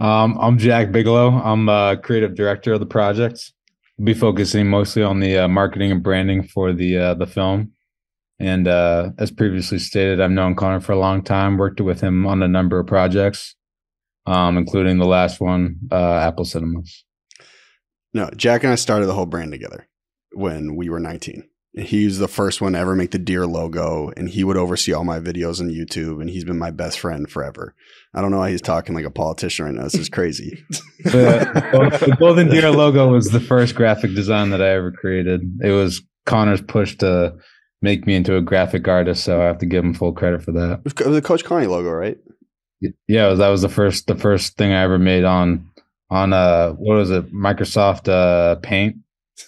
Um, 0.00 0.36
I'm 0.40 0.58
Jack 0.58 0.92
Bigelow. 0.92 1.30
I'm 1.30 1.68
uh, 1.68 1.96
creative 1.96 2.34
director 2.34 2.72
of 2.74 2.80
the 2.80 2.86
project. 2.86 3.52
We'll 3.96 4.06
be 4.06 4.14
focusing 4.14 4.68
mostly 4.68 5.02
on 5.02 5.20
the 5.20 5.38
uh, 5.38 5.48
marketing 5.48 5.90
and 5.90 6.02
branding 6.02 6.42
for 6.42 6.72
the 6.72 6.98
uh, 6.98 7.14
the 7.14 7.26
film. 7.26 7.72
And 8.38 8.68
uh, 8.68 9.10
as 9.18 9.30
previously 9.30 9.78
stated, 9.78 10.20
I've 10.20 10.30
known 10.30 10.54
Conor 10.54 10.80
for 10.80 10.92
a 10.92 10.98
long 10.98 11.22
time. 11.22 11.56
Worked 11.56 11.80
with 11.80 12.00
him 12.00 12.26
on 12.26 12.42
a 12.42 12.48
number 12.48 12.78
of 12.78 12.86
projects, 12.86 13.54
um, 14.26 14.58
including 14.58 14.98
the 14.98 15.06
last 15.06 15.40
one, 15.40 15.78
uh, 15.90 16.14
Apple 16.18 16.44
Cinemas. 16.44 17.04
No, 18.12 18.30
Jack 18.36 18.62
and 18.64 18.72
I 18.72 18.76
started 18.76 19.06
the 19.06 19.14
whole 19.14 19.26
brand 19.26 19.52
together 19.52 19.88
when 20.32 20.76
we 20.76 20.88
were 20.88 21.00
19. 21.00 21.48
He 21.78 22.06
was 22.06 22.18
the 22.18 22.28
first 22.28 22.62
one 22.62 22.72
to 22.72 22.78
ever 22.78 22.96
make 22.96 23.10
the 23.10 23.18
deer 23.18 23.46
logo, 23.46 24.10
and 24.16 24.30
he 24.30 24.44
would 24.44 24.56
oversee 24.56 24.94
all 24.94 25.04
my 25.04 25.20
videos 25.20 25.60
on 25.60 25.68
YouTube, 25.68 26.22
and 26.22 26.30
he's 26.30 26.44
been 26.44 26.58
my 26.58 26.70
best 26.70 26.98
friend 26.98 27.30
forever. 27.30 27.74
I 28.14 28.22
don't 28.22 28.30
know 28.30 28.38
why 28.38 28.50
he's 28.50 28.62
talking 28.62 28.94
like 28.94 29.04
a 29.04 29.10
politician 29.10 29.66
right 29.66 29.74
now. 29.74 29.82
This 29.82 29.94
is 29.94 30.08
crazy. 30.08 30.64
The, 31.04 32.00
the 32.00 32.16
Golden 32.16 32.48
Deer 32.48 32.72
logo 32.72 33.12
was 33.12 33.28
the 33.28 33.38
first 33.38 33.76
graphic 33.76 34.12
design 34.14 34.50
that 34.50 34.60
I 34.60 34.70
ever 34.70 34.90
created. 34.90 35.42
It 35.62 35.70
was 35.70 36.02
Conor's 36.24 36.60
push 36.60 36.96
to 36.96 37.36
make 37.82 38.06
me 38.06 38.14
into 38.14 38.36
a 38.36 38.40
graphic 38.40 38.86
artist, 38.88 39.24
so 39.24 39.40
I 39.40 39.44
have 39.44 39.58
to 39.58 39.66
give 39.66 39.84
him 39.84 39.94
full 39.94 40.12
credit 40.12 40.42
for 40.42 40.52
that. 40.52 40.80
It 40.84 41.06
was 41.06 41.14
the 41.14 41.22
Coach 41.22 41.44
Connie 41.44 41.66
logo, 41.66 41.90
right? 41.90 42.18
Yeah, 43.08 43.34
that 43.34 43.48
was 43.48 43.62
the 43.62 43.68
first 43.68 44.06
the 44.06 44.16
first 44.16 44.56
thing 44.56 44.72
I 44.72 44.82
ever 44.82 44.98
made 44.98 45.24
on 45.24 45.70
on 46.10 46.32
uh 46.32 46.72
what 46.72 46.96
was 46.96 47.10
it 47.10 47.32
Microsoft 47.32 48.08
uh 48.08 48.56
Paint. 48.56 48.96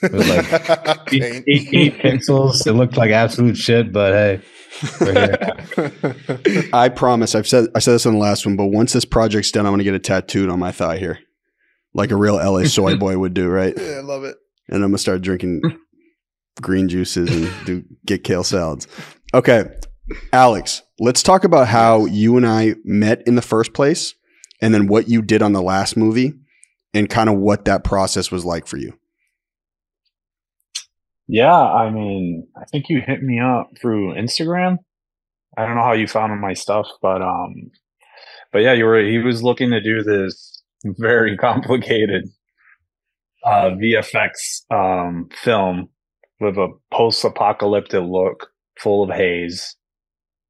It 0.03 0.13
was 0.13 0.29
like 0.29 1.07
Paint. 1.07 1.45
eight, 1.47 1.69
eight 1.73 1.99
pixels. 1.99 2.67
It 2.67 2.73
looked 2.73 2.97
like 2.97 3.11
absolute 3.11 3.57
shit, 3.57 3.93
but 3.93 4.13
hey, 4.13 4.41
here. 4.99 6.69
I 6.73 6.89
promise. 6.89 7.35
I've 7.35 7.47
said 7.49 7.69
I 7.75 7.79
said 7.81 7.93
this 7.93 8.07
on 8.07 8.15
the 8.15 8.19
last 8.19 8.45
one, 8.47 8.57
but 8.57 8.67
once 8.67 8.93
this 8.93 9.05
project's 9.05 9.51
done, 9.51 9.67
I'm 9.67 9.73
gonna 9.73 9.85
get 9.85 9.95
it 9.95 10.05
tattooed 10.05 10.49
on 10.51 10.59
my 10.59 10.73
thigh 10.73 10.99
here, 10.99 11.19
like 11.95 12.11
a 12.11 12.17
real 12.17 12.37
LA 12.37 12.65
soy 12.65 12.97
boy 12.99 13.19
would 13.19 13.35
do, 13.35 13.49
right? 13.49 13.75
yeah, 13.77 13.97
I 13.99 14.01
love 14.01 14.25
it. 14.25 14.37
and 14.69 14.77
I'm 14.83 14.91
gonna 14.91 14.99
start 14.99 15.23
drinking 15.23 15.63
green 16.61 16.89
juices 16.89 17.31
and 17.31 17.67
do 17.67 17.85
get 18.07 18.25
kale 18.25 18.45
salads. 18.45 18.87
Okay, 19.35 19.65
Alex, 20.33 20.83
let's 20.99 21.23
talk 21.23 21.45
about 21.45 21.69
how 21.69 22.07
you 22.07 22.37
and 22.37 22.47
I 22.47 22.75
met 22.85 23.23
in 23.27 23.35
the 23.35 23.43
first 23.43 23.73
place, 23.73 24.15
and 24.61 24.73
then 24.73 24.87
what 24.87 25.09
you 25.09 25.23
did 25.23 25.43
on 25.43 25.53
the 25.53 25.63
last 25.63 25.97
movie, 25.97 26.35
and 26.95 27.09
kind 27.09 27.29
of 27.29 27.37
what 27.37 27.65
that 27.67 27.85
process 27.85 28.31
was 28.31 28.45
like 28.45 28.67
for 28.67 28.77
you. 28.77 28.99
Yeah, 31.27 31.53
I 31.53 31.91
mean, 31.91 32.49
I 32.57 32.65
think 32.73 32.87
you 32.89 33.03
hit 33.07 33.23
me 33.23 33.39
up 33.39 33.71
through 33.81 34.15
Instagram. 34.15 34.79
I 35.57 35.67
don't 35.67 35.77
know 35.77 35.83
how 35.83 35.93
you 35.93 36.07
found 36.07 36.41
my 36.41 36.55
stuff, 36.55 36.89
but 37.03 37.21
um, 37.21 37.71
but 38.53 38.61
yeah, 38.61 38.73
you 38.73 38.85
were 38.85 39.03
he 39.03 39.19
was 39.19 39.43
looking 39.43 39.71
to 39.71 39.81
do 39.81 40.03
this 40.03 40.63
very 40.85 41.37
complicated 41.39 42.25
uh 43.45 43.71
VFX 43.71 44.31
um 44.71 45.29
film 45.43 45.89
with 46.41 46.57
a 46.57 46.69
post-apocalyptic 46.93 48.03
look, 48.03 48.49
full 48.79 49.03
of 49.03 49.17
haze, 49.17 49.77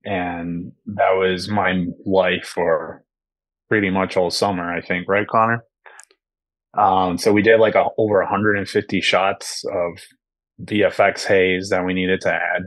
and 0.05 0.73
that 0.87 1.13
was 1.13 1.49
my 1.49 1.85
life 2.05 2.45
for 2.45 3.05
pretty 3.69 3.91
much 3.91 4.17
all 4.17 4.31
summer. 4.31 4.73
I 4.75 4.81
think, 4.81 5.09
right, 5.09 5.27
Conor? 5.27 5.65
Um, 6.77 7.19
so 7.19 7.33
we 7.33 7.43
did 7.43 7.61
like 7.61 7.75
a, 7.75 7.87
over 7.99 8.19
150 8.21 9.01
shots 9.01 9.65
of 9.65 9.99
VFX 10.63 11.27
haze 11.27 11.71
that 11.71 11.85
we 11.85 11.95
needed 11.95 12.21
to 12.23 12.33
add 12.33 12.63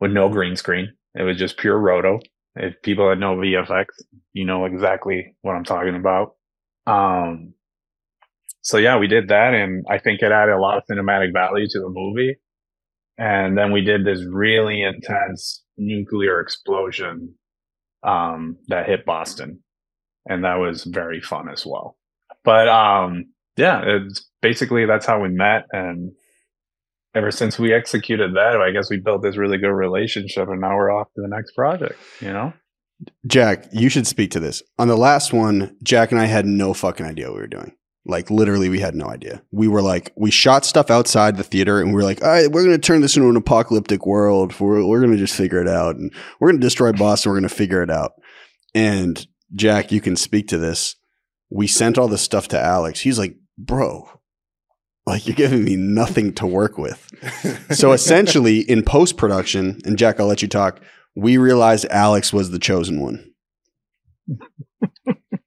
with 0.00 0.12
no 0.12 0.28
green 0.28 0.56
screen. 0.56 0.92
It 1.14 1.22
was 1.22 1.38
just 1.38 1.58
pure 1.58 1.78
roto. 1.78 2.20
If 2.56 2.80
people 2.82 3.08
that 3.08 3.18
know 3.18 3.36
VFX, 3.36 3.86
you 4.32 4.44
know 4.44 4.64
exactly 4.64 5.34
what 5.42 5.54
I'm 5.54 5.64
talking 5.64 5.96
about. 5.96 6.34
Um, 6.86 7.54
so 8.64 8.78
yeah, 8.78 8.98
we 8.98 9.06
did 9.06 9.28
that, 9.28 9.52
and 9.52 9.84
I 9.90 9.98
think 9.98 10.22
it 10.22 10.32
added 10.32 10.54
a 10.54 10.60
lot 10.60 10.78
of 10.78 10.84
cinematic 10.90 11.34
value 11.34 11.66
to 11.68 11.80
the 11.80 11.90
movie. 11.90 12.36
And 13.18 13.56
then 13.56 13.72
we 13.72 13.82
did 13.82 14.04
this 14.04 14.24
really 14.26 14.82
intense 14.82 15.62
nuclear 15.76 16.40
explosion 16.40 17.34
um, 18.02 18.56
that 18.68 18.86
hit 18.86 19.04
Boston, 19.04 19.62
and 20.26 20.44
that 20.44 20.54
was 20.54 20.84
very 20.84 21.20
fun 21.20 21.50
as 21.50 21.66
well. 21.66 21.98
But 22.42 22.68
um, 22.68 23.26
yeah, 23.58 23.82
it's 23.84 24.26
basically 24.40 24.86
that's 24.86 25.04
how 25.04 25.20
we 25.20 25.28
met, 25.28 25.66
and 25.70 26.12
ever 27.14 27.30
since 27.30 27.58
we 27.58 27.74
executed 27.74 28.34
that, 28.34 28.62
I 28.62 28.70
guess 28.70 28.88
we 28.88 28.98
built 28.98 29.22
this 29.22 29.36
really 29.36 29.58
good 29.58 29.74
relationship, 29.74 30.48
and 30.48 30.62
now 30.62 30.74
we're 30.74 30.90
off 30.90 31.08
to 31.16 31.20
the 31.20 31.28
next 31.28 31.54
project. 31.54 31.98
You 32.20 32.32
know? 32.32 32.54
Jack, 33.26 33.66
you 33.72 33.90
should 33.90 34.06
speak 34.06 34.30
to 34.30 34.40
this. 34.40 34.62
On 34.78 34.88
the 34.88 34.96
last 34.96 35.34
one, 35.34 35.76
Jack 35.82 36.12
and 36.12 36.20
I 36.20 36.24
had 36.24 36.46
no 36.46 36.72
fucking 36.72 37.04
idea 37.04 37.26
what 37.26 37.34
we 37.34 37.40
were 37.42 37.46
doing. 37.46 37.76
Like 38.06 38.30
literally, 38.30 38.68
we 38.68 38.80
had 38.80 38.94
no 38.94 39.06
idea. 39.06 39.42
We 39.50 39.66
were 39.66 39.80
like, 39.80 40.12
we 40.16 40.30
shot 40.30 40.66
stuff 40.66 40.90
outside 40.90 41.36
the 41.36 41.42
theater, 41.42 41.80
and 41.80 41.88
we 41.88 41.94
were 41.94 42.02
like, 42.02 42.22
all 42.22 42.28
right, 42.28 42.50
we're 42.50 42.64
gonna 42.64 42.78
turn 42.78 43.00
this 43.00 43.16
into 43.16 43.30
an 43.30 43.36
apocalyptic 43.36 44.04
world. 44.04 44.58
We're 44.60 44.86
we're 44.86 45.00
gonna 45.00 45.16
just 45.16 45.34
figure 45.34 45.60
it 45.60 45.68
out, 45.68 45.96
and 45.96 46.12
we're 46.38 46.50
gonna 46.50 46.60
destroy 46.60 46.92
Boston. 46.92 47.32
We're 47.32 47.38
gonna 47.38 47.48
figure 47.48 47.82
it 47.82 47.90
out. 47.90 48.12
And 48.74 49.26
Jack, 49.54 49.90
you 49.90 50.00
can 50.02 50.16
speak 50.16 50.48
to 50.48 50.58
this. 50.58 50.96
We 51.48 51.66
sent 51.66 51.96
all 51.96 52.08
this 52.08 52.22
stuff 52.22 52.48
to 52.48 52.60
Alex. 52.60 53.00
He's 53.00 53.18
like, 53.18 53.36
bro, 53.56 54.08
like 55.06 55.26
you're 55.26 55.36
giving 55.36 55.64
me 55.64 55.76
nothing 55.76 56.32
to 56.34 56.46
work 56.46 56.78
with. 56.78 57.10
So 57.74 57.92
essentially, 57.92 58.60
in 58.60 58.84
post 58.84 59.16
production, 59.16 59.80
and 59.84 59.98
Jack, 59.98 60.20
I'll 60.20 60.26
let 60.26 60.42
you 60.42 60.48
talk. 60.48 60.80
We 61.16 61.38
realized 61.38 61.86
Alex 61.90 62.32
was 62.32 62.50
the 62.50 62.58
chosen 62.58 63.00
one. 63.00 63.32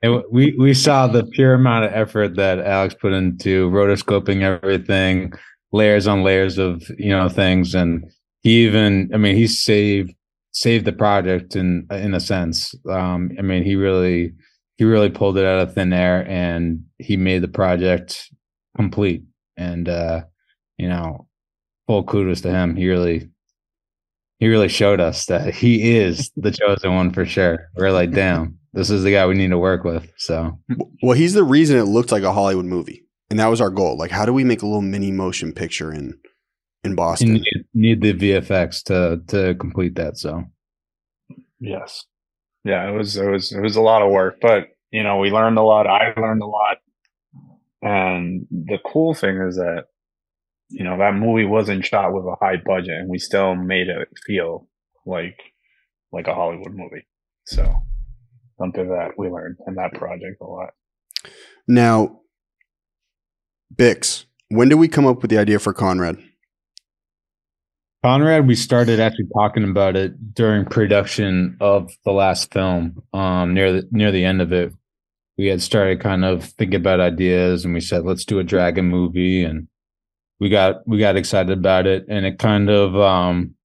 And 0.01 0.23
we 0.31 0.55
we 0.59 0.73
saw 0.73 1.07
the 1.07 1.25
pure 1.25 1.55
amount 1.55 1.85
of 1.85 1.93
effort 1.93 2.35
that 2.35 2.59
Alex 2.59 2.93
put 2.93 3.13
into 3.13 3.69
rotoscoping 3.71 4.43
everything, 4.43 5.33
layers 5.71 6.07
on 6.07 6.23
layers 6.23 6.57
of 6.57 6.83
you 6.97 7.09
know 7.09 7.29
things, 7.29 7.73
and 7.73 8.05
he 8.41 8.65
even 8.65 9.09
I 9.13 9.17
mean 9.17 9.35
he 9.35 9.47
saved 9.47 10.13
saved 10.51 10.85
the 10.85 10.93
project 10.93 11.55
in 11.55 11.87
in 11.89 12.13
a 12.13 12.19
sense. 12.19 12.75
Um, 12.89 13.31
I 13.39 13.41
mean 13.41 13.63
he 13.63 13.75
really 13.75 14.33
he 14.77 14.83
really 14.83 15.09
pulled 15.09 15.37
it 15.37 15.45
out 15.45 15.67
of 15.67 15.73
thin 15.73 15.91
air 15.91 16.25
and 16.27 16.83
he 16.99 17.17
made 17.17 17.41
the 17.41 17.47
project 17.47 18.29
complete. 18.75 19.23
And 19.57 19.89
uh, 19.89 20.21
you 20.77 20.87
know, 20.87 21.27
full 21.87 22.03
kudos 22.03 22.41
to 22.41 22.51
him. 22.51 22.75
He 22.75 22.87
really 22.87 23.29
he 24.39 24.47
really 24.47 24.67
showed 24.67 24.99
us 24.99 25.25
that 25.25 25.53
he 25.53 25.97
is 25.97 26.31
the 26.35 26.51
chosen 26.51 26.93
one 26.93 27.11
for 27.11 27.25
sure. 27.25 27.69
We're 27.75 27.91
like, 27.91 28.11
damn, 28.11 28.57
this 28.77 28.91
is 28.91 29.01
the 29.01 29.11
guy 29.11 29.25
we 29.25 29.33
need 29.33 29.49
to 29.49 29.57
work 29.57 29.83
with. 29.83 30.13
So 30.17 30.59
Well, 31.01 31.17
he's 31.17 31.33
the 31.33 31.43
reason 31.43 31.77
it 31.77 31.85
looked 31.85 32.11
like 32.11 32.21
a 32.21 32.31
Hollywood 32.31 32.65
movie, 32.65 33.05
and 33.31 33.39
that 33.39 33.47
was 33.47 33.59
our 33.59 33.71
goal. 33.71 33.97
Like, 33.97 34.11
how 34.11 34.23
do 34.23 34.33
we 34.33 34.43
make 34.43 34.61
a 34.61 34.67
little 34.67 34.83
mini 34.83 35.11
motion 35.11 35.51
picture 35.51 35.91
in 35.91 36.19
in 36.83 36.91
you 36.91 36.95
Boston? 36.95 37.33
need, 37.33 37.65
need 37.73 38.01
the 38.01 38.13
VFX 38.13 38.83
to 38.83 39.21
to 39.29 39.55
complete 39.55 39.95
that. 39.95 40.17
So 40.17 40.43
Yes. 41.59 42.05
Yeah, 42.63 42.87
it 42.87 42.91
was 42.93 43.17
it 43.17 43.27
was 43.27 43.51
it 43.51 43.61
was 43.61 43.75
a 43.75 43.81
lot 43.81 44.03
of 44.03 44.11
work, 44.11 44.37
but 44.41 44.67
you 44.91 45.01
know, 45.01 45.17
we 45.17 45.31
learned 45.31 45.57
a 45.57 45.63
lot. 45.63 45.87
I 45.87 46.13
learned 46.15 46.43
a 46.43 46.45
lot. 46.45 46.77
And 47.81 48.45
the 48.51 48.77
cool 48.85 49.15
thing 49.15 49.37
is 49.41 49.55
that 49.55 49.85
you 50.69 50.83
know, 50.83 50.99
that 50.99 51.15
movie 51.15 51.45
wasn't 51.45 51.85
shot 51.85 52.13
with 52.13 52.25
a 52.25 52.35
high 52.39 52.57
budget 52.57 52.99
and 52.99 53.09
we 53.09 53.17
still 53.17 53.55
made 53.55 53.87
it 53.87 54.09
feel 54.25 54.67
like 55.05 55.39
like 56.11 56.27
a 56.27 56.35
Hollywood 56.35 56.75
movie. 56.75 57.07
So 57.45 57.73
something 58.59 58.89
that 58.89 59.11
we 59.17 59.29
learned 59.29 59.57
in 59.67 59.75
that 59.75 59.93
project 59.93 60.41
a 60.41 60.45
lot. 60.45 60.69
Now, 61.67 62.21
Bix, 63.75 64.25
when 64.49 64.69
did 64.69 64.75
we 64.75 64.87
come 64.87 65.05
up 65.05 65.21
with 65.21 65.29
the 65.31 65.37
idea 65.37 65.59
for 65.59 65.73
Conrad? 65.73 66.17
Conrad, 68.03 68.47
we 68.47 68.55
started 68.55 68.99
actually 68.99 69.27
talking 69.33 69.63
about 69.63 69.95
it 69.95 70.33
during 70.33 70.65
production 70.65 71.57
of 71.59 71.91
the 72.05 72.11
last 72.11 72.53
film. 72.53 73.03
Um, 73.13 73.53
near 73.53 73.73
the 73.73 73.87
near 73.91 74.11
the 74.11 74.23
end 74.23 74.41
of 74.41 74.53
it, 74.53 74.71
we 75.37 75.47
had 75.47 75.61
started 75.61 75.99
kind 75.99 76.23
of 76.23 76.43
thinking 76.43 76.79
about 76.79 76.99
ideas, 76.99 77.65
and 77.65 77.73
we 77.73 77.81
said, 77.81 78.05
"Let's 78.05 78.23
do 78.23 78.39
a 78.39 78.43
dragon 78.43 78.85
movie." 78.85 79.43
And 79.43 79.67
we 80.39 80.49
got 80.49 80.87
we 80.87 80.99
got 80.99 81.17
excited 81.17 81.57
about 81.57 81.87
it, 81.87 82.05
and 82.07 82.25
it 82.25 82.39
kind 82.39 82.69
of 82.69 82.95
um, 82.95 83.55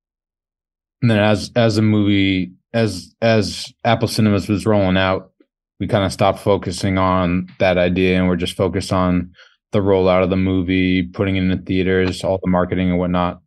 and 1.03 1.11
then 1.11 1.18
as 1.18 1.51
as 1.55 1.76
the 1.76 1.82
movie 1.82 2.53
as 2.72 3.14
as 3.20 3.72
Apple 3.84 4.08
Cinemas 4.08 4.48
was 4.48 4.66
rolling 4.66 4.96
out, 4.96 5.32
we 5.80 5.86
kind 5.86 6.04
of 6.04 6.12
stopped 6.12 6.38
focusing 6.38 6.98
on 6.98 7.48
that 7.58 7.78
idea, 7.78 8.18
and 8.18 8.28
we're 8.28 8.36
just 8.36 8.56
focused 8.56 8.92
on 8.92 9.32
the 9.72 9.80
rollout 9.80 10.22
of 10.22 10.30
the 10.30 10.36
movie, 10.36 11.02
putting 11.02 11.36
it 11.36 11.40
in 11.40 11.48
the 11.48 11.56
theaters, 11.56 12.22
all 12.22 12.38
the 12.42 12.50
marketing 12.50 12.90
and 12.90 12.98
whatnot. 12.98 13.40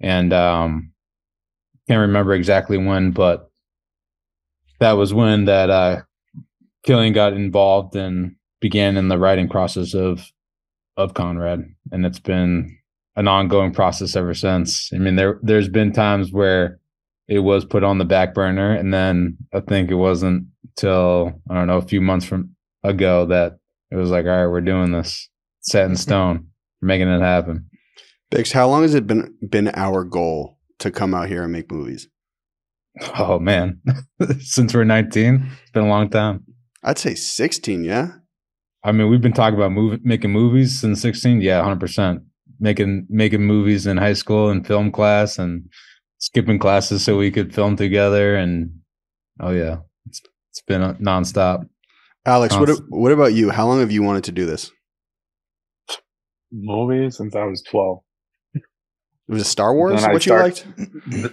And 0.00 0.32
um 0.32 0.92
can't 1.88 2.00
remember 2.00 2.34
exactly 2.34 2.78
when 2.78 3.10
but 3.10 3.50
that 4.78 4.92
was 4.92 5.12
when 5.12 5.46
that 5.46 5.70
uh 5.70 6.02
cillian 6.86 7.14
got 7.14 7.32
involved 7.32 7.96
and 7.96 8.36
began 8.60 8.96
in 8.96 9.08
the 9.08 9.18
writing 9.18 9.48
process 9.48 9.94
of 9.94 10.30
of 10.96 11.14
conrad. 11.14 11.64
And 11.90 12.04
it's 12.04 12.20
been 12.20 12.78
an 13.16 13.28
ongoing 13.28 13.72
process 13.72 14.14
ever 14.14 14.34
since. 14.34 14.90
I 14.92 14.98
mean 14.98 15.16
there 15.16 15.40
there's 15.42 15.68
been 15.68 15.92
times 15.92 16.32
where 16.32 16.78
it 17.32 17.40
was 17.40 17.64
put 17.64 17.84
on 17.84 17.98
the 17.98 18.04
back 18.04 18.34
burner 18.34 18.74
and 18.74 18.92
then 18.92 19.36
i 19.54 19.60
think 19.60 19.90
it 19.90 19.94
wasn't 19.94 20.44
till 20.76 21.32
i 21.50 21.54
don't 21.54 21.66
know 21.66 21.78
a 21.78 21.82
few 21.82 22.00
months 22.00 22.26
from 22.26 22.50
ago 22.82 23.26
that 23.26 23.58
it 23.90 23.96
was 23.96 24.10
like 24.10 24.26
all 24.26 24.30
right 24.30 24.46
we're 24.46 24.60
doing 24.60 24.92
this 24.92 25.28
set 25.60 25.86
in 25.86 25.96
stone 26.06 26.46
we're 26.80 26.88
making 26.88 27.08
it 27.08 27.20
happen 27.20 27.68
Bix, 28.32 28.50
how 28.50 28.66
long 28.66 28.80
has 28.80 28.94
it 28.94 29.06
been 29.06 29.36
been 29.46 29.70
our 29.74 30.04
goal 30.04 30.58
to 30.78 30.90
come 30.90 31.14
out 31.14 31.28
here 31.28 31.42
and 31.42 31.52
make 31.52 31.70
movies? 31.70 32.08
Oh 33.18 33.38
man, 33.38 33.82
since 34.40 34.72
we're 34.72 34.84
19, 34.84 35.50
it's 35.62 35.70
been 35.72 35.84
a 35.84 35.88
long 35.88 36.08
time. 36.08 36.42
I'd 36.82 36.98
say 36.98 37.14
16, 37.14 37.84
yeah. 37.84 38.12
I 38.84 38.92
mean, 38.92 39.10
we've 39.10 39.20
been 39.20 39.34
talking 39.34 39.58
about 39.58 39.72
movie, 39.72 40.00
making 40.02 40.30
movies 40.30 40.80
since 40.80 41.02
16. 41.02 41.42
Yeah, 41.42 41.62
100%. 41.62 42.24
Making 42.58 43.06
making 43.10 43.42
movies 43.42 43.86
in 43.86 43.98
high 43.98 44.12
school 44.14 44.48
and 44.48 44.66
film 44.66 44.90
class 44.90 45.38
and 45.38 45.68
skipping 46.22 46.56
classes 46.56 47.04
so 47.04 47.18
we 47.18 47.32
could 47.32 47.52
film 47.52 47.74
together 47.74 48.36
and 48.36 48.70
oh 49.40 49.50
yeah, 49.50 49.78
it's 50.06 50.22
it's 50.50 50.62
been 50.62 50.80
a 50.80 50.94
nonstop. 50.94 51.66
Alex, 52.24 52.56
what 52.56 52.70
what 52.88 53.10
about 53.10 53.34
you? 53.34 53.50
How 53.50 53.66
long 53.66 53.80
have 53.80 53.90
you 53.90 54.02
wanted 54.02 54.24
to 54.24 54.32
do 54.32 54.46
this? 54.46 54.70
Movies 56.52 57.16
since 57.16 57.34
I 57.34 57.44
was 57.44 57.62
12. 57.62 57.98
It 58.54 58.62
Was 59.28 59.48
Star 59.48 59.74
Wars 59.74 60.00
Then 60.00 60.10
I 60.10 60.12
what 60.12 60.26
you 60.26 60.34
liked? 60.34 60.66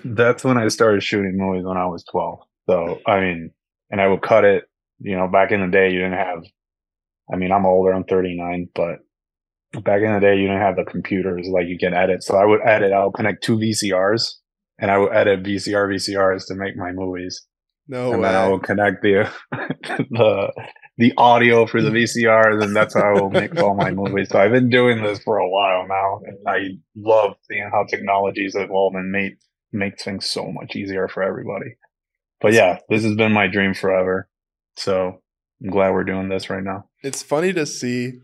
That's 0.03 0.43
when 0.43 0.57
I 0.57 0.67
started 0.69 1.03
shooting 1.03 1.37
movies 1.37 1.65
when 1.65 1.77
I 1.77 1.85
was 1.85 2.03
12. 2.05 2.39
So, 2.67 2.99
I 3.05 3.19
mean, 3.19 3.51
and 3.91 4.01
I 4.01 4.07
would 4.07 4.21
cut 4.21 4.45
it, 4.45 4.63
you 4.99 5.15
know, 5.15 5.27
back 5.27 5.51
in 5.51 5.61
the 5.61 5.67
day, 5.67 5.91
you 5.91 5.99
didn't 5.99 6.13
have, 6.13 6.43
I 7.31 7.35
mean, 7.35 7.51
I'm 7.51 7.65
older, 7.65 7.91
I'm 7.91 8.03
39, 8.05 8.69
but 8.73 8.99
back 9.83 10.01
in 10.01 10.13
the 10.13 10.19
day, 10.19 10.35
you 10.35 10.47
didn't 10.47 10.61
have 10.61 10.75
the 10.77 10.89
computers 10.89 11.47
like 11.51 11.67
you 11.67 11.77
can 11.77 11.93
edit. 11.93 12.23
So 12.23 12.37
I 12.37 12.45
would 12.45 12.61
edit, 12.63 12.93
I'll 12.93 13.11
connect 13.11 13.43
two 13.43 13.57
VCRs 13.57 14.35
and 14.79 14.89
I 14.89 14.97
will 14.97 15.11
edit 15.11 15.43
VCR 15.43 15.93
VCRs 15.93 16.47
to 16.47 16.55
make 16.55 16.75
my 16.75 16.91
movies. 16.91 17.45
No 17.87 18.13
and 18.13 18.23
then 18.23 18.35
I 18.35 18.47
will 18.47 18.59
connect 18.59 19.01
the, 19.01 19.29
the, 19.51 20.51
the 20.97 21.13
audio 21.17 21.65
for 21.65 21.81
the 21.81 21.89
VCRs 21.89 22.63
and 22.63 22.75
that's 22.75 22.93
how 22.93 23.01
I 23.01 23.19
will 23.19 23.31
make 23.31 23.59
all 23.59 23.75
my 23.75 23.91
movies. 23.91 24.29
So 24.29 24.39
I've 24.39 24.51
been 24.51 24.69
doing 24.69 25.01
this 25.01 25.19
for 25.23 25.37
a 25.37 25.49
while 25.49 25.87
now 25.87 26.19
and 26.23 26.37
I 26.47 26.77
love 26.95 27.33
seeing 27.49 27.67
how 27.71 27.85
technology's 27.85 28.55
evolved 28.55 28.95
and 28.95 29.11
made, 29.11 29.37
makes 29.73 30.03
things 30.03 30.25
so 30.25 30.51
much 30.51 30.75
easier 30.75 31.07
for 31.07 31.23
everybody. 31.23 31.75
But 32.41 32.53
yeah, 32.53 32.79
this 32.89 33.03
has 33.03 33.15
been 33.15 33.31
my 33.31 33.47
dream 33.47 33.73
forever. 33.73 34.29
So 34.75 35.21
I'm 35.61 35.71
glad 35.71 35.91
we're 35.91 36.03
doing 36.03 36.29
this 36.29 36.49
right 36.49 36.63
now. 36.63 36.85
It's 37.03 37.23
funny 37.23 37.53
to 37.53 37.65
see 37.65 38.19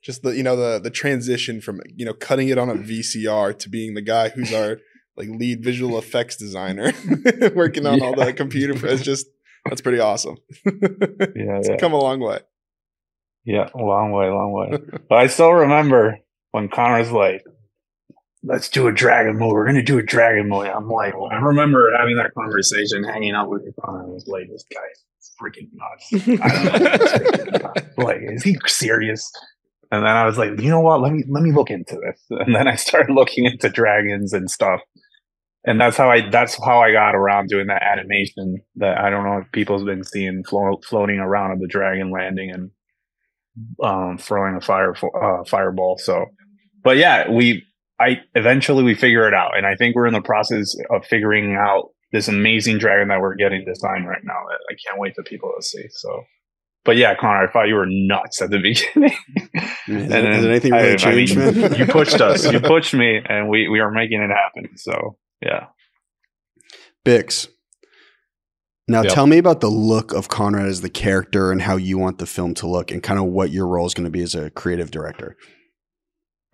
just 0.00 0.22
the 0.22 0.36
you 0.36 0.42
know 0.42 0.56
the 0.56 0.78
the 0.78 0.90
transition 0.90 1.60
from 1.60 1.80
you 1.94 2.04
know 2.04 2.14
cutting 2.14 2.48
it 2.48 2.56
on 2.58 2.70
a 2.70 2.74
VCR 2.74 3.58
to 3.58 3.68
being 3.68 3.94
the 3.94 4.02
guy 4.02 4.28
who's 4.28 4.52
our 4.52 4.78
like 5.18 5.28
lead 5.28 5.62
visual 5.62 5.98
effects 5.98 6.36
designer 6.36 6.92
working 7.54 7.86
on 7.86 8.00
all 8.00 8.14
the 8.14 8.32
computer. 8.32 8.74
It's 8.86 9.02
just 9.02 9.26
that's 9.68 9.80
pretty 9.80 10.00
awesome. 10.00 10.36
Yeah, 11.34 11.58
it's 11.58 11.68
yeah. 11.68 11.76
come 11.76 11.92
a 11.92 11.98
long 11.98 12.20
way. 12.20 12.40
Yeah, 13.44 13.68
a 13.74 13.78
long 13.78 14.12
way, 14.12 14.26
long 14.28 14.52
way. 14.52 14.78
But 15.08 15.18
I 15.18 15.26
still 15.28 15.52
remember 15.52 16.18
when 16.50 16.68
Conor's 16.68 17.12
like, 17.12 17.44
let's 18.42 18.68
do 18.68 18.88
a 18.88 18.92
dragon 18.92 19.36
movie. 19.36 19.52
We're 19.52 19.64
going 19.64 19.76
to 19.76 19.82
do 19.82 19.98
a 19.98 20.02
dragon 20.02 20.48
movie. 20.48 20.68
I'm 20.68 20.88
like, 20.88 21.14
well, 21.14 21.30
I 21.30 21.36
remember 21.36 21.92
having 21.96 22.16
that 22.16 22.32
conversation, 22.34 23.04
hanging 23.04 23.34
out 23.34 23.48
with 23.48 23.62
Conor. 23.84 24.04
I 24.04 24.06
was 24.06 24.26
like, 24.26 24.48
this 24.50 24.64
guy's 24.72 25.30
freaking 25.40 25.68
nuts. 25.72 26.42
I 26.42 26.64
don't 26.64 27.52
know. 27.52 27.58
Nuts. 27.58 27.82
like, 27.98 28.18
is 28.22 28.42
he 28.42 28.56
serious? 28.66 29.30
And 29.90 30.02
then 30.04 30.10
I 30.10 30.26
was 30.26 30.36
like, 30.36 30.60
you 30.60 30.70
know 30.70 30.80
what? 30.80 31.00
Let 31.00 31.12
me, 31.12 31.24
let 31.28 31.42
me 31.42 31.52
look 31.52 31.70
into 31.70 31.96
this. 31.96 32.20
And 32.30 32.54
then 32.54 32.68
I 32.68 32.74
started 32.74 33.14
looking 33.14 33.46
into 33.46 33.68
dragons 33.68 34.32
and 34.32 34.50
stuff. 34.50 34.80
And 35.68 35.78
that's 35.80 35.96
how 35.98 36.10
I, 36.10 36.28
that's 36.30 36.56
how 36.64 36.80
I 36.80 36.92
got 36.92 37.14
around 37.14 37.48
doing 37.48 37.66
that 37.66 37.82
animation 37.82 38.62
that 38.76 38.96
I 38.98 39.10
don't 39.10 39.24
know 39.24 39.38
if 39.38 39.52
people's 39.52 39.84
been 39.84 40.02
seeing 40.02 40.42
flo- 40.48 40.80
floating 40.88 41.18
around 41.18 41.52
of 41.52 41.60
the 41.60 41.66
dragon 41.68 42.10
landing 42.10 42.50
and 42.50 42.70
um, 43.82 44.18
throwing 44.18 44.56
a 44.56 44.60
fire 44.60 44.94
uh, 44.96 45.44
fireball. 45.44 45.98
So, 45.98 46.24
but 46.82 46.96
yeah, 46.96 47.30
we 47.30 47.64
I 48.00 48.20
eventually 48.34 48.82
we 48.82 48.94
figure 48.94 49.28
it 49.28 49.34
out, 49.34 49.56
and 49.56 49.66
I 49.66 49.74
think 49.74 49.94
we're 49.94 50.06
in 50.06 50.14
the 50.14 50.22
process 50.22 50.74
of 50.90 51.04
figuring 51.04 51.54
out 51.56 51.90
this 52.12 52.28
amazing 52.28 52.78
dragon 52.78 53.08
that 53.08 53.20
we're 53.20 53.34
getting 53.34 53.64
designed 53.66 54.08
right 54.08 54.22
now. 54.24 54.40
That 54.48 54.58
I 54.70 54.74
can't 54.86 55.00
wait 55.00 55.14
for 55.16 55.22
people 55.24 55.52
to 55.58 55.62
see. 55.62 55.84
So, 55.90 56.22
but 56.84 56.96
yeah, 56.96 57.14
Conor, 57.14 57.46
I 57.48 57.52
thought 57.52 57.68
you 57.68 57.74
were 57.74 57.86
nuts 57.88 58.40
at 58.40 58.50
the 58.50 58.58
beginning. 58.62 59.16
Has, 59.54 59.78
And 59.86 60.10
then 60.10 60.26
anything 60.46 60.72
really 60.72 60.92
I 60.92 60.96
changed, 60.96 61.36
mean, 61.36 61.60
man? 61.60 61.74
you 61.74 61.86
pushed 61.86 62.20
us. 62.20 62.50
You 62.50 62.60
pushed 62.74 62.94
me, 62.94 63.20
and 63.28 63.48
we 63.48 63.68
we 63.68 63.80
are 63.80 63.90
making 63.90 64.22
it 64.22 64.30
happen. 64.30 64.76
So 64.78 65.16
yeah. 65.42 65.66
Bix. 67.04 67.48
Now 68.86 69.02
Yep. 69.02 69.12
tell 69.12 69.26
me 69.26 69.38
about 69.38 69.60
the 69.60 69.68
look 69.68 70.12
of 70.12 70.28
Conrad 70.28 70.66
as 70.66 70.80
the 70.80 70.88
character 70.88 71.52
and 71.52 71.60
how 71.62 71.76
you 71.76 71.98
want 71.98 72.18
the 72.18 72.26
film 72.26 72.54
to 72.54 72.66
look 72.66 72.90
and 72.90 73.02
kind 73.02 73.20
of 73.20 73.26
what 73.26 73.50
your 73.50 73.66
role 73.66 73.86
is 73.86 73.94
going 73.94 74.04
to 74.06 74.10
be 74.10 74.22
as 74.22 74.34
a 74.34 74.50
creative 74.50 74.90
director. 74.90 75.36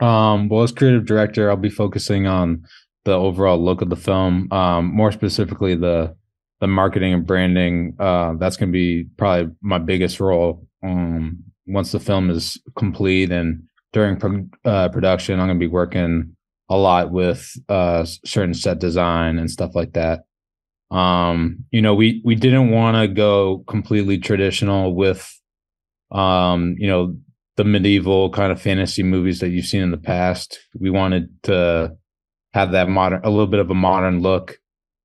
Um, 0.01 0.49
well, 0.49 0.63
as 0.63 0.73
creative 0.73 1.07
director, 1.07 1.49
I'll 1.49 1.57
be 1.57 1.71
focusing 1.71 2.27
on 2.27 2.65
the 3.05 3.13
overall 3.13 3.63
look 3.63 3.83
of 3.83 3.91
the 3.91 3.97
film. 3.97 4.53
Um, 4.53 4.95
more 4.95 5.13
specifically, 5.13 5.77
the 5.77 6.17
the 6.61 6.67
marketing 6.67 7.13
and 7.13 7.27
branding. 7.27 7.95
Uh, 7.99 8.35
that's 8.39 8.57
going 8.57 8.71
to 8.71 8.73
be 8.73 9.05
probably 9.17 9.53
my 9.61 9.79
biggest 9.79 10.19
role. 10.19 10.67
Um, 10.83 11.45
once 11.67 11.93
the 11.93 12.01
film 12.01 12.31
is 12.31 12.61
complete 12.77 13.31
and 13.31 13.65
during 13.93 14.17
pro- 14.19 14.49
uh, 14.65 14.89
production, 14.89 15.41
I'm 15.41 15.47
going 15.47 15.59
to 15.59 15.67
be 15.67 15.71
working 15.71 16.37
a 16.69 16.77
lot 16.77 17.11
with 17.11 17.57
uh, 17.69 18.05
certain 18.05 18.55
set 18.55 18.79
design 18.79 19.39
and 19.39 19.51
stuff 19.51 19.75
like 19.75 19.93
that. 19.93 20.25
Um, 20.91 21.65
you 21.71 21.83
know, 21.83 21.95
we 21.95 22.23
we 22.25 22.35
didn't 22.35 22.71
want 22.71 22.97
to 22.97 23.09
go 23.09 23.65
completely 23.67 24.19
traditional 24.19 24.95
with, 24.95 25.29
um, 26.13 26.77
you 26.79 26.87
know, 26.87 27.17
the 27.57 27.65
medieval 27.65 28.31
kind 28.31 28.53
of 28.53 28.61
fantasy 28.61 29.03
movies 29.03 29.41
that 29.41 29.49
you've 29.49 29.67
seen 29.67 29.83
in 29.83 29.91
the 29.91 29.97
past. 29.97 30.61
We 30.79 30.91
wanted 30.91 31.31
to 31.45 31.97
have 32.53 32.73
that 32.73 32.89
modern, 32.89 33.21
a 33.25 33.31
little 33.31 33.47
bit 33.47 33.61
of 33.61 33.71
a 33.71 33.75
modern 33.75 34.21
look, 34.21 34.59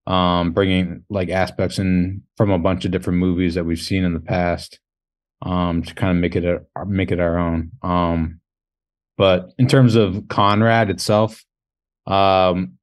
um, 0.06 0.52
bringing 0.52 1.04
like 1.10 1.30
aspects 1.30 1.80
in 1.80 2.24
from 2.38 2.52
a 2.52 2.60
bunch 2.60 2.86
of 2.86 2.92
different 2.92 3.20
movies 3.20 3.56
that 3.56 3.66
we've 3.66 3.80
seen 3.80 4.04
in 4.04 4.14
the 4.14 4.20
past, 4.20 4.80
um, 5.42 5.82
to 5.84 5.94
kind 5.96 6.12
of 6.12 6.18
make 6.18 6.36
it 6.36 6.46
a, 6.46 6.86
make 6.86 7.12
it 7.12 7.20
our 7.20 7.38
own. 7.38 7.72
Um, 7.82 8.42
but 9.18 9.52
in 9.58 9.68
terms 9.68 9.96
of 9.96 10.28
Conrad 10.28 10.90
itself, 10.90 11.44
um, 12.10 12.74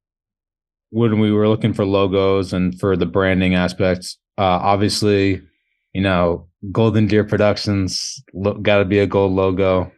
when 0.89 1.19
we 1.19 1.31
were 1.31 1.47
looking 1.47 1.73
for 1.73 1.85
logos 1.85 2.53
and 2.53 2.79
for 2.79 2.95
the 2.95 3.05
branding 3.05 3.55
aspects, 3.55 4.17
uh, 4.37 4.59
obviously, 4.61 5.41
you 5.93 6.01
know, 6.01 6.47
Golden 6.71 7.07
Deer 7.07 7.23
Productions 7.23 8.23
lo- 8.33 8.57
got 8.57 8.79
to 8.79 8.85
be 8.85 8.99
a 8.99 9.07
gold 9.07 9.33
logo. 9.33 9.91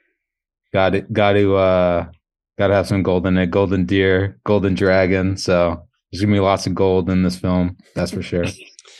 Got 0.73 0.95
it. 0.95 1.13
Got 1.13 1.33
to. 1.33 1.55
Uh, 1.55 2.07
got 2.57 2.67
to 2.67 2.73
have 2.73 2.87
some 2.87 3.03
gold 3.03 3.25
in 3.25 3.37
it. 3.37 3.51
Golden 3.51 3.85
Deer, 3.85 4.39
Golden 4.45 4.75
Dragon. 4.75 5.37
So 5.37 5.81
there's 6.11 6.21
gonna 6.21 6.33
be 6.33 6.39
lots 6.39 6.67
of 6.67 6.75
gold 6.75 7.09
in 7.09 7.23
this 7.23 7.37
film. 7.37 7.77
That's 7.95 8.11
for 8.11 8.21
sure. 8.21 8.45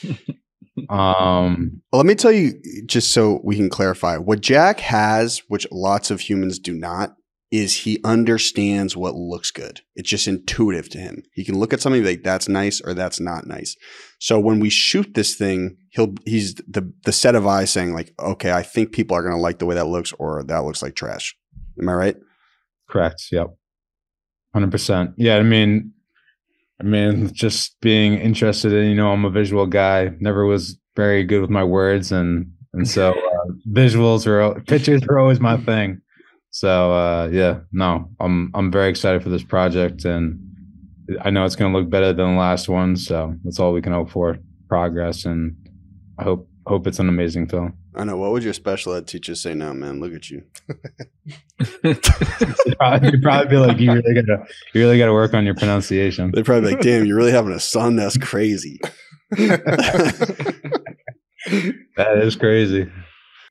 um. 0.88 1.82
Well, 1.92 2.00
let 2.00 2.06
me 2.06 2.14
tell 2.14 2.32
you, 2.32 2.60
just 2.86 3.12
so 3.12 3.40
we 3.44 3.56
can 3.56 3.68
clarify, 3.68 4.16
what 4.16 4.40
Jack 4.40 4.80
has, 4.80 5.42
which 5.48 5.66
lots 5.70 6.10
of 6.10 6.20
humans 6.20 6.58
do 6.58 6.72
not, 6.72 7.14
is 7.50 7.78
he 7.78 7.98
understands 8.04 8.96
what 8.96 9.14
looks 9.14 9.50
good. 9.50 9.80
It's 9.96 10.08
just 10.08 10.28
intuitive 10.28 10.88
to 10.90 10.98
him. 10.98 11.24
He 11.32 11.44
can 11.44 11.58
look 11.58 11.72
at 11.72 11.80
something 11.80 12.04
like 12.04 12.22
that's 12.22 12.48
nice 12.48 12.80
or 12.80 12.94
that's 12.94 13.18
not 13.18 13.46
nice. 13.46 13.76
So 14.20 14.38
when 14.38 14.60
we 14.60 14.70
shoot 14.70 15.14
this 15.14 15.34
thing, 15.34 15.76
he'll 15.90 16.14
he's 16.24 16.54
the 16.68 16.92
the 17.04 17.12
set 17.12 17.34
of 17.34 17.46
eyes 17.46 17.70
saying 17.70 17.92
like, 17.92 18.12
okay, 18.20 18.52
I 18.52 18.62
think 18.62 18.92
people 18.92 19.16
are 19.16 19.22
gonna 19.22 19.40
like 19.40 19.58
the 19.58 19.66
way 19.66 19.74
that 19.74 19.88
looks, 19.88 20.12
or 20.12 20.44
that 20.44 20.64
looks 20.64 20.82
like 20.82 20.94
trash. 20.94 21.36
Am 21.80 21.88
I 21.88 21.92
right? 21.92 22.16
Correct. 22.88 23.26
Yep. 23.32 23.48
Hundred 24.54 24.70
percent. 24.70 25.12
Yeah. 25.16 25.36
I 25.36 25.42
mean, 25.42 25.92
I 26.80 26.84
mean, 26.84 27.32
just 27.32 27.80
being 27.80 28.14
interested 28.14 28.72
in, 28.72 28.90
you 28.90 28.94
know, 28.94 29.12
I'm 29.12 29.24
a 29.24 29.30
visual 29.30 29.66
guy. 29.66 30.10
Never 30.20 30.46
was 30.46 30.78
very 30.96 31.24
good 31.24 31.40
with 31.40 31.50
my 31.50 31.64
words, 31.64 32.12
and 32.12 32.52
and 32.72 32.88
so 32.88 33.10
uh, 33.10 33.52
visuals 33.68 34.26
are 34.26 34.60
pictures 34.62 35.02
are 35.08 35.18
always 35.18 35.40
my 35.40 35.56
thing. 35.56 36.00
So 36.50 36.92
uh, 36.92 37.28
yeah, 37.32 37.60
no, 37.72 38.08
I'm 38.18 38.50
I'm 38.54 38.70
very 38.72 38.90
excited 38.90 39.22
for 39.22 39.28
this 39.28 39.44
project, 39.44 40.04
and 40.04 40.38
I 41.22 41.30
know 41.30 41.44
it's 41.44 41.56
going 41.56 41.72
to 41.72 41.78
look 41.78 41.88
better 41.90 42.12
than 42.12 42.34
the 42.34 42.40
last 42.40 42.68
one. 42.68 42.96
So 42.96 43.34
that's 43.44 43.58
all 43.60 43.72
we 43.72 43.82
can 43.82 43.92
hope 43.92 44.10
for. 44.10 44.38
Progress, 44.68 45.24
and 45.24 45.56
I 46.18 46.24
hope 46.24 46.48
hope 46.66 46.86
it's 46.86 46.98
an 46.98 47.08
amazing 47.08 47.48
film. 47.48 47.74
I 47.94 48.04
know. 48.04 48.16
What 48.16 48.30
would 48.32 48.44
your 48.44 48.52
special 48.52 48.94
ed 48.94 49.08
teacher 49.08 49.34
say 49.34 49.54
now, 49.54 49.72
man? 49.72 49.98
Look 50.00 50.12
at 50.14 50.30
you. 50.30 50.44
You'd 51.82 52.02
probably, 52.78 53.08
you'd 53.12 53.22
probably 53.22 53.48
be 53.48 53.56
like, 53.56 53.78
you 53.80 53.92
really 53.92 54.14
gotta 54.14 54.44
you 54.72 54.80
really 54.80 54.98
gotta 54.98 55.12
work 55.12 55.34
on 55.34 55.44
your 55.44 55.54
pronunciation. 55.56 56.30
They'd 56.32 56.44
probably 56.44 56.70
be 56.70 56.76
like, 56.76 56.84
damn, 56.84 57.04
you're 57.04 57.16
really 57.16 57.32
having 57.32 57.52
a 57.52 57.60
son? 57.60 57.96
That's 57.96 58.16
crazy. 58.16 58.80
That 61.96 62.18
is 62.18 62.36
crazy. 62.36 62.90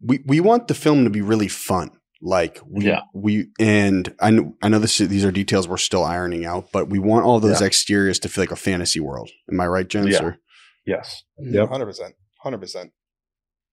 we 0.01 0.19
we 0.25 0.39
want 0.39 0.67
the 0.67 0.75
film 0.75 1.03
to 1.05 1.09
be 1.09 1.21
really 1.21 1.47
fun. 1.47 1.89
Like 2.21 2.59
we 2.67 2.85
Yeah. 2.85 3.01
we 3.13 3.47
and 3.59 4.13
I 4.19 4.31
know 4.31 4.55
I 4.61 4.67
know 4.69 4.79
this 4.79 4.97
these 4.97 5.23
are 5.23 5.31
details 5.31 5.67
we're 5.67 5.77
still 5.77 6.03
ironing 6.03 6.45
out, 6.45 6.69
but 6.73 6.89
we 6.89 6.99
want 6.99 7.25
all 7.25 7.39
those 7.39 7.61
Yeah. 7.61 7.67
exteriors 7.67 8.19
to 8.19 8.29
feel 8.29 8.41
like 8.41 8.51
a 8.51 8.57
fantasy 8.57 8.99
world. 8.99 9.29
Am 9.51 9.59
I 9.61 9.67
right, 9.67 9.87
gents? 9.87 10.11
Yeah. 10.11 10.23
Or- 10.23 10.37
yes. 10.85 11.23
Yep. 11.37 11.69
Hundred 11.69 11.85
percent. 11.85 12.15
Hundred 12.43 12.57
percent. 12.59 12.91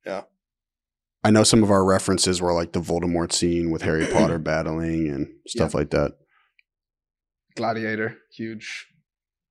Yeah. 0.05 0.23
I 1.25 1.31
know 1.31 1.43
some 1.43 1.65
of 1.65 1.73
our 1.73 1.85
references 1.85 2.41
were 2.41 2.53
like 2.53 2.73
the 2.73 2.81
Voldemort 2.81 3.33
scene 3.33 3.73
with 3.73 3.83
Harry 3.83 4.07
Potter 4.07 4.39
battling 4.39 5.09
and 5.09 5.27
stuff 5.49 5.75
like 5.75 5.91
that. 5.91 6.13
Gladiator, 7.57 8.19
huge, 8.33 8.87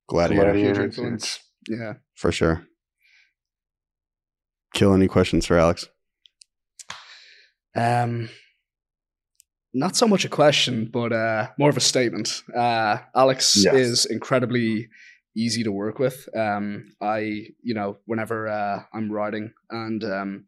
Gladiator, 0.08 0.52
Gladiator. 0.52 0.68
huge 0.68 0.76
Yeah, 0.78 0.84
influence. 0.84 1.38
Yeah. 1.68 1.92
for 2.14 2.32
sure. 2.32 2.66
Cillian 4.74 5.08
questions 5.08 5.44
for 5.44 5.58
Alex? 5.58 5.88
Um, 7.74 8.28
not 9.76 9.96
so 9.96 10.06
much 10.08 10.24
a 10.24 10.28
question, 10.28 10.88
but 10.92 11.12
uh, 11.12 11.48
more 11.58 11.70
of 11.70 11.76
a 11.76 11.80
statement. 11.92 12.42
Uh, 12.56 12.98
Alex 13.14 13.56
Yes. 13.56 13.74
is 13.74 14.06
incredibly 14.06 14.88
easy 15.36 15.62
to 15.64 15.70
work 15.72 15.98
with. 15.98 16.28
Um, 16.34 16.94
I, 17.00 17.18
you 17.62 17.74
know, 17.74 17.98
whenever 18.06 18.48
uh, 18.48 18.78
I'm 18.94 19.12
writing 19.12 19.52
and 19.70 20.02
um, 20.04 20.46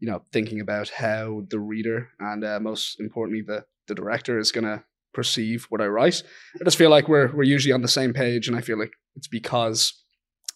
you 0.00 0.08
know, 0.08 0.22
thinking 0.32 0.60
about 0.60 0.88
how 0.90 1.42
the 1.50 1.58
reader 1.58 2.08
and 2.20 2.44
uh, 2.44 2.60
most 2.60 3.00
importantly 3.00 3.42
the 3.46 3.64
the 3.88 3.94
director 3.94 4.38
is 4.38 4.52
gonna 4.52 4.84
perceive 5.12 5.66
what 5.70 5.80
I 5.80 5.86
write, 5.86 6.22
I 6.60 6.64
just 6.64 6.78
feel 6.78 6.90
like 6.90 7.08
we're 7.08 7.34
we're 7.34 7.42
usually 7.54 7.72
on 7.72 7.82
the 7.82 7.88
same 7.88 8.12
page, 8.12 8.46
and 8.48 8.56
I 8.56 8.60
feel 8.60 8.78
like 8.78 8.92
it's 9.16 9.28
because 9.28 9.92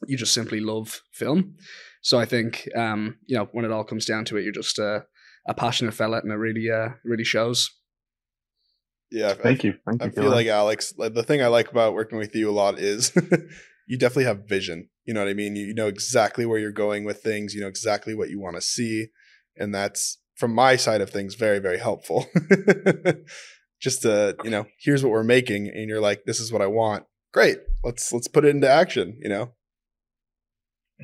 you 0.06 0.16
just 0.16 0.34
simply 0.34 0.60
love 0.60 1.00
film. 1.12 1.56
So 2.02 2.18
I 2.20 2.26
think, 2.26 2.68
um, 2.76 3.16
you 3.26 3.36
know, 3.36 3.48
when 3.52 3.64
it 3.64 3.70
all 3.72 3.84
comes 3.84 4.04
down 4.06 4.24
to 4.26 4.36
it, 4.36 4.42
you're 4.44 4.52
just 4.62 4.78
uh, 4.78 5.00
a 5.48 5.54
passionate 5.54 5.94
fella, 5.94 6.18
and 6.22 6.30
it 6.32 6.36
really, 6.36 6.70
uh, 6.70 6.90
really 7.04 7.24
shows. 7.24 7.70
Yeah. 9.12 9.28
I- 9.30 9.34
Thank 9.34 9.62
you. 9.64 9.74
Thank 9.86 10.02
I 10.02 10.06
you. 10.06 10.12
feel 10.12 10.30
like 10.30 10.46
Alex. 10.46 10.94
Like 10.96 11.14
the 11.14 11.22
thing 11.22 11.42
I 11.42 11.46
like 11.48 11.70
about 11.70 11.94
working 11.94 12.18
with 12.18 12.34
you 12.34 12.50
a 12.50 12.52
lot 12.52 12.78
is 12.78 13.12
you 13.86 13.98
definitely 13.98 14.24
have 14.24 14.48
vision. 14.48 14.88
You 15.04 15.14
know 15.14 15.20
what 15.20 15.28
I 15.30 15.34
mean. 15.34 15.54
You, 15.56 15.66
you 15.66 15.74
know 15.74 15.86
exactly 15.88 16.46
where 16.46 16.58
you're 16.58 16.72
going 16.72 17.04
with 17.04 17.22
things. 17.22 17.54
You 17.54 17.60
know 17.60 17.68
exactly 17.68 18.14
what 18.14 18.30
you 18.30 18.40
want 18.40 18.56
to 18.56 18.62
see, 18.62 19.08
and 19.56 19.74
that's 19.74 20.18
from 20.36 20.54
my 20.54 20.76
side 20.76 21.00
of 21.00 21.10
things 21.10 21.34
very 21.34 21.58
very 21.58 21.78
helpful. 21.78 22.26
Just 23.80 24.02
to 24.02 24.36
you 24.44 24.50
know, 24.50 24.66
here's 24.78 25.02
what 25.02 25.10
we're 25.10 25.24
making, 25.24 25.68
and 25.68 25.88
you're 25.88 26.00
like, 26.00 26.22
this 26.24 26.38
is 26.40 26.52
what 26.52 26.62
I 26.62 26.66
want. 26.68 27.04
Great. 27.32 27.58
Let's 27.82 28.12
let's 28.12 28.28
put 28.28 28.44
it 28.44 28.54
into 28.54 28.68
action. 28.70 29.18
You 29.20 29.28
know. 29.28 29.52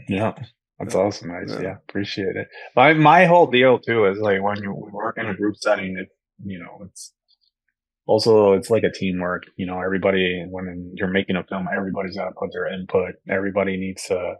Yeah. 0.08 0.34
That's 0.78 0.94
awesome. 0.94 1.32
I 1.32 1.40
Yeah. 1.48 1.60
yeah. 1.60 1.76
appreciate 1.88 2.36
it. 2.36 2.46
My 2.76 2.92
my 2.92 3.24
whole 3.26 3.48
deal 3.48 3.80
too 3.80 4.06
is 4.06 4.18
like 4.20 4.40
when 4.42 4.62
you 4.62 4.72
work 4.72 5.18
in 5.18 5.26
a 5.26 5.34
group 5.34 5.56
setting, 5.56 5.96
it 5.98 6.08
you 6.44 6.60
know, 6.60 6.86
it's 6.86 7.12
also 8.08 8.54
it's 8.54 8.70
like 8.70 8.82
a 8.82 8.90
teamwork. 8.90 9.44
You 9.56 9.66
know, 9.66 9.80
everybody 9.80 10.44
when 10.48 10.92
you're 10.94 11.08
making 11.08 11.36
a 11.36 11.44
film, 11.44 11.68
everybody's 11.72 12.16
gotta 12.16 12.32
put 12.36 12.50
their 12.52 12.66
input. 12.66 13.14
Everybody 13.28 13.76
needs 13.76 14.04
to, 14.04 14.34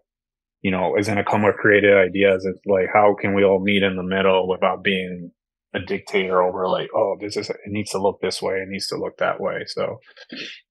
you 0.63 0.71
know, 0.71 0.97
is 0.97 1.07
gonna 1.07 1.25
come 1.25 1.43
with 1.43 1.57
creative 1.57 1.97
ideas. 1.97 2.47
It's 2.47 2.65
like 2.67 2.87
how 2.93 3.15
can 3.21 3.35
we 3.35 3.45
all 3.45 3.61
meet 3.63 3.83
in 3.83 3.97
the 3.97 4.03
middle 4.03 4.49
without 4.49 4.83
being 4.83 5.31
a 5.75 5.81
dictator 5.81 6.43
over 6.43 6.67
like, 6.67 6.89
oh, 6.97 7.17
this 7.21 7.37
is 7.37 7.51
it 7.51 7.59
needs 7.67 7.91
to 7.91 7.99
look 8.03 8.21
this 8.23 8.41
way, 8.41 8.55
it 8.55 8.69
needs 8.69 8.89
to 8.89 8.97
look 8.97 9.19
that 9.19 9.39
way. 9.39 9.65
So 9.67 9.99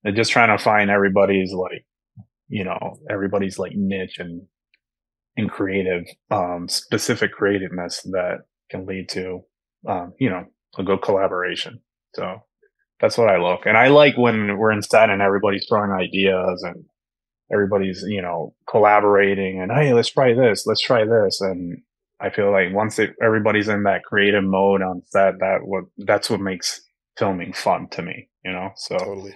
and 0.04 0.16
just 0.16 0.32
trying 0.32 0.58
to 0.58 0.62
find 0.62 0.89
everybody's 0.89 1.54
like, 1.54 1.86
you 2.50 2.64
know, 2.64 2.98
everybody's 3.12 3.60
like 3.60 3.74
niche 3.76 4.18
and 4.18 4.41
and 5.38 5.52
creative, 5.52 6.04
um, 6.32 6.68
specific 6.68 7.32
creativeness 7.32 8.02
that 8.06 8.39
can 8.72 8.88
lead 8.88 9.08
to, 9.10 9.41
um, 9.88 10.14
you 10.20 10.32
know, 10.32 10.45
a 10.80 10.84
good 10.84 11.04
collaboration. 11.04 11.80
So 12.16 12.41
that's 13.00 13.18
what 13.18 13.30
I 13.30 13.38
look. 13.38 13.66
And 13.66 13.78
I 13.78 13.88
like 13.89 14.18
when 14.18 14.58
we're 14.58 14.72
in 14.72 14.82
set 14.82 15.10
and 15.10 15.22
everybody's 15.22 15.66
throwing 15.68 15.91
ideas 15.91 16.64
and 16.64 16.86
everybody's, 17.52 18.04
you 18.08 18.22
know, 18.22 18.54
collaborating 18.70 19.62
and, 19.62 19.72
Hey, 19.72 19.93
let's 19.93 20.10
try 20.10 20.34
this. 20.34 20.66
Let's 20.66 20.82
try 20.82 21.06
this. 21.06 21.39
And 21.41 21.80
I 22.20 22.30
feel 22.30 22.52
like 22.52 22.74
once 22.74 22.98
it, 23.00 23.12
everybody's 23.22 23.68
in 23.68 23.84
that 23.84 24.04
creative 24.04 24.43
mode 24.43 24.82
on 24.82 25.04
set, 25.06 25.39
that 25.39 25.60
what, 25.64 25.86
that's 26.00 26.30
what 26.30 26.41
makes 26.41 26.82
filming 27.18 27.54
fun 27.54 27.88
to 27.91 28.02
me, 28.02 28.30
you 28.43 28.52
know? 28.52 28.72
So 28.76 28.98
Totally. 28.98 29.36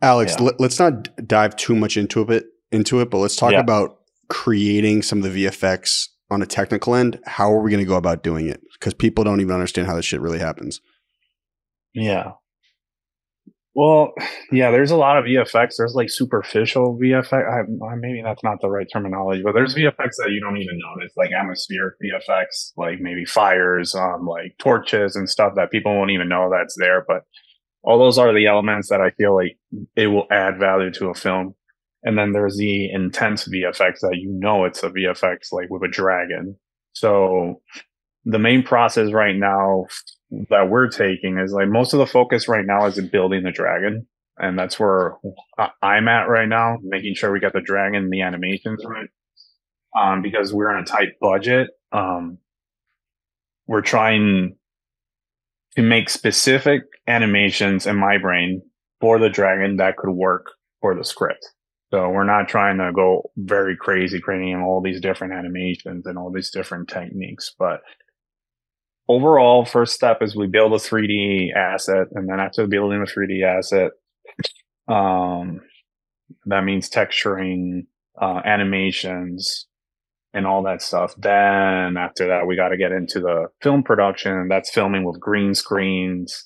Alex, 0.00 0.36
Yeah. 0.38 0.50
let, 0.58 0.60
us 0.72 0.78
not 0.78 1.26
dive 1.26 1.56
too 1.56 1.74
much 1.74 1.96
into 1.96 2.22
it 2.22 2.46
into 2.70 3.00
it, 3.00 3.10
but 3.10 3.18
let's 3.18 3.36
talk 3.36 3.52
Yeah. 3.52 3.60
about 3.60 3.96
creating 4.28 5.02
some 5.02 5.22
of 5.24 5.32
the 5.32 5.44
VFX 5.46 6.08
on 6.30 6.42
a 6.42 6.46
technical 6.46 6.94
end. 6.94 7.18
How 7.24 7.50
are 7.52 7.62
we 7.62 7.70
going 7.70 7.82
to 7.82 7.88
go 7.88 7.96
about 7.96 8.22
doing 8.22 8.46
it? 8.46 8.60
Because 8.78 8.92
people 8.94 9.24
don't 9.24 9.40
even 9.40 9.54
understand 9.54 9.86
how 9.88 9.96
this 9.96 10.04
shit 10.04 10.20
really 10.20 10.38
happens. 10.38 10.80
Yeah. 11.94 12.32
Well, 13.74 14.12
yeah, 14.52 14.70
there's 14.70 14.90
a 14.90 14.96
lot 14.96 15.18
of 15.18 15.24
VFX. 15.24 15.76
There's 15.76 15.94
like 15.94 16.10
superficial 16.10 16.98
VFX. 17.00 17.32
I, 17.32 17.94
maybe 17.96 18.22
that's 18.22 18.44
not 18.44 18.60
the 18.60 18.70
right 18.70 18.86
terminology, 18.92 19.42
but 19.42 19.52
there's 19.54 19.74
VFX 19.74 20.16
that 20.18 20.30
you 20.30 20.40
don't 20.40 20.58
even 20.58 20.78
notice, 20.78 21.12
like 21.16 21.30
atmospheric 21.32 21.94
VFX, 22.02 22.72
like 22.76 23.00
maybe 23.00 23.24
fires, 23.24 23.94
um, 23.94 24.26
like 24.26 24.56
torches 24.58 25.16
and 25.16 25.28
stuff 25.28 25.54
that 25.56 25.70
people 25.70 25.94
won't 25.94 26.10
even 26.10 26.28
know 26.28 26.50
that's 26.50 26.76
there. 26.78 27.04
But 27.06 27.22
all 27.82 27.98
those 27.98 28.18
are 28.18 28.34
the 28.34 28.46
elements 28.46 28.88
that 28.90 29.00
I 29.00 29.10
feel 29.12 29.34
like 29.34 29.56
it 29.96 30.08
will 30.08 30.26
add 30.30 30.58
value 30.58 30.90
to 30.92 31.08
a 31.08 31.14
film. 31.14 31.54
And 32.02 32.16
then 32.16 32.32
there's 32.32 32.56
the 32.56 32.90
intense 32.92 33.48
VFX 33.48 34.00
that 34.00 34.18
you 34.18 34.30
know 34.30 34.64
it's 34.64 34.82
a 34.82 34.90
VFX, 34.90 35.52
like 35.52 35.68
with 35.68 35.82
a 35.82 35.88
dragon. 35.88 36.56
So 36.92 37.60
the 38.24 38.38
main 38.38 38.62
process 38.62 39.12
right 39.12 39.36
now 39.36 39.86
that 40.30 40.68
we're 40.68 40.88
taking 40.88 41.38
is 41.38 41.52
like 41.52 41.68
most 41.68 41.92
of 41.92 41.98
the 41.98 42.06
focus 42.06 42.48
right 42.48 42.64
now 42.66 42.86
is 42.86 42.98
in 42.98 43.08
building 43.08 43.44
the 43.44 43.52
dragon, 43.52 44.06
and 44.38 44.58
that's 44.58 44.78
where 44.78 45.16
I'm 45.82 46.08
at 46.08 46.28
right 46.28 46.48
now, 46.48 46.78
making 46.82 47.14
sure 47.14 47.32
we 47.32 47.40
got 47.40 47.52
the 47.52 47.60
dragon 47.60 48.04
and 48.04 48.12
the 48.12 48.22
animations 48.22 48.84
right. 48.84 49.08
Um, 49.98 50.22
because 50.22 50.52
we're 50.52 50.70
on 50.70 50.82
a 50.82 50.86
tight 50.86 51.18
budget, 51.20 51.70
um, 51.92 52.38
we're 53.66 53.80
trying 53.80 54.56
to 55.76 55.82
make 55.82 56.10
specific 56.10 56.82
animations 57.06 57.86
in 57.86 57.96
my 57.96 58.18
brain 58.18 58.62
for 59.00 59.18
the 59.18 59.30
dragon 59.30 59.76
that 59.76 59.96
could 59.96 60.10
work 60.10 60.46
for 60.80 60.94
the 60.94 61.04
script. 61.04 61.48
So 61.90 62.10
we're 62.10 62.24
not 62.24 62.48
trying 62.48 62.78
to 62.78 62.92
go 62.92 63.30
very 63.36 63.76
crazy 63.76 64.20
creating 64.20 64.60
all 64.60 64.82
these 64.82 65.00
different 65.00 65.32
animations 65.32 66.04
and 66.06 66.18
all 66.18 66.30
these 66.30 66.50
different 66.50 66.88
techniques, 66.88 67.54
but 67.58 67.80
overall, 69.08 69.64
first 69.64 69.94
step 69.94 70.18
is 70.22 70.36
we 70.36 70.46
build 70.46 70.72
a 70.72 70.76
3D 70.76 71.54
asset, 71.54 72.08
and 72.12 72.28
then 72.28 72.40
after 72.40 72.66
building 72.66 73.02
a 73.02 73.06
3D 73.06 73.42
asset, 73.42 73.92
um, 74.88 75.60
that 76.46 76.64
means 76.64 76.90
texturing, 76.90 77.86
uh, 78.20 78.40
animations, 78.44 79.66
and 80.34 80.46
all 80.46 80.62
that 80.62 80.82
stuff. 80.82 81.14
Then 81.16 81.96
after 81.96 82.28
that, 82.28 82.46
we 82.46 82.56
got 82.56 82.68
to 82.68 82.76
get 82.76 82.92
into 82.92 83.20
the 83.20 83.46
film 83.62 83.82
production. 83.82 84.48
That's 84.48 84.70
filming 84.70 85.04
with 85.04 85.20
green 85.20 85.54
screens. 85.54 86.44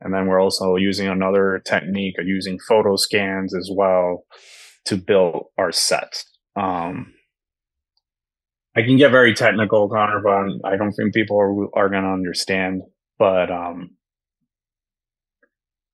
And 0.00 0.12
then 0.14 0.26
we're 0.26 0.40
also 0.40 0.76
using 0.76 1.08
another 1.08 1.62
technique 1.64 2.16
of 2.18 2.26
using 2.26 2.58
photo 2.68 2.96
scans 2.96 3.54
as 3.54 3.70
well 3.72 4.24
to 4.86 4.96
build 4.96 5.46
our 5.58 5.72
sets. 5.72 6.24
Um, 6.56 7.12
I 8.76 8.82
can 8.82 8.96
get 8.96 9.10
very 9.10 9.34
technical, 9.34 9.88
Conor, 9.88 10.20
but 10.22 10.68
I 10.68 10.76
don't 10.76 10.92
think 10.92 11.12
people 11.12 11.38
are, 11.38 11.78
are 11.78 11.88
going 11.88 12.04
to 12.04 12.10
understand. 12.10 12.82
But, 13.18 13.50
um, 13.50 13.96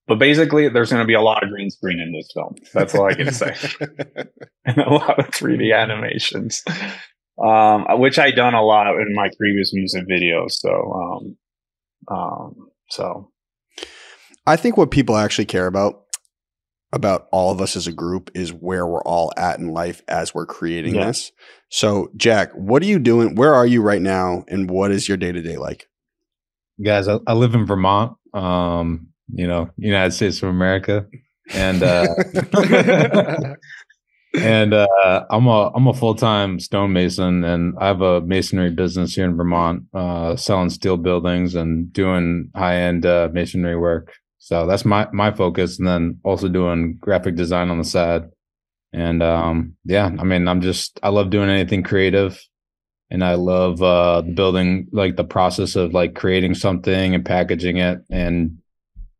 but 0.06 0.18
basically, 0.18 0.68
there's 0.68 0.90
going 0.90 1.02
to 1.02 1.06
be 1.06 1.14
a 1.14 1.20
lot 1.20 1.42
of 1.42 1.50
green 1.50 1.70
screen 1.70 1.98
in 2.00 2.12
this 2.12 2.30
film. 2.32 2.54
That's 2.74 2.94
all 2.94 3.06
I 3.06 3.14
can 3.14 3.32
say. 3.32 3.56
and 4.64 4.78
a 4.78 4.92
lot 4.92 5.18
of 5.18 5.30
3D 5.30 5.74
animations, 5.74 6.62
um, 7.42 7.86
which 7.98 8.18
I 8.18 8.30
done 8.30 8.54
a 8.54 8.62
lot 8.62 8.88
in 8.88 9.14
my 9.14 9.30
previous 9.38 9.72
music 9.72 10.06
videos. 10.06 10.52
So, 10.52 10.92
um, 10.92 11.36
um, 12.08 12.68
so 12.90 13.30
I 14.46 14.56
think 14.56 14.76
what 14.76 14.90
people 14.90 15.16
actually 15.16 15.46
care 15.46 15.66
about 15.66 16.05
about 16.96 17.28
all 17.30 17.52
of 17.52 17.60
us 17.60 17.76
as 17.76 17.86
a 17.86 17.92
group 17.92 18.30
is 18.34 18.52
where 18.52 18.86
we're 18.86 19.02
all 19.04 19.32
at 19.36 19.60
in 19.60 19.68
life 19.68 20.02
as 20.08 20.34
we're 20.34 20.46
creating 20.46 20.94
Yeah. 20.94 21.06
this. 21.06 21.30
So, 21.70 22.10
Jack, 22.16 22.50
what 22.52 22.82
are 22.82 22.86
you 22.86 22.98
doing? 22.98 23.36
Where 23.36 23.54
are 23.54 23.66
you 23.66 23.82
right 23.82 24.02
now 24.02 24.44
and 24.48 24.68
what 24.70 24.90
is 24.90 25.08
your 25.08 25.16
day-to-day 25.16 25.56
like? 25.58 25.86
guys 26.82 27.08
I, 27.08 27.18
I 27.26 27.32
live 27.32 27.54
in 27.54 27.64
vermont 27.64 28.16
um 28.34 29.06
you 29.32 29.46
know 29.46 29.70
united 29.78 30.10
states 30.10 30.42
of 30.42 30.50
america 30.50 31.06
and 31.54 31.82
uh 31.82 32.06
and 34.34 34.74
uh 34.74 35.24
i'm 35.30 35.46
a 35.46 35.70
i'm 35.74 35.86
a 35.86 35.94
full-time 35.94 36.60
stonemason 36.60 37.44
and 37.44 37.74
i 37.80 37.86
have 37.86 38.02
a 38.02 38.20
masonry 38.20 38.70
business 38.70 39.14
here 39.14 39.24
in 39.24 39.36
vermont 39.36 39.84
uh 39.94 40.36
selling 40.36 40.68
steel 40.70 40.98
buildings 40.98 41.54
and 41.54 41.92
doing 41.92 42.50
high-end 42.54 43.06
uh 43.06 43.28
masonry 43.32 43.76
work 43.76 44.12
so 44.38 44.66
that's 44.66 44.84
my 44.84 45.08
my 45.12 45.30
focus 45.30 45.78
and 45.78 45.86
then 45.86 46.20
also 46.24 46.48
doing 46.48 46.96
graphic 47.00 47.34
design 47.34 47.70
on 47.70 47.78
the 47.78 47.84
side 47.84 48.24
and 48.92 49.22
um 49.22 49.74
yeah 49.84 50.10
i 50.18 50.24
mean 50.24 50.48
i'm 50.48 50.60
just 50.60 50.98
i 51.02 51.08
love 51.08 51.30
doing 51.30 51.50
anything 51.50 51.82
creative 51.82 52.40
and 53.10 53.24
I 53.24 53.34
love 53.34 53.82
uh 53.82 54.22
building 54.22 54.88
like 54.92 55.16
the 55.16 55.24
process 55.24 55.76
of 55.76 55.92
like 55.92 56.14
creating 56.14 56.54
something 56.54 57.14
and 57.14 57.24
packaging 57.24 57.76
it 57.76 58.00
and 58.10 58.58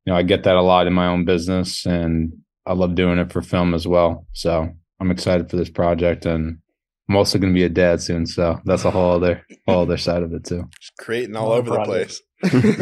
you 0.04 0.12
know 0.12 0.16
I 0.16 0.22
get 0.22 0.44
that 0.44 0.56
a 0.56 0.62
lot 0.62 0.86
in 0.86 0.92
my 0.92 1.06
own 1.06 1.24
business 1.24 1.86
and 1.86 2.32
I 2.64 2.72
love 2.72 2.94
doing 2.94 3.18
it 3.18 3.32
for 3.32 3.42
film 3.42 3.74
as 3.74 3.86
well. 3.86 4.26
So 4.32 4.68
I'm 4.98 5.10
excited 5.10 5.50
for 5.50 5.56
this 5.56 5.70
project 5.70 6.26
and 6.26 6.58
I'm 7.08 7.16
also 7.16 7.38
going 7.38 7.52
to 7.52 7.56
be 7.56 7.62
a 7.62 7.68
dad 7.68 8.02
soon, 8.02 8.26
so 8.26 8.60
that's 8.64 8.84
a 8.84 8.90
whole 8.90 9.12
other 9.12 9.46
whole 9.68 9.82
other 9.82 9.96
side 9.96 10.24
of 10.24 10.32
it 10.32 10.44
too. 10.44 10.68
Just 10.80 10.96
creating 10.98 11.36
all 11.36 11.50
Love 11.50 11.68
over 11.68 11.78
the 11.78 11.84
place. 11.84 12.20
There's 12.43 12.72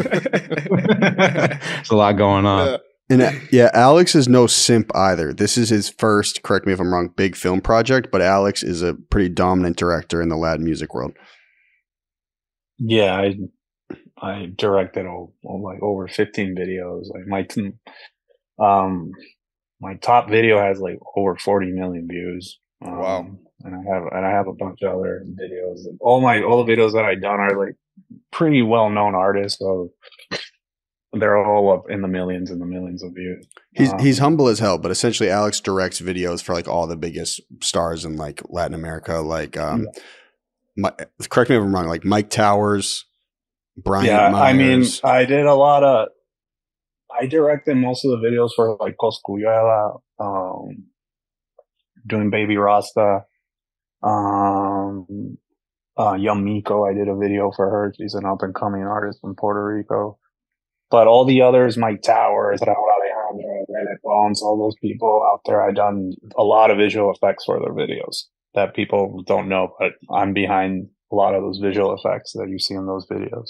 a 1.89 1.95
lot 1.95 2.13
going 2.13 2.45
on. 2.45 2.67
Yeah. 2.67 2.77
And 3.07 3.21
uh, 3.21 3.31
yeah, 3.51 3.69
Alex 3.73 4.15
is 4.15 4.27
no 4.27 4.47
simp 4.47 4.91
either. 4.95 5.31
This 5.31 5.57
is 5.57 5.69
his 5.69 5.89
first, 5.89 6.41
correct 6.41 6.65
me 6.65 6.73
if 6.73 6.79
I'm 6.79 6.91
wrong, 6.91 7.09
big 7.15 7.35
film 7.35 7.61
project, 7.61 8.09
but 8.11 8.21
Alex 8.21 8.63
is 8.63 8.81
a 8.81 8.95
pretty 8.95 9.29
dominant 9.29 9.77
director 9.77 10.21
in 10.21 10.29
the 10.29 10.35
Latin 10.35 10.65
music 10.65 10.93
world. 10.95 11.13
Yeah, 12.79 13.15
I 13.15 13.35
I 14.21 14.51
directed 14.57 15.05
oh, 15.05 15.33
oh, 15.45 15.55
like 15.55 15.81
over 15.81 16.07
15 16.07 16.55
videos. 16.55 17.05
Like 17.13 17.27
my 17.27 17.43
t- 17.43 17.73
um 18.59 19.11
my 19.79 19.95
top 19.95 20.29
video 20.29 20.59
has 20.59 20.79
like 20.79 20.97
over 21.15 21.37
40 21.37 21.71
million 21.71 22.07
views. 22.09 22.59
Um, 22.83 22.97
Wow. 22.99 23.27
And 23.61 23.73
I 23.73 23.93
have 23.93 24.03
and 24.11 24.25
I 24.25 24.31
have 24.31 24.47
a 24.47 24.53
bunch 24.53 24.81
of 24.81 24.93
other 24.93 25.23
videos. 25.29 25.79
All 26.01 26.21
my 26.21 26.41
all 26.41 26.63
the 26.63 26.71
videos 26.71 26.93
that 26.93 27.05
I 27.05 27.15
done 27.15 27.39
are 27.39 27.57
like 27.57 27.75
pretty 28.31 28.61
well 28.61 28.89
known 28.89 29.15
artists, 29.15 29.59
so 29.59 29.91
they're 31.13 31.37
all 31.37 31.71
up 31.71 31.85
in 31.89 32.01
the 32.01 32.07
millions 32.07 32.51
and 32.51 32.61
the 32.61 32.65
millions 32.65 33.03
of 33.03 33.13
views. 33.13 33.47
He's 33.73 33.93
Um, 33.93 33.99
he's 33.99 34.19
humble 34.19 34.47
as 34.47 34.59
hell, 34.59 34.77
but 34.77 34.91
essentially 34.91 35.29
Alex 35.29 35.59
directs 35.59 36.01
videos 36.01 36.41
for 36.41 36.53
like 36.53 36.67
all 36.67 36.87
the 36.87 36.97
biggest 36.97 37.41
stars 37.61 38.03
in 38.05 38.17
like 38.17 38.41
Latin 38.49 38.73
America, 38.73 39.19
like 39.19 39.57
um 39.57 39.87
Mi- 40.77 40.89
correct 41.29 41.49
me 41.49 41.55
if 41.55 41.61
I'm 41.61 41.73
wrong, 41.73 41.87
like 41.87 42.03
Mike 42.03 42.29
Towers, 42.29 43.05
Brian 43.77 44.05
yeah, 44.05 44.27
I 44.33 44.53
mean, 44.53 44.85
I 45.03 45.25
did 45.25 45.45
a 45.45 45.55
lot 45.55 45.83
of. 45.83 46.09
I 47.17 47.27
directed 47.27 47.75
most 47.75 48.03
of 48.03 48.11
the 48.11 48.17
videos 48.17 48.49
for 48.55 48.75
like 48.79 48.95
Cosculluela, 48.99 49.99
um, 50.19 50.87
doing 52.05 52.29
Baby 52.29 52.57
Rasta, 52.57 53.21
um, 54.03 55.37
uh, 55.97 56.13
Young 56.13 56.43
Miko. 56.43 56.85
I 56.85 56.93
did 56.93 57.07
a 57.07 57.15
video 57.15 57.51
for 57.51 57.69
her. 57.69 57.93
She's 57.97 58.13
an 58.13 58.25
up 58.25 58.41
and 58.41 58.53
coming 58.53 58.83
artist 58.83 59.19
from 59.21 59.35
Puerto 59.35 59.63
Rico. 59.63 60.17
But 60.91 61.07
all 61.07 61.25
the 61.25 61.41
others, 61.41 61.77
Mike 61.77 62.01
Towers, 62.01 62.61
Rauw 62.61 62.75
Alejandro, 62.75 63.65
Bones, 64.03 64.41
all 64.41 64.57
those 64.57 64.75
people 64.79 65.27
out 65.31 65.41
there, 65.45 65.61
I 65.61 65.71
done 65.71 66.13
a 66.37 66.43
lot 66.43 66.69
of 66.69 66.77
visual 66.77 67.11
effects 67.11 67.45
for 67.45 67.59
their 67.59 67.73
videos 67.73 68.25
that 68.53 68.73
people 68.73 69.23
don't 69.25 69.49
know, 69.49 69.73
but 69.79 69.93
I'm 70.13 70.33
behind 70.33 70.87
a 71.11 71.15
lot 71.15 71.35
of 71.35 71.41
those 71.41 71.59
visual 71.59 71.93
effects 71.93 72.33
that 72.33 72.49
you 72.49 72.59
see 72.59 72.73
in 72.73 72.85
those 72.85 73.07
videos. 73.07 73.49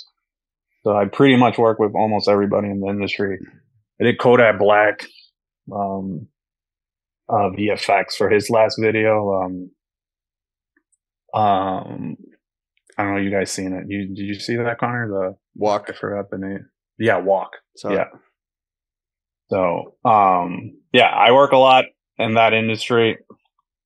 So 0.83 0.95
I 0.95 1.05
pretty 1.05 1.35
much 1.35 1.57
work 1.57 1.79
with 1.79 1.93
almost 1.95 2.27
everybody 2.27 2.69
in 2.69 2.79
the 2.79 2.87
industry. 2.87 3.39
I 3.99 4.05
did 4.05 4.19
Kodak 4.19 4.59
Black, 4.59 5.05
um, 5.73 6.27
uh, 7.29 7.49
VFX 7.49 8.13
for 8.17 8.29
his 8.29 8.49
last 8.49 8.77
video. 8.79 9.41
Um, 9.41 9.71
um, 11.33 12.17
I 12.97 13.03
don't 13.03 13.15
know. 13.15 13.21
You 13.21 13.31
guys 13.31 13.51
seen 13.51 13.73
it? 13.73 13.85
You 13.87 14.07
did 14.07 14.17
you 14.17 14.35
see 14.35 14.55
that, 14.55 14.77
Conor? 14.79 15.07
The 15.07 15.35
Walk. 15.55 15.87
I 15.89 15.93
forgot 15.93 16.29
the 16.29 16.37
name. 16.37 16.65
Yeah, 16.97 17.17
Walk. 17.17 17.51
So 17.75 17.91
Yeah. 17.91 18.05
So, 19.49 19.95
um, 20.03 20.77
yeah, 20.91 21.09
I 21.09 21.31
work 21.31 21.51
a 21.51 21.57
lot 21.57 21.85
in 22.17 22.33
that 22.33 22.53
industry, 22.53 23.17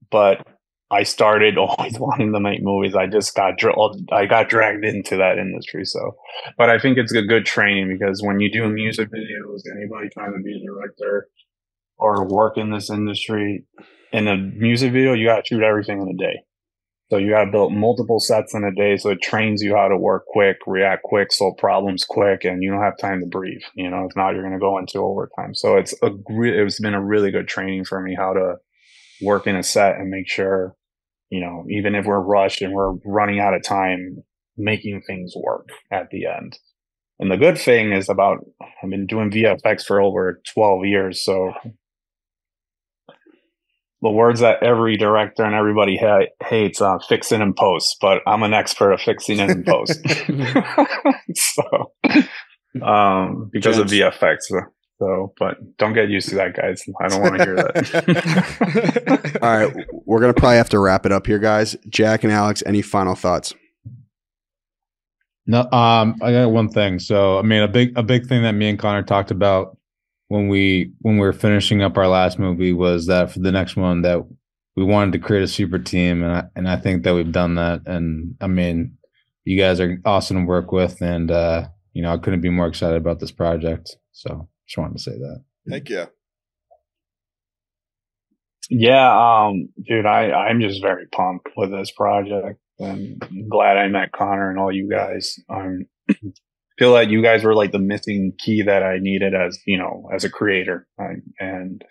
but 0.10 0.46
I 0.92 1.04
started 1.04 1.58
always 1.58 2.00
wanting 2.00 2.34
to 2.34 2.40
make 2.40 2.62
movies. 2.62 2.96
I 2.96 3.08
just 3.08 3.36
got 3.36 3.58
dra- 3.58 3.76
I 4.12 4.26
got 4.26 4.50
dragged 4.50 4.86
into 4.86 5.18
that 5.18 5.38
industry. 5.38 5.86
So, 5.86 6.16
but 6.58 6.70
I 6.70 6.80
think 6.80 6.98
it's 6.98 7.14
a 7.14 7.22
good 7.22 7.46
training 7.46 7.90
because 7.90 8.22
when 8.24 8.40
you 8.40 8.52
do 8.52 8.66
a 8.66 8.70
music 8.70 9.10
videos, 9.10 9.62
anybody 9.76 10.10
trying 10.14 10.34
to 10.34 10.42
be 10.44 10.56
a 10.56 10.66
director 10.66 11.28
or 11.98 12.28
work 12.28 12.58
in 12.58 12.72
this 12.72 12.90
industry, 12.90 13.66
in 14.12 14.28
a 14.28 14.38
music 14.38 14.94
video, 14.94 15.14
you 15.14 15.28
got 15.28 15.44
to 15.44 15.48
shoot 15.48 15.64
everything 15.64 16.02
in 16.02 16.08
a 16.08 16.18
day. 16.18 16.40
So 17.10 17.18
you 17.18 17.32
got 17.32 17.46
to 17.46 17.52
build 17.52 17.74
multiple 17.74 18.20
sets 18.20 18.54
in 18.54 18.64
a 18.64 18.72
day. 18.72 18.96
So 18.98 19.10
it 19.10 19.22
trains 19.22 19.64
you 19.64 19.76
how 19.76 19.88
to 19.88 19.98
work 19.98 20.26
quick, 20.28 20.58
react 20.68 21.02
quick, 21.04 21.32
solve 21.32 21.58
problems 21.58 22.06
quick, 22.08 22.44
and 22.44 22.62
you 22.62 22.70
don't 22.70 22.84
have 22.84 23.00
time 23.00 23.20
to 23.22 23.26
breathe. 23.26 23.62
You 23.74 23.90
know, 23.90 24.06
if 24.06 24.16
not, 24.16 24.34
you're 24.34 24.44
going 24.44 24.54
to 24.54 24.60
go 24.60 24.78
into 24.78 25.00
overtime. 25.00 25.56
So 25.56 25.76
it's 25.76 25.94
a 26.04 26.12
re- 26.30 26.64
it's 26.64 26.80
been 26.80 26.94
a 26.94 27.04
really 27.04 27.32
good 27.32 27.48
training 27.48 27.86
for 27.86 28.00
me 28.00 28.16
how 28.16 28.34
to 28.34 28.56
work 29.22 29.48
in 29.48 29.56
a 29.56 29.64
set 29.64 29.96
and 29.96 30.10
make 30.10 30.30
sure, 30.30 30.76
you 31.32 31.42
know, 31.42 31.66
even 31.70 31.96
if 31.96 32.06
we're 32.06 32.20
rushed 32.20 32.62
and 32.62 32.74
we're 32.74 32.94
running 33.04 33.40
out 33.40 33.56
of 33.56 33.64
time, 33.64 34.24
making 34.56 35.02
things 35.08 35.34
work 35.36 35.70
at 35.92 36.12
the 36.12 36.28
end. 36.28 36.60
And 37.20 37.32
the 37.32 37.38
good 37.38 37.58
thing 37.58 37.92
is 37.92 38.08
about 38.08 38.46
I've 38.62 38.90
been 38.90 39.08
doing 39.08 39.32
VFX 39.32 39.84
for 39.84 40.00
over 40.00 40.42
12 40.54 40.86
years, 40.86 41.26
so 41.26 41.54
the 44.02 44.10
words 44.10 44.40
that 44.40 44.64
every 44.64 44.98
director 44.98 45.44
and 45.44 45.54
everybody 45.54 45.98
ha- 45.98 46.28
hates 46.46 46.82
uh, 46.82 47.00
fixing 47.08 47.42
in 47.42 47.54
post, 47.54 47.98
but 48.00 48.22
I'm 48.26 48.44
an 48.44 48.54
expert 48.54 48.94
at 48.94 49.02
fixing 49.02 49.40
it 49.40 49.50
in 49.50 49.64
post. 49.64 50.00
so, 51.36 51.92
um, 52.82 53.50
because 53.52 53.78
of 53.78 53.88
VFX. 53.88 54.38
So, 54.42 54.62
so, 55.00 55.34
but 55.38 55.78
don't 55.78 55.94
get 55.94 56.10
used 56.10 56.30
to 56.30 56.36
that, 56.36 56.56
guys. 56.56 56.84
I 57.02 57.08
don't 57.08 57.22
want 57.22 57.38
to 57.38 57.44
hear 57.44 57.56
that. 57.56 59.40
All 59.42 59.50
right, 59.50 59.86
we're 60.06 60.20
gonna 60.20 60.34
probably 60.34 60.58
have 60.58 60.70
to 60.70 60.80
wrap 60.80 61.06
it 61.06 61.12
up 61.12 61.26
here, 61.26 61.40
guys. 61.40 61.76
Jack 61.88 62.24
and 62.24 62.32
Alex, 62.32 62.64
any 62.66 62.82
final 62.82 63.16
thoughts? 63.16 63.54
No, 65.46 65.62
um, 65.72 66.16
I 66.22 66.32
got 66.32 66.52
one 66.52 66.70
thing. 66.70 67.00
So, 67.00 67.40
I 67.40 67.42
mean, 67.42 67.64
a 67.64 67.68
big 67.68 67.98
a 67.98 68.04
big 68.04 68.28
thing 68.28 68.44
that 68.44 68.52
me 68.54 68.70
and 68.70 68.78
Conor 68.78 69.04
talked 69.04 69.32
about 69.32 69.79
when 70.30 70.48
we 70.48 70.94
when 71.00 71.16
we 71.16 71.26
were 71.26 71.34
finishing 71.34 71.82
up 71.82 71.98
our 71.98 72.08
last 72.08 72.40
movie 72.40 72.72
was 72.72 73.08
that 73.08 73.32
for 73.32 73.40
the 73.40 73.52
next 73.52 73.76
one 73.76 74.04
that 74.04 74.24
we 74.76 74.84
wanted 74.84 75.12
to 75.12 75.20
create 75.20 75.44
a 75.44 75.48
super 75.48 75.80
team, 75.80 76.24
and 76.24 76.32
I 76.32 76.44
and 76.56 76.70
I 76.70 76.78
think 76.78 77.04
that 77.04 77.14
we've 77.14 77.32
done 77.32 77.56
that. 77.56 77.82
And 77.86 78.36
I 78.40 78.48
mean, 78.48 78.98
you 79.44 79.58
guys 79.58 79.80
are 79.82 80.00
awesome 80.06 80.38
to 80.38 80.46
work 80.46 80.72
with, 80.72 81.02
and 81.02 81.30
uh, 81.30 81.68
you 81.94 82.02
know, 82.02 82.14
I 82.14 82.18
couldn't 82.18 82.42
be 82.42 82.50
more 82.50 82.68
excited 82.68 82.96
about 82.96 83.20
this 83.20 83.32
project. 83.32 83.98
So, 84.14 84.48
just 84.68 84.78
wanted 84.78 84.98
to 84.98 85.04
say 85.04 85.18
that. 85.18 85.44
thank 85.68 85.90
you 85.90 86.06
Yeah, 88.70 89.48
um, 89.48 89.70
dude, 89.84 90.06
I, 90.06 90.32
I'm 90.32 90.62
just 90.62 90.82
very 90.82 91.08
pumped 91.08 91.50
with 91.58 91.72
this 91.72 91.92
project 91.92 92.60
and 92.78 93.20
glad 93.50 93.78
I 93.78 93.88
met 93.88 94.12
Conor 94.12 94.52
and 94.52 94.60
all 94.60 94.72
you 94.72 94.90
guys. 94.90 95.40
Um, 95.50 95.86
feel 96.80 96.94
that 96.94 97.10
you 97.10 97.22
guys 97.22 97.44
were 97.44 97.54
like 97.54 97.72
the 97.72 97.80
missing 97.80 98.34
key 98.40 98.64
that 98.64 98.82
I 98.82 98.98
needed 99.00 99.34
as, 99.36 99.60
you 99.68 99.78
know, 99.78 100.10
as 100.14 100.24
a 100.24 100.30
creator. 100.30 100.88
I, 101.00 101.18
and 101.40 101.84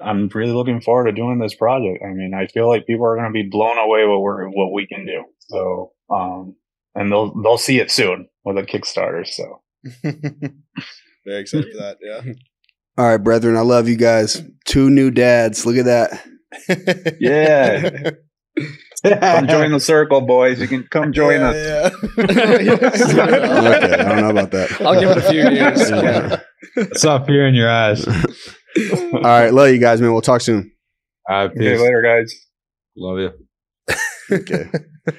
I'm 0.00 0.28
really 0.28 0.52
looking 0.52 0.80
forward 0.80 1.06
to 1.06 1.12
doing 1.12 1.38
this 1.38 1.54
project. 1.54 2.04
I 2.04 2.12
mean, 2.12 2.32
I 2.34 2.46
feel 2.46 2.68
like 2.68 2.86
people 2.86 3.06
are 3.06 3.16
going 3.16 3.26
to 3.26 3.32
be 3.32 3.48
blown 3.50 3.78
away 3.78 4.06
what 4.06 4.20
we're, 4.20 4.46
what 4.48 4.72
we 4.72 4.86
can 4.86 5.06
do. 5.06 5.24
So, 5.40 5.92
um, 6.10 6.54
and 6.94 7.10
they'll, 7.10 7.34
they'll 7.42 7.58
see 7.58 7.80
it 7.80 7.90
soon 7.90 8.28
with 8.44 8.58
a 8.58 8.62
Kickstarter. 8.62 9.26
So 9.26 9.62
Very 10.02 11.40
excited 11.40 11.72
for 11.72 11.78
that. 11.78 11.98
Yeah. 12.00 12.32
All 12.98 13.06
right, 13.06 13.16
brethren, 13.18 13.56
I 13.56 13.60
love 13.60 13.88
you 13.88 13.96
guys. 13.96 14.42
Two 14.64 14.90
new 14.90 15.10
dads. 15.10 15.66
Look 15.66 15.76
at 15.76 15.84
that. 15.84 17.16
yeah, 17.20 18.10
come 19.04 19.46
join 19.48 19.72
the 19.72 19.80
circle, 19.80 20.20
boys. 20.20 20.60
You 20.60 20.68
can 20.68 20.84
come 20.90 21.12
join 21.12 21.40
us. 21.42 21.54
Yeah, 21.54 21.90
okay, 22.18 23.94
I 23.94 24.04
don't 24.08 24.20
know 24.22 24.30
about 24.30 24.50
that. 24.52 24.80
I'll 24.80 24.98
give 24.98 25.10
it 25.10 25.18
a 25.18 25.22
few 25.22 25.48
years. 25.48 25.90
Yeah. 25.90 26.40
I 26.76 26.96
saw 26.96 27.24
fear 27.24 27.46
in 27.46 27.54
your 27.54 27.70
eyes. 27.70 28.06
All 28.06 29.20
right, 29.22 29.50
love 29.52 29.68
you 29.70 29.78
guys, 29.78 30.00
man. 30.00 30.12
We'll 30.12 30.20
talk 30.22 30.40
soon. 30.40 30.72
All 31.28 31.36
right, 31.36 31.50
Okay, 31.50 31.58
peace. 31.58 31.80
later, 31.80 32.02
guys. 32.02 32.34
Love 32.96 33.18
you. 33.18 33.30
Okay. 34.32 34.64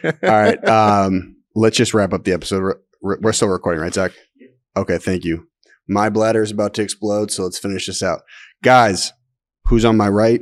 All 0.03 0.11
right. 0.29 0.63
Um, 0.67 1.37
let's 1.55 1.77
just 1.77 1.93
wrap 1.93 2.13
up 2.13 2.23
the 2.23 2.33
episode. 2.33 2.75
We're, 3.01 3.19
we're 3.21 3.31
still 3.33 3.47
recording, 3.47 3.81
right, 3.81 3.93
Zach? 3.93 4.11
Okay, 4.75 4.97
thank 4.97 5.23
you. 5.23 5.47
My 5.87 6.09
bladder 6.09 6.43
is 6.43 6.51
about 6.51 6.73
to 6.75 6.81
explode, 6.81 7.31
so 7.31 7.43
let's 7.43 7.57
finish 7.57 7.85
this 7.87 8.03
out. 8.03 8.21
Guys, 8.63 9.13
who's 9.65 9.85
on 9.85 9.95
my 9.95 10.09
right? 10.09 10.41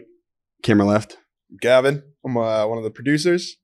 Camera 0.63 0.85
left. 0.87 1.17
Gavin, 1.61 2.01
I'm 2.25 2.37
uh, 2.37 2.65
one 2.67 2.77
of 2.77 2.83
the 2.83 2.91
producers. 2.91 3.57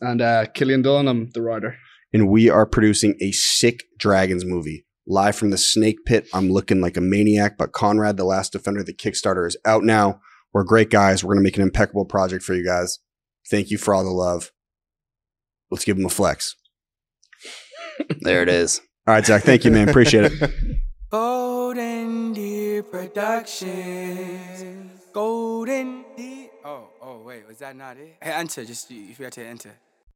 And 0.00 0.22
uh, 0.22 0.46
Cillian 0.46 0.82
Dunne, 0.82 1.08
I'm 1.08 1.30
the 1.30 1.42
writer. 1.42 1.76
and 2.12 2.28
we 2.28 2.48
are 2.48 2.66
producing 2.66 3.16
a 3.20 3.32
sick 3.32 3.84
dragons 3.98 4.44
movie 4.44 4.86
live 5.06 5.34
from 5.36 5.50
the 5.50 5.58
snake 5.58 5.96
pit 6.06 6.26
i'm 6.34 6.50
looking 6.50 6.80
like 6.80 6.96
a 6.96 7.00
maniac 7.00 7.56
but 7.58 7.72
conrad 7.72 8.16
the 8.16 8.24
last 8.24 8.52
defender 8.52 8.82
the 8.84 8.92
kickstarter 8.92 9.46
is 9.46 9.56
out 9.64 9.82
now 9.82 10.20
we're 10.52 10.62
great 10.62 10.90
guys 10.90 11.24
we're 11.24 11.34
going 11.34 11.42
to 11.42 11.46
make 11.48 11.56
an 11.56 11.62
impeccable 11.62 12.04
project 12.04 12.44
for 12.44 12.54
you 12.54 12.64
guys 12.64 12.98
thank 13.50 13.70
you 13.70 13.78
for 13.78 13.94
all 13.94 14.04
the 14.04 14.10
love 14.10 14.52
let's 15.70 15.84
give 15.84 15.96
them 15.96 16.06
a 16.06 16.10
flex 16.10 16.54
there 18.20 18.42
it 18.42 18.48
is 18.48 18.80
all 19.06 19.14
right 19.14 19.26
zach 19.26 19.42
thank 19.42 19.64
you 19.64 19.70
man 19.70 19.88
appreciate 19.88 20.30
it 20.30 20.50
Golden 21.10 22.32
Deer 22.34 22.84
Productions. 22.84 24.92
Golden 25.12 26.04
Deer. 26.16 26.49
Oh, 26.64 26.88
oh, 27.00 27.18
wait, 27.18 27.46
was 27.48 27.58
that 27.58 27.74
not 27.74 27.96
it? 27.96 28.16
Hey, 28.22 28.32
enter. 28.32 28.64
Just 28.64 28.90
you, 28.90 29.00
you 29.02 29.14
forgot 29.14 29.32
to 29.32 29.44
enter. 29.44 29.72